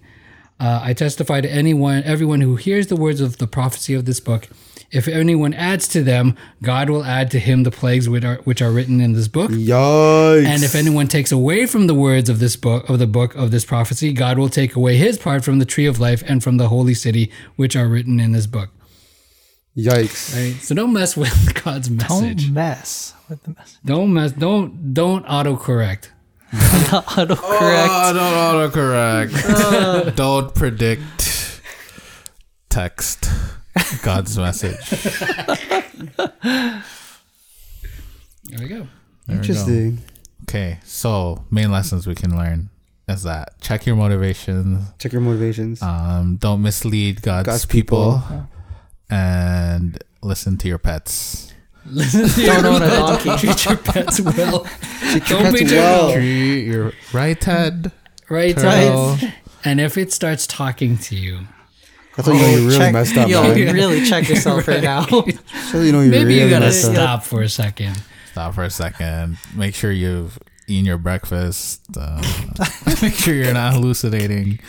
Uh, 0.58 0.80
I 0.82 0.94
testify 0.94 1.42
to 1.42 1.50
anyone, 1.50 2.02
everyone 2.04 2.40
who 2.40 2.56
hears 2.56 2.86
the 2.86 2.96
words 2.96 3.20
of 3.20 3.36
the 3.36 3.46
prophecy 3.46 3.92
of 3.92 4.06
this 4.06 4.20
book. 4.20 4.48
If 4.94 5.08
anyone 5.08 5.52
adds 5.54 5.88
to 5.88 6.04
them, 6.04 6.36
God 6.62 6.88
will 6.88 7.04
add 7.04 7.28
to 7.32 7.40
him 7.40 7.64
the 7.64 7.72
plagues 7.72 8.08
which 8.08 8.24
are 8.24 8.36
which 8.44 8.62
are 8.62 8.70
written 8.70 9.00
in 9.00 9.12
this 9.12 9.26
book. 9.26 9.50
Yikes. 9.50 10.46
And 10.46 10.62
if 10.62 10.76
anyone 10.76 11.08
takes 11.08 11.32
away 11.32 11.66
from 11.66 11.88
the 11.88 11.94
words 11.94 12.28
of 12.28 12.38
this 12.38 12.54
book 12.54 12.88
of 12.88 13.00
the 13.00 13.08
book 13.08 13.34
of 13.34 13.50
this 13.50 13.64
prophecy, 13.64 14.12
God 14.12 14.38
will 14.38 14.48
take 14.48 14.76
away 14.76 14.96
his 14.96 15.18
part 15.18 15.44
from 15.44 15.58
the 15.58 15.64
tree 15.64 15.86
of 15.86 15.98
life 15.98 16.22
and 16.28 16.44
from 16.44 16.58
the 16.58 16.68
holy 16.68 16.94
city 16.94 17.32
which 17.56 17.74
are 17.74 17.88
written 17.88 18.20
in 18.20 18.30
this 18.30 18.46
book. 18.46 18.70
Yikes. 19.76 20.36
Right? 20.36 20.62
So 20.62 20.76
don't 20.76 20.92
mess 20.92 21.16
with 21.22 21.64
God's 21.64 21.90
message. 21.90 22.44
Don't 22.44 22.54
mess 22.54 23.14
with 23.28 23.42
the 23.42 23.50
message. 23.50 23.80
Don't 23.84 24.14
mess. 24.14 24.30
Don't 24.30 24.94
don't 24.94 25.26
autocorrect. 25.26 26.10
Autocorrect. 26.52 27.88
Oh, 27.90 28.12
don't 28.14 28.72
autocorrect. 28.72 30.14
don't 30.14 30.54
predict 30.54 31.60
text 32.68 33.28
God's 34.02 34.36
message. 34.38 34.78
There 38.44 38.60
we 38.60 38.68
go. 38.68 38.68
There 38.68 38.68
we 38.68 38.68
go. 38.68 38.88
Interesting. 39.28 39.98
Okay, 40.42 40.78
so 40.84 41.44
main 41.50 41.70
lessons 41.70 42.06
we 42.06 42.14
can 42.14 42.36
learn 42.36 42.68
is 43.08 43.22
that 43.22 43.60
check 43.60 43.86
your 43.86 43.96
motivations. 43.96 44.84
Check 44.98 45.12
your 45.12 45.22
motivations. 45.22 45.82
Um, 45.82 46.36
don't 46.36 46.62
mislead 46.62 47.22
God's, 47.22 47.46
God's 47.46 47.66
people, 47.66 48.22
people. 48.22 48.48
and 49.10 50.02
listen 50.22 50.56
to 50.58 50.68
your 50.68 50.78
pets. 50.78 51.52
Don't 51.86 52.64
own 52.64 52.82
a 52.82 52.86
donkey. 52.88 53.36
Treat 53.38 53.64
your 53.66 53.76
pets 53.76 54.20
well. 54.20 54.66
don't 55.26 55.42
pets 55.42 55.60
be 55.60 55.66
well. 55.66 56.06
well. 56.08 56.12
Treat 56.14 56.64
your 56.66 56.92
right 57.12 57.42
head. 57.42 57.92
Right, 58.30 58.56
turtle. 58.56 59.08
right. 59.12 59.34
And 59.64 59.80
if 59.80 59.98
it 59.98 60.12
starts 60.12 60.46
talking 60.46 60.96
to 60.98 61.16
you, 61.16 61.40
That's 62.16 62.28
how 62.28 62.34
you 62.34 62.40
know 62.40 62.48
you 62.48 62.66
really 62.66 62.78
Check- 62.78 62.92
messed 62.92 63.16
up, 63.16 63.28
Yo, 63.28 63.42
man. 63.42 63.58
you 63.58 63.72
really 63.72 64.04
check 64.06 64.28
yourself 64.28 64.68
right 64.68 64.82
now. 64.82 65.04
That's 65.10 65.70
how 65.72 65.80
you 65.80 65.92
know 65.92 66.00
you 66.00 66.10
maybe 66.10 66.24
really 66.26 66.40
you 66.42 66.50
gotta 66.50 66.66
messed 66.66 66.84
up. 66.86 66.94
stop 66.94 67.22
for 67.24 67.42
a 67.42 67.48
second. 67.48 68.00
Stop 68.32 68.54
for 68.54 68.62
a 68.64 68.70
second. 68.70 69.38
Make 69.54 69.74
sure 69.74 69.90
you've 69.92 70.38
eaten 70.66 70.84
your 70.86 70.98
breakfast. 70.98 71.80
Uh, 71.98 72.22
make 73.02 73.14
sure 73.14 73.34
you're 73.34 73.52
not 73.52 73.74
hallucinating. 73.74 74.60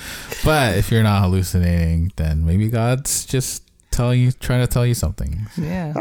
But 0.43 0.77
if 0.77 0.91
you're 0.91 1.03
not 1.03 1.21
hallucinating, 1.21 2.11
then 2.15 2.45
maybe 2.45 2.67
God's 2.69 3.25
just 3.25 3.63
telling 3.91 4.19
you, 4.21 4.31
trying 4.31 4.61
to 4.61 4.67
tell 4.67 4.85
you 4.85 4.93
something. 4.93 5.47
yeah. 5.57 5.93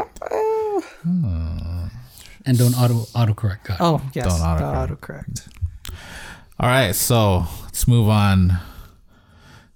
And 2.47 2.57
don't 2.57 2.75
auto 2.77 3.05
autocorrect 3.15 3.63
God. 3.63 3.77
Oh, 3.79 4.01
yes. 4.13 4.25
Don't 4.27 4.39
Don't 4.39 4.59
autocorrect. 4.61 4.99
autocorrect. 4.99 5.47
All 6.59 6.69
right, 6.69 6.93
so 6.95 7.45
let's 7.63 7.87
move 7.87 8.07
on 8.07 8.59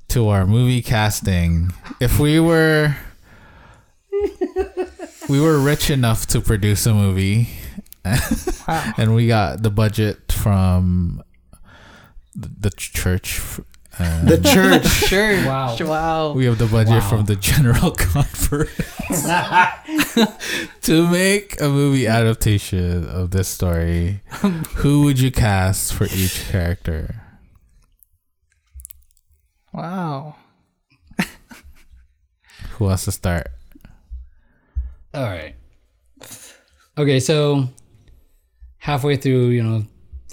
to 0.09 0.27
our 0.29 0.45
movie 0.45 0.81
casting. 0.81 1.71
If 1.99 2.19
we 2.19 2.39
were 2.39 2.95
we 5.29 5.39
were 5.39 5.59
rich 5.59 5.89
enough 5.89 6.25
to 6.27 6.41
produce 6.41 6.85
a 6.85 6.93
movie 6.93 7.49
Wow. 8.67 8.93
and 8.97 9.13
we 9.15 9.27
got 9.27 9.61
the 9.63 9.69
budget 9.69 10.31
from 10.31 11.21
the 12.35 12.49
the 12.59 12.69
church 12.71 13.39
The 13.99 14.39
church. 14.53 14.87
Sure. 14.87 15.35
Wow. 15.45 15.75
Wow. 15.81 16.31
we 16.33 16.45
have 16.45 16.57
the 16.57 16.65
budget 16.67 17.03
Wow. 17.03 17.09
from 17.09 17.25
the 17.25 17.35
general 17.35 17.91
conference 18.09 18.71
to 20.81 21.07
make 21.07 21.59
a 21.61 21.67
movie 21.69 22.07
adaptation 22.07 23.05
of 23.07 23.31
this 23.31 23.47
story. 23.47 24.21
Who 24.81 25.03
would 25.03 25.19
you 25.19 25.31
cast 25.31 25.93
for 25.93 26.05
each 26.05 26.47
character? 26.49 27.21
Wow. 29.73 30.35
Who 32.71 32.85
wants 32.85 33.05
to 33.05 33.11
start? 33.11 33.47
All 35.13 35.23
right. 35.23 35.55
Okay, 36.97 37.19
so 37.19 37.69
halfway 38.77 39.15
through, 39.15 39.49
you 39.49 39.63
know, 39.63 39.85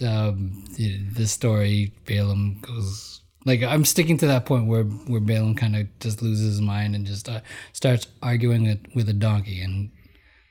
um, 0.07 0.64
the, 0.76 0.99
the 1.14 1.26
story, 1.26 1.93
Balaam 2.07 2.59
goes 2.61 3.16
like 3.47 3.62
I'm 3.62 3.84
sticking 3.84 4.18
to 4.18 4.26
that 4.26 4.45
point 4.45 4.66
where 4.66 4.82
where 4.82 5.20
Balaam 5.20 5.55
kind 5.55 5.76
of 5.76 5.87
just 6.01 6.20
loses 6.20 6.47
his 6.47 6.61
mind 6.61 6.95
and 6.95 7.07
just 7.07 7.28
uh, 7.28 7.41
starts 7.72 8.09
arguing 8.20 8.64
with, 8.64 8.84
with 8.95 9.09
a 9.09 9.12
donkey, 9.12 9.62
and 9.62 9.91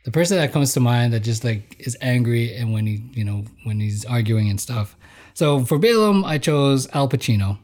the 0.06 0.12
person 0.12 0.38
that 0.38 0.54
comes 0.54 0.74
to 0.74 0.80
mind 0.80 1.12
that 1.14 1.20
just 1.20 1.44
like 1.44 1.76
is 1.78 1.98
angry 2.02 2.56
and 2.56 2.72
when 2.72 2.88
he 2.88 3.04
you 3.14 3.26
know 3.26 3.44
when 3.66 3.80
he's 3.80 4.06
arguing 4.06 4.50
and 4.50 4.60
stuff. 4.60 4.96
So 5.34 5.66
for 5.66 5.78
Balaam, 5.78 6.24
I 6.24 6.38
chose 6.38 6.88
Al 6.94 7.10
Pacino. 7.10 7.58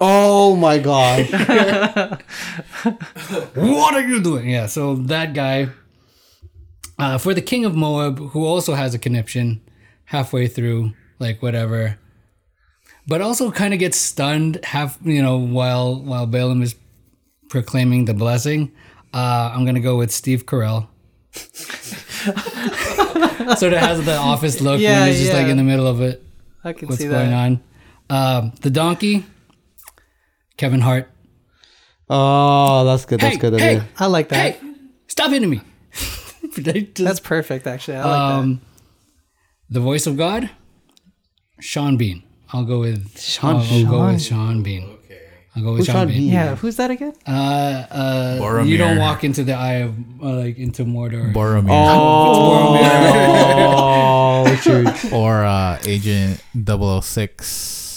Oh 0.00 0.54
my 0.56 0.78
god. 0.78 1.26
what 3.54 3.94
are 3.94 4.06
you 4.06 4.22
doing? 4.22 4.48
Yeah, 4.48 4.66
so 4.66 4.94
that 4.94 5.34
guy. 5.34 5.68
Uh, 6.98 7.16
for 7.16 7.32
the 7.32 7.42
king 7.42 7.64
of 7.64 7.76
Moab, 7.76 8.18
who 8.30 8.44
also 8.44 8.74
has 8.74 8.92
a 8.92 8.98
conniption 8.98 9.60
halfway 10.06 10.48
through, 10.48 10.94
like 11.20 11.40
whatever, 11.40 11.96
but 13.06 13.20
also 13.20 13.52
kind 13.52 13.72
of 13.72 13.78
gets 13.78 13.96
stunned 13.96 14.58
half, 14.64 14.98
you 15.04 15.22
know, 15.22 15.38
while 15.38 15.94
while 16.00 16.26
Balaam 16.26 16.60
is 16.62 16.74
proclaiming 17.50 18.04
the 18.06 18.14
blessing. 18.14 18.72
Uh, 19.14 19.52
I'm 19.54 19.64
gonna 19.64 19.80
go 19.80 19.96
with 19.96 20.10
Steve 20.10 20.44
Carell. 20.44 20.88
sort 23.56 23.72
of 23.72 23.78
has 23.78 24.04
the 24.04 24.16
office 24.16 24.60
look 24.60 24.80
Yeah, 24.80 25.00
when 25.00 25.08
he's 25.08 25.20
just 25.20 25.32
like 25.32 25.46
in 25.46 25.56
the 25.56 25.62
middle 25.62 25.86
of 25.86 26.00
it. 26.00 26.22
I 26.64 26.72
can 26.72 26.88
What's 26.88 27.00
see 27.00 27.08
going 27.08 27.30
that. 27.30 27.60
on? 28.10 28.42
Um, 28.44 28.52
the 28.60 28.70
donkey, 28.70 29.24
Kevin 30.58 30.80
Hart. 30.80 31.08
Oh, 32.10 32.84
that's 32.84 33.04
good. 33.06 33.20
That's 33.20 33.36
Hey, 33.36 33.40
good. 33.40 33.58
Hey. 33.60 33.82
I 33.98 34.06
like 34.06 34.28
that. 34.28 34.56
Hey, 34.56 34.60
stop 35.06 35.30
hitting 35.30 35.48
me! 35.50 35.60
Just- 35.92 36.94
That's 36.96 37.20
perfect, 37.20 37.66
actually. 37.66 37.96
I 37.98 38.04
like 38.04 38.20
um, 38.20 38.60
the 39.70 39.80
voice 39.80 40.06
of 40.06 40.16
God, 40.18 40.50
Sean 41.60 41.96
Bean. 41.96 42.22
I'll 42.52 42.64
go 42.64 42.80
with 42.80 43.18
Sean. 43.20 43.56
I'll, 43.56 43.62
I'll 43.62 43.84
go 43.90 44.06
with 44.06 44.22
Sean 44.22 44.62
Bean. 44.62 44.96
I'll 45.56 45.62
go 45.62 45.70
with 45.72 45.78
Who's 45.80 45.86
Sean, 45.86 45.94
Sean 45.96 46.08
Bean. 46.08 46.16
Bean? 46.18 46.32
Yeah. 46.32 46.54
Who's 46.56 46.76
that 46.76 46.90
again? 46.90 47.12
Uh, 47.26 47.30
uh, 47.90 48.38
Boromir. 48.38 48.66
you 48.68 48.76
don't 48.78 48.98
walk 48.98 49.24
into 49.24 49.44
the 49.44 49.54
eye 49.54 49.82
of 49.82 49.94
uh, 50.22 50.32
like 50.36 50.56
into 50.58 50.84
Mordor. 50.84 51.32
Boromir 51.34 51.68
Oh, 52.80 54.56
shoot. 54.62 55.12
or 55.12 55.44
uh, 55.44 55.78
Agent 55.84 56.42
006 56.54 57.87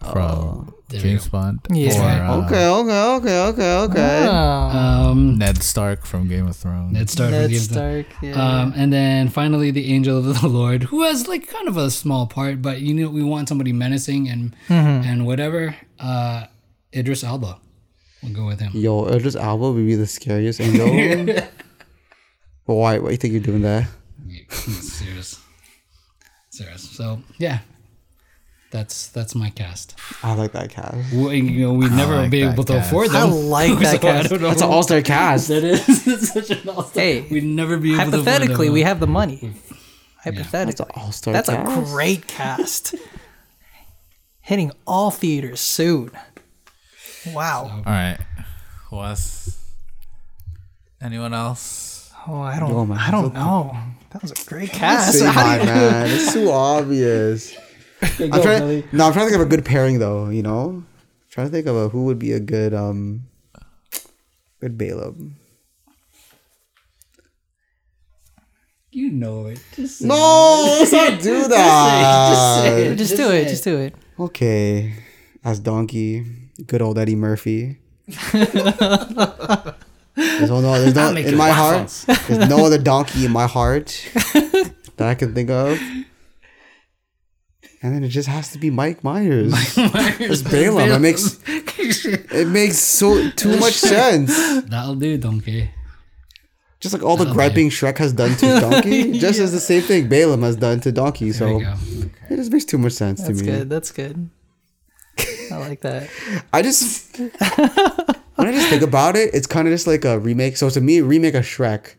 from 0.00 0.72
There 0.88 1.02
we 1.02 1.08
James. 1.10 1.28
Bond. 1.28 1.60
Yeah. 1.70 1.98
Or, 1.98 2.24
uh, 2.30 2.46
Okay, 2.46 2.66
okay, 2.66 3.02
okay, 3.16 3.40
okay, 3.48 3.74
okay. 3.90 4.26
Oh. 4.28 5.10
um, 5.10 5.38
Ned 5.38 5.62
Stark 5.62 6.06
from 6.06 6.28
Game 6.28 6.46
of 6.46 6.56
Thrones. 6.56 6.92
Ned 6.92 7.10
Stark. 7.10 7.30
Ned 7.32 7.50
gives 7.50 7.68
the- 7.68 7.74
Stark. 7.74 8.06
Yeah. 8.22 8.32
Um, 8.62 8.72
and 8.76 8.92
then 8.92 9.28
finally, 9.28 9.70
the 9.70 9.92
angel 9.92 10.16
of 10.18 10.40
the 10.40 10.48
Lord, 10.60 10.84
who 10.84 11.02
has 11.02 11.26
like 11.26 11.48
kind 11.48 11.68
of 11.68 11.76
a 11.76 11.90
small 11.90 12.26
part, 12.26 12.62
but 12.62 12.80
you 12.80 12.94
know 12.94 13.08
we 13.10 13.22
want 13.22 13.48
somebody 13.48 13.72
menacing 13.72 14.28
and 14.28 14.54
and 14.68 15.26
whatever. 15.26 15.74
Uh, 15.98 16.46
Idris 16.94 17.22
Elba, 17.24 17.58
we'll 18.22 18.32
go 18.32 18.46
with 18.46 18.60
him. 18.60 18.70
Yo, 18.74 19.06
Idris 19.08 19.36
Elba 19.36 19.72
would 19.72 19.84
be 19.86 19.94
the 19.96 20.06
scariest 20.06 20.60
angel. 20.60 20.88
But 22.66 22.74
why? 22.74 22.98
Why 22.98 23.06
do 23.08 23.10
you 23.12 23.16
think 23.18 23.32
you're 23.32 23.42
doing 23.42 23.62
that? 23.62 23.88
serious, 24.80 25.40
serious. 26.50 26.82
So 26.88 27.20
yeah, 27.38 27.58
that's 28.70 29.08
that's 29.08 29.34
my 29.34 29.50
cast. 29.50 29.94
I 30.22 30.34
like 30.34 30.52
that 30.52 30.70
cast. 30.70 31.12
We, 31.12 31.36
you 31.40 31.66
know, 31.66 31.72
we'd 31.72 31.92
never 31.92 32.16
like 32.16 32.30
be 32.30 32.42
able 32.42 32.64
to 32.64 32.74
cast. 32.74 32.88
afford 32.90 33.10
I 33.10 33.24
like 33.24 33.78
that 33.80 33.92
So 33.92 33.98
cast. 33.98 34.30
That's 34.30 34.62
an 34.62 34.68
all-star 34.68 35.02
cast. 35.14 35.48
That 35.48 35.64
is 35.64 35.88
it's 36.06 36.32
such 36.32 36.50
an 36.50 36.68
all-star. 36.68 37.02
Hey, 37.02 37.22
we'd 37.30 37.44
never 37.44 37.76
be 37.78 37.94
able 37.94 38.04
Hypothetically, 38.04 38.46
to 38.48 38.52
afford 38.54 38.72
we 38.72 38.82
have 38.82 39.00
the 39.00 39.06
money. 39.06 39.54
That's 40.24 40.36
Hypothetically. 40.36 40.86
an 40.94 41.00
all-star 41.02 41.32
That's 41.32 41.48
a 41.48 41.64
great 41.64 42.26
cast. 42.26 42.94
Hitting 44.40 44.72
all 44.86 45.10
theaters 45.10 45.60
soon. 45.60 46.10
Wow. 47.32 47.82
All 47.86 47.92
right. 47.92 48.18
Who 48.90 49.00
else? 49.00 49.58
Anyone 51.00 51.32
else? 51.34 52.10
Oh, 52.26 52.40
I 52.40 52.58
don't. 52.58 52.70
Yo, 52.88 52.94
I 52.94 53.10
don't 53.10 53.32
know. 53.34 53.76
That 54.10 54.22
was 54.22 54.32
a 54.32 54.44
great 54.48 54.70
cast. 54.70 55.18
Say 55.18 55.26
How 55.26 55.32
do 55.32 55.38
hi, 55.38 55.58
you- 55.60 55.64
man. 55.66 56.10
It's 56.10 56.32
too 56.32 56.50
obvious. 56.50 57.56
I'm 58.02 58.42
trying, 58.42 58.84
no, 58.92 59.06
I'm 59.06 59.12
trying 59.12 59.26
to 59.26 59.30
think 59.30 59.34
of 59.34 59.40
a 59.40 59.46
good 59.46 59.64
pairing 59.64 59.98
though. 59.98 60.28
You 60.28 60.42
know, 60.42 60.68
I'm 60.70 60.86
trying 61.30 61.46
to 61.48 61.50
think 61.52 61.66
of 61.66 61.76
a 61.76 61.88
who 61.88 62.04
would 62.04 62.18
be 62.18 62.32
a 62.32 62.40
good 62.40 62.74
um, 62.74 63.26
good 64.60 64.78
Balaam. 64.78 65.36
You 68.90 69.10
know 69.10 69.46
it. 69.46 69.60
Just 69.74 69.98
say 69.98 70.06
No, 70.06 70.76
let's 70.78 70.92
not 70.92 71.20
do 71.20 71.46
that. 71.48 72.94
Just 72.96 73.16
do 73.16 73.30
it. 73.30 73.48
Just 73.48 73.64
do 73.64 73.78
it. 73.78 73.94
Okay, 74.18 74.94
as 75.44 75.60
Donkey, 75.60 76.24
good 76.66 76.82
old 76.82 76.98
Eddie 76.98 77.14
Murphy. 77.16 77.78
There's 80.18 80.50
no, 80.50 80.60
there's 80.60 80.96
no 80.96 81.14
in 81.14 81.36
my 81.36 81.50
waffles. 81.50 82.04
heart. 82.04 82.20
There's 82.26 82.48
no 82.48 82.66
other 82.66 82.78
donkey 82.78 83.24
in 83.24 83.30
my 83.30 83.46
heart 83.46 84.04
that 84.34 84.72
I 85.08 85.14
can 85.14 85.32
think 85.32 85.48
of. 85.48 85.78
And 87.80 87.94
then 87.94 88.02
it 88.02 88.08
just 88.08 88.28
has 88.28 88.50
to 88.52 88.58
be 88.58 88.70
Mike 88.70 89.04
Myers. 89.04 89.52
It's 89.76 90.42
Balaam. 90.50 90.90
It 90.90 90.98
makes 90.98 91.38
it 91.48 92.48
makes 92.48 92.78
so 92.78 93.30
too 93.30 93.56
much 93.58 93.74
sense. 93.94 94.36
That'll 94.64 94.96
do, 94.96 95.16
donkey. 95.16 95.70
Just 96.80 96.92
like 96.94 97.02
all 97.02 97.16
the 97.16 97.24
Okay. 97.24 97.32
griping 97.32 97.70
Shrek 97.70 97.98
has 97.98 98.12
done 98.12 98.36
to 98.36 98.60
Donkey, 98.60 99.18
just 99.18 99.40
as 99.40 99.50
the 99.52 99.58
same 99.60 99.82
thing 99.82 100.08
Balaam 100.08 100.42
has 100.42 100.54
done 100.56 100.78
to 100.80 100.92
Donkey. 100.92 101.30
There 101.32 101.48
So 101.48 101.56
we 101.58 101.64
go. 101.64 101.74
it 102.30 102.36
just 102.36 102.52
makes 102.52 102.64
too 102.64 102.78
much 102.78 102.92
sense 102.92 103.20
That's 103.22 103.40
to 103.40 103.44
me. 103.44 103.50
That's 103.50 103.58
good. 103.60 103.68
That's 103.70 103.90
good. 103.90 104.30
I 105.52 105.56
like 105.56 105.80
that. 105.80 106.08
I 106.52 106.62
just 106.62 107.18
when 107.18 107.30
I 108.48 108.52
just 108.52 108.68
think 108.68 108.82
about 108.82 109.16
it, 109.16 109.34
it's 109.34 109.46
kind 109.48 109.66
of 109.66 109.74
just 109.74 109.86
like 109.88 110.04
a 110.04 110.18
remake. 110.20 110.56
So 110.56 110.70
to 110.70 110.80
me, 110.80 111.00
remake 111.00 111.34
of 111.34 111.44
Shrek, 111.44 111.94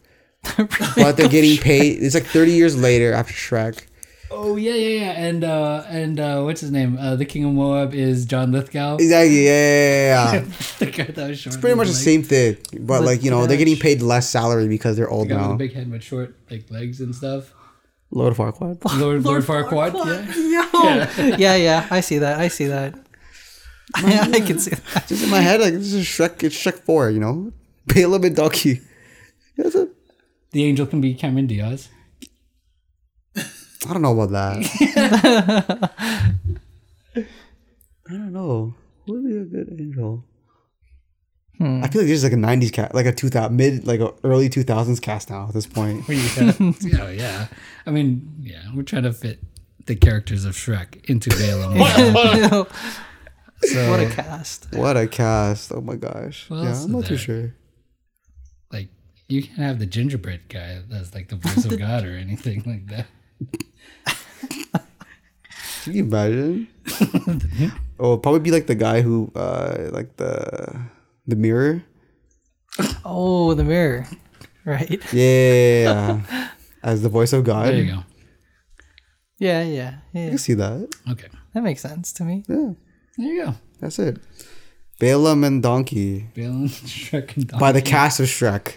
but 0.96 1.14
they're 1.18 1.28
getting 1.28 1.58
paid. 1.58 2.02
It's 2.02 2.16
like 2.16 2.26
thirty 2.26 2.52
years 2.54 2.78
later 2.80 3.12
after 3.12 3.34
Shrek. 3.34 3.82
Oh 4.32 4.56
yeah, 4.56 4.74
yeah, 4.74 5.00
yeah. 5.06 5.12
And 5.28 5.44
uh 5.44 5.84
and 5.88 6.20
uh 6.20 6.42
what's 6.42 6.62
his 6.62 6.72
name? 6.72 6.98
Uh 7.00 7.16
the 7.16 7.26
King 7.26 7.46
of 7.46 7.52
Moab 7.54 7.94
is 7.94 8.26
John 8.26 8.52
Lithgow. 8.52 8.96
Exactly. 8.98 9.46
Yeah, 9.46 9.52
yeah, 9.52 10.34
yeah. 10.34 10.40
the 10.80 10.86
guy 10.86 11.04
that 11.06 11.30
was 11.30 11.40
short. 11.40 11.54
It's 11.56 11.62
pretty 11.62 11.76
much 11.76 11.88
the 11.88 11.94
same 11.94 12.24
thing, 12.24 12.58
but 12.80 13.04
like 13.04 13.24
you 13.24 13.32
know, 13.32 13.48
they're 13.48 13.58
getting 13.58 13.78
paid 13.78 14.02
less 14.02 14.30
salary 14.30 14.68
because 14.68 14.96
they're 14.98 15.10
old 15.10 15.28
The 15.30 15.34
guy 15.34 15.38
with 15.38 15.46
now. 15.46 15.52
the 15.54 15.58
big 15.58 15.74
head 15.74 15.92
but 15.92 16.04
short 16.04 16.36
like 16.50 16.70
legs 16.70 17.02
and 17.02 17.16
stuff. 17.16 17.54
Lord 18.12 18.34
Farquaad. 18.36 18.84
Lord 19.00 19.24
Lord 19.24 19.44
Farquaad. 19.50 19.94
Yeah. 20.50 21.36
Yeah, 21.38 21.56
yeah. 21.56 21.88
I 21.92 22.02
see 22.02 22.18
that. 22.20 22.40
I 22.40 22.48
see 22.48 22.68
that. 22.68 22.96
Yeah, 24.04 24.28
I 24.32 24.40
can 24.42 24.60
see 24.60 24.72
that. 24.72 25.08
Just 25.08 25.24
in 25.24 25.30
my 25.30 25.40
head, 25.42 25.62
like 25.62 25.74
this 25.74 25.94
is 25.94 26.06
Shrek. 26.06 26.44
It's 26.44 26.56
Shrek 26.56 26.80
Four. 26.80 27.10
You 27.10 27.20
know, 27.20 27.52
Balaam 27.88 28.24
and 28.24 28.36
Donkey. 28.36 28.82
That's 29.58 29.76
it. 29.76 29.90
The 30.52 30.64
angel 30.66 30.86
can 30.88 31.02
be 31.02 31.14
Cameron 31.14 31.48
Diaz. 31.48 31.90
I 33.90 33.94
don't 33.94 34.04
know 34.04 34.20
about 34.20 34.32
that. 34.32 35.92
I 37.16 37.26
don't 38.08 38.34
know. 38.34 38.76
Who 39.08 39.14
would 39.14 39.26
be 39.26 39.36
a 39.36 39.46
good 39.46 39.76
angel? 39.80 40.24
Hmm. 41.58 41.84
I 41.84 41.88
feel 41.88 42.02
like 42.02 42.08
this 42.08 42.24
is 42.24 42.24
like 42.24 42.34
a 42.34 42.36
'90s 42.36 42.72
cast, 42.72 42.94
like 42.94 43.08
a 43.08 43.12
2000 43.12 43.56
mid, 43.56 43.88
like 43.88 44.00
a 44.00 44.14
early 44.24 44.48
2000s 44.48 45.02
cast 45.02 45.32
now 45.32 45.48
at 45.48 45.56
this 45.56 45.66
point. 45.66 46.08
What 46.08 46.16
do 46.58 46.74
yeah, 46.88 47.10
yeah. 47.10 47.48
I 47.88 47.90
mean, 47.90 48.36
yeah, 48.42 48.62
we're 48.76 48.84
trying 48.84 49.04
to 49.04 49.12
fit 49.12 49.40
the 49.88 49.96
characters 49.96 50.46
of 50.46 50.54
Shrek 50.54 51.04
into 51.10 51.32
Balaam. 51.32 51.78
so, 53.64 53.90
what 53.90 54.00
a 54.02 54.10
cast. 54.12 54.68
What 54.72 54.98
a 54.98 55.08
cast! 55.08 55.72
Oh 55.74 55.82
my 55.82 55.96
gosh. 55.96 56.46
Who 56.48 56.58
yeah, 56.58 56.62
I'm 56.62 56.72
is 56.74 56.88
not 56.88 57.06
too 57.06 57.18
sure. 57.18 57.56
like, 58.72 58.90
you 59.28 59.42
can't 59.42 59.58
have 59.58 59.80
the 59.80 59.88
gingerbread 59.88 60.48
guy 60.48 60.84
that's 60.88 61.16
like 61.16 61.30
the 61.30 61.38
voice 61.38 61.66
of 61.66 61.80
God 61.80 62.06
or 62.06 62.16
anything 62.16 62.62
like 62.68 62.86
that. 62.96 63.08
Can 65.84 65.94
you 65.94 66.04
imagine? 66.04 66.68
oh, 68.00 68.18
probably 68.18 68.40
be 68.42 68.52
like 68.52 68.68
the 68.68 68.76
guy 68.76 69.02
who, 69.02 69.32
uh, 69.36 69.90
like 69.92 70.18
the 70.18 70.80
the 71.28 71.36
mirror. 71.36 71.84
Oh, 73.06 73.54
the 73.54 73.64
mirror. 73.64 74.08
Right. 74.66 75.02
Yeah, 75.14 76.22
as 76.84 77.02
the 77.02 77.10
voice 77.10 77.34
of 77.34 77.44
God. 77.44 77.68
There 77.68 77.82
you 77.84 77.92
go. 77.94 78.04
Yeah, 79.40 79.64
yeah, 79.64 79.94
yeah. 80.14 80.30
can 80.30 80.38
see 80.38 80.54
that. 80.56 80.88
Okay. 81.10 81.28
That 81.54 81.64
makes 81.64 81.82
sense 81.82 82.12
to 82.14 82.24
me. 82.24 82.44
Yeah, 82.48 82.74
There 83.18 83.28
you 83.34 83.46
go. 83.46 83.56
that's 83.80 83.98
it. 84.00 84.20
Balaam 85.00 85.46
and 85.46 85.64
Donkey 85.64 86.28
Balaam, 86.36 86.68
Shrek, 86.70 87.38
and 87.38 87.48
Donkey. 87.48 87.60
by 87.60 87.72
the 87.72 87.82
cast 87.82 88.20
of 88.20 88.26
Shrek. 88.28 88.76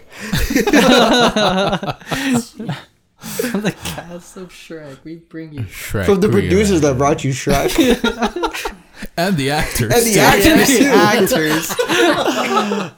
The 3.23 3.73
cast 3.83 4.35
of 4.37 4.49
Shrek, 4.49 5.03
we 5.03 5.15
bring 5.15 5.53
you. 5.53 5.61
Shrek. 5.61 6.05
From 6.05 6.19
the 6.19 6.27
producers 6.29 6.81
that 6.81 6.97
brought 6.97 7.23
you 7.23 7.31
Shrek 7.31 7.71
and 9.17 9.37
the 9.37 9.51
actors. 9.51 9.93
and 9.93 10.05
the 10.05 10.13
too. 10.13 10.19
actors. 10.19 11.31
actors. 11.31 11.67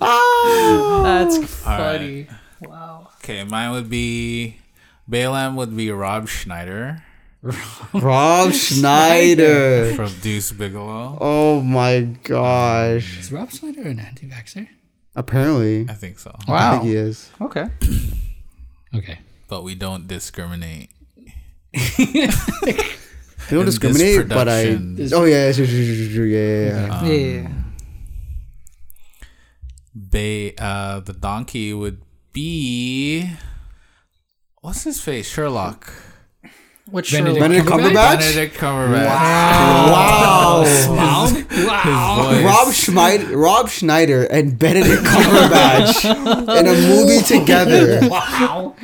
That's 1.03 1.37
ah. 1.65 1.77
funny. 1.77 2.27
Wow. 2.61 3.09
Okay, 3.23 3.43
mine 3.43 3.71
would 3.71 3.89
be 3.89 4.57
Balaam 5.07 5.55
would 5.57 5.75
be 5.77 5.91
Rob 5.91 6.27
Schneider 6.27 7.03
Rob 7.93 8.53
Schneider. 8.53 9.93
from 9.95 10.11
Deuce 10.21 10.51
Bigalow. 10.51 11.17
Oh 11.21 11.61
my 11.61 12.01
gosh. 12.23 13.19
Is 13.19 13.31
Rob 13.31 13.51
Schneider 13.51 13.83
an 13.83 13.99
anti-vaxxer? 13.99 14.67
Apparently, 15.15 15.85
I 15.87 15.93
think 15.93 16.17
so. 16.17 16.35
Wow. 16.47 16.55
I 16.57 16.71
think 16.77 16.83
he 16.85 16.95
is. 16.95 17.29
Okay. 17.39 17.67
Okay. 18.95 19.19
But 19.47 19.63
we 19.63 19.75
don't 19.75 20.07
discriminate. 20.07 20.89
They 23.49 23.55
don't 23.57 23.65
discriminate, 23.65 24.27
but 24.27 24.49
I. 24.49 24.75
Oh 25.13 25.25
yeah, 25.25 25.51
yeah, 25.51 25.65
yeah, 25.65 26.25
yeah. 26.25 27.05
yeah. 27.05 27.49
Ba- 29.93 30.61
uh, 30.61 30.99
the 31.01 31.13
donkey 31.13 31.71
would 31.73 32.01
be 32.33 33.29
what's 34.61 34.83
his 34.83 34.99
face? 34.99 35.29
Sherlock. 35.29 35.93
What 36.89 37.09
Benedict 37.11 37.39
Benedict 37.39 37.67
Cumberbatch? 37.67 37.93
Cumberbatch. 37.93 38.19
Benedict 38.19 38.57
Cumberbatch. 38.57 39.05
Wow. 39.05 40.63
Wow. 40.89 41.25
His 41.27 41.55
voice. 42.25 42.43
Rob 42.45 42.73
Schneider, 42.73 43.37
Rob 43.37 43.69
Schneider, 43.69 44.23
and 44.25 44.57
Benedict 44.59 45.01
Cumberbatch 45.03 46.05
in 46.59 46.67
a 46.67 46.73
movie 46.73 47.23
together. 47.23 48.07
Wow. 48.07 48.75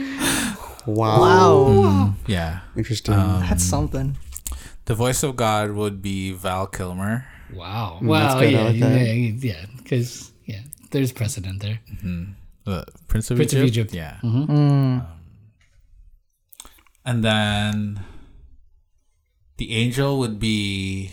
Wow. 0.86 1.20
Wow. 1.20 2.14
Yeah. 2.28 2.60
Interesting. 2.76 3.14
That's 3.16 3.64
something. 3.64 4.18
The 4.86 4.96
voice 4.96 5.24
of 5.24 5.36
God 5.36 5.72
would 5.72 6.02
be 6.02 6.32
Val 6.32 6.68
Kilmer. 6.68 7.26
Wow. 7.54 8.00
Mm, 8.02 8.10
that's 8.20 8.34
Wow. 8.34 8.40
good, 8.40 8.52
Yeah. 8.52 8.64
like 8.64 8.76
Yeah. 9.44 9.54
Yeah. 9.54 9.66
Because 9.78 10.32
yeah, 10.46 10.62
there's 10.92 11.12
precedent 11.12 11.62
there. 11.62 11.80
The 12.66 12.86
Prince 13.08 13.30
of 13.32 13.38
Prince 13.38 13.54
of 13.54 13.64
Egypt. 13.64 13.94
Egypt. 13.94 13.94
Yeah. 13.94 14.18
Mm. 14.24 14.50
Um, 14.50 15.08
and 17.06 17.24
then 17.24 18.00
the 19.58 19.74
angel 19.76 20.18
would 20.20 20.40
be 20.40 21.12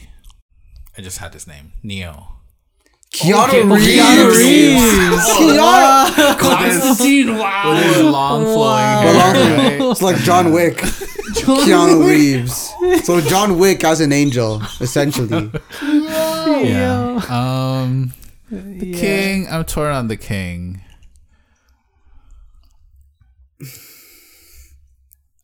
I 0.97 1.01
just 1.03 1.19
had 1.19 1.33
his 1.35 1.47
name. 1.47 1.73
Neo. 1.83 2.38
Keanu 3.13 3.49
Okay, 3.49 3.63
Reeves. 3.65 3.87
Keanu 3.87 4.37
Reeves. 4.37 5.29
Keanu. 5.39 6.39
Constantine. 6.39 7.39
Wow. 7.39 7.71
With 7.75 7.85
his 7.97 8.03
long 8.05 8.45
flowing 8.45 9.17
Long- 9.17 9.35
hair. 9.35 9.79
It's 9.91 10.03
like 10.03 10.17
John 10.19 10.53
Wick. 10.53 10.77
Keanu 11.39 12.07
Reeves. 12.07 12.73
So 13.05 13.21
John 13.21 13.59
Wick 13.59 13.83
as 13.85 14.01
an 14.01 14.13
angel, 14.13 14.63
essentially. 14.81 15.51
Yeah. 16.49 17.21
Um 17.29 18.13
the 18.51 18.93
king. 18.93 19.47
I'm 19.51 19.65
torn 19.65 19.93
on 19.95 20.09
the 20.09 20.17
king. 20.17 20.81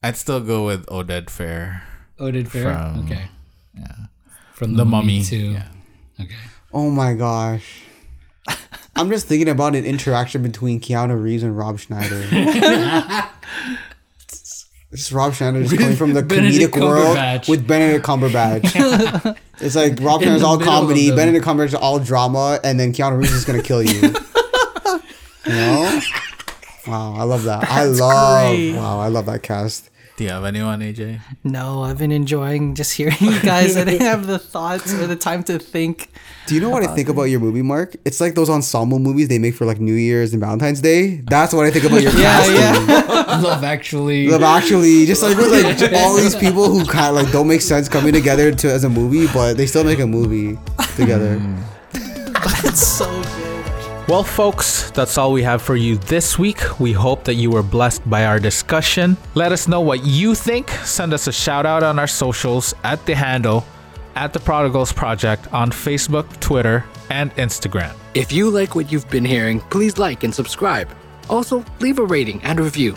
I'd 0.03 0.17
still 0.17 0.41
go 0.41 0.67
with 0.67 0.87
Oded 0.87 1.27
Fehr. 1.27 1.83
Oded 2.19 2.49
Fehr. 2.49 2.63
From- 2.93 3.05
okay. 3.05 3.29
Yeah. 3.79 3.95
From 4.55 4.75
The 4.75 4.85
Mummy. 4.85 5.23
too. 5.25 5.53
Yeah. 5.53 5.69
Okay. 6.21 6.35
Oh 6.75 6.91
my 6.91 7.15
gosh. 7.15 7.83
I'm 8.97 9.09
just 9.09 9.27
thinking 9.27 9.49
about 9.49 9.77
an 9.77 9.85
interaction 9.85 10.43
between 10.43 10.81
Keanu 10.81 11.21
Reeves 11.21 11.45
and 11.45 11.57
Rob 11.57 11.79
Schneider. 11.79 12.27
This 14.91 15.07
is 15.07 15.13
Rob 15.13 15.35
Schneider 15.35 15.61
just 15.65 15.77
coming 15.77 15.97
from 15.97 16.13
the 16.13 16.23
Benedict 16.23 16.73
comedic 16.73 16.81
world 16.81 17.49
with 17.49 17.67
Benedict 17.67 18.07
Cumberbatch. 18.07 19.37
it's 19.61 19.75
like 19.75 19.99
Rob 20.01 20.23
Schneider's 20.23 20.45
all 20.45 20.57
comedy. 20.57 21.11
Benedict 21.11 21.45
Cumberbatch 21.45 21.67
is 21.67 21.75
all 21.75 21.99
drama, 21.99 22.61
and 22.63 22.79
then 22.79 22.93
Keanu 22.93 23.19
Reeves 23.19 23.33
is 23.33 23.45
gonna 23.45 23.61
kill 23.61 23.83
you. 23.83 24.01
you 25.47 25.53
know? 25.53 26.01
Wow, 26.87 27.15
I 27.17 27.25
love 27.25 27.43
that. 27.43 27.69
I 27.69 27.87
love 27.87 28.53
great. 28.53 28.75
wow, 28.77 29.01
I 29.01 29.09
love 29.09 29.27
that 29.27 29.43
cast. 29.43 29.91
Do 30.17 30.23
you 30.23 30.31
have 30.31 30.45
anyone, 30.45 30.79
AJ? 30.79 31.21
No, 31.43 31.83
I've 31.83 31.99
been 31.99 32.13
enjoying 32.13 32.77
just 32.77 32.93
hearing 32.93 33.17
you 33.21 33.41
guys. 33.41 33.77
I 33.77 33.83
didn't 33.83 34.03
have 34.07 34.29
the 34.29 34.39
thoughts 34.39 34.95
or 34.95 35.09
the 35.09 35.17
time 35.17 35.43
to 35.45 35.59
think. 35.59 36.09
Do 36.47 36.55
you 36.55 36.61
know 36.61 36.71
what 36.71 36.85
I 36.85 36.95
think 36.95 37.09
about 37.09 37.25
your 37.25 37.41
movie, 37.41 37.63
Mark? 37.63 37.97
It's 38.05 38.21
like 38.21 38.37
those 38.37 38.49
ensemble 38.49 39.01
movies 39.01 39.27
they 39.27 39.41
make 39.41 39.57
for 39.57 39.65
like 39.67 39.81
New 39.81 39.95
Year's 39.95 40.33
and 40.33 40.41
Valentine's 40.41 40.81
Day. 40.81 41.17
That's 41.29 41.53
what 41.53 41.67
I 41.67 41.73
think 41.73 41.87
about 41.87 42.01
your 42.03 42.13
Yeah, 42.17 42.39
casting. 42.45 42.55
yeah. 42.89 43.41
Love 43.43 43.65
Actually. 43.65 44.29
Love 44.29 44.45
Actually, 44.45 45.05
just 45.05 45.21
like 45.21 45.37
with 45.37 45.51
like 45.51 45.93
all 45.97 46.15
these 46.15 46.37
people 46.37 46.71
who 46.71 46.85
kind 46.87 47.17
of 47.17 47.21
like 47.21 47.33
don't 47.33 47.49
make 47.49 47.61
sense 47.61 47.89
coming 47.89 48.13
together 48.13 48.53
to 48.53 48.71
as 48.71 48.85
a 48.85 48.89
movie, 48.91 49.27
but 49.35 49.57
they 49.57 49.67
still 49.67 49.83
make 49.83 49.99
a 49.99 50.07
movie 50.07 50.57
together. 50.95 51.41
It's 52.63 52.87
so 52.87 53.07
good. 53.23 53.44
Well, 54.07 54.23
folks, 54.23 54.91
that's 54.91 55.17
all 55.17 55.33
we 55.33 55.43
have 55.45 55.63
for 55.63 55.77
you 55.77 55.97
this 55.97 56.39
week. 56.39 56.79
We 56.79 56.93
hope 56.93 57.25
that 57.25 57.37
you 57.37 57.51
were 57.51 57.63
blessed 57.63 58.09
by 58.09 58.27
our 58.27 58.39
discussion. 58.39 59.17
Let 59.35 59.51
us 59.51 59.67
know 59.67 59.81
what 59.81 60.05
you 60.05 60.35
think. 60.35 60.69
Send 60.85 61.15
us 61.15 61.27
a 61.27 61.33
shout 61.33 61.65
out 61.65 61.83
on 61.83 61.99
our 61.99 62.07
socials 62.07 62.75
at 62.85 63.05
the 63.07 63.15
handle 63.15 63.65
at 64.15 64.35
the 64.35 64.41
Prodigals 64.41 64.93
Project 64.93 65.51
on 65.55 65.71
Facebook, 65.71 66.39
Twitter, 66.39 66.85
and 67.09 67.35
Instagram. 67.37 67.95
If 68.13 68.31
you 68.31 68.51
like 68.51 68.75
what 68.75 68.93
you've 68.93 69.09
been 69.09 69.25
hearing, 69.25 69.61
please 69.61 69.97
like 69.97 70.23
and 70.23 70.35
subscribe. 70.35 70.91
Also, 71.31 71.65
leave 71.81 71.99
a 71.99 72.05
rating 72.05 72.43
and 72.43 72.61
review. 72.61 72.95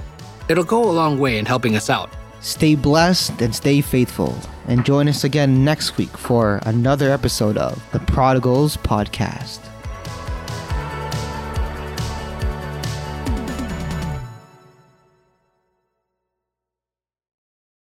It'll 0.50 0.66
go 0.66 0.84
a 0.84 0.92
long 0.92 1.20
way 1.20 1.38
in 1.38 1.46
helping 1.46 1.78
us 1.78 1.90
out. 1.90 2.10
Stay 2.42 2.76
blessed 2.76 3.42
and 3.42 3.56
stay 3.56 3.80
faithful. 3.80 4.38
And 4.68 4.84
join 4.84 5.08
us 5.08 5.24
again 5.24 5.64
next 5.64 5.96
week 5.96 6.18
for 6.18 6.60
another 6.66 7.12
episode 7.12 7.58
of 7.58 7.82
the 7.94 8.00
Prodigals 8.00 8.76
Podcast. 8.76 9.62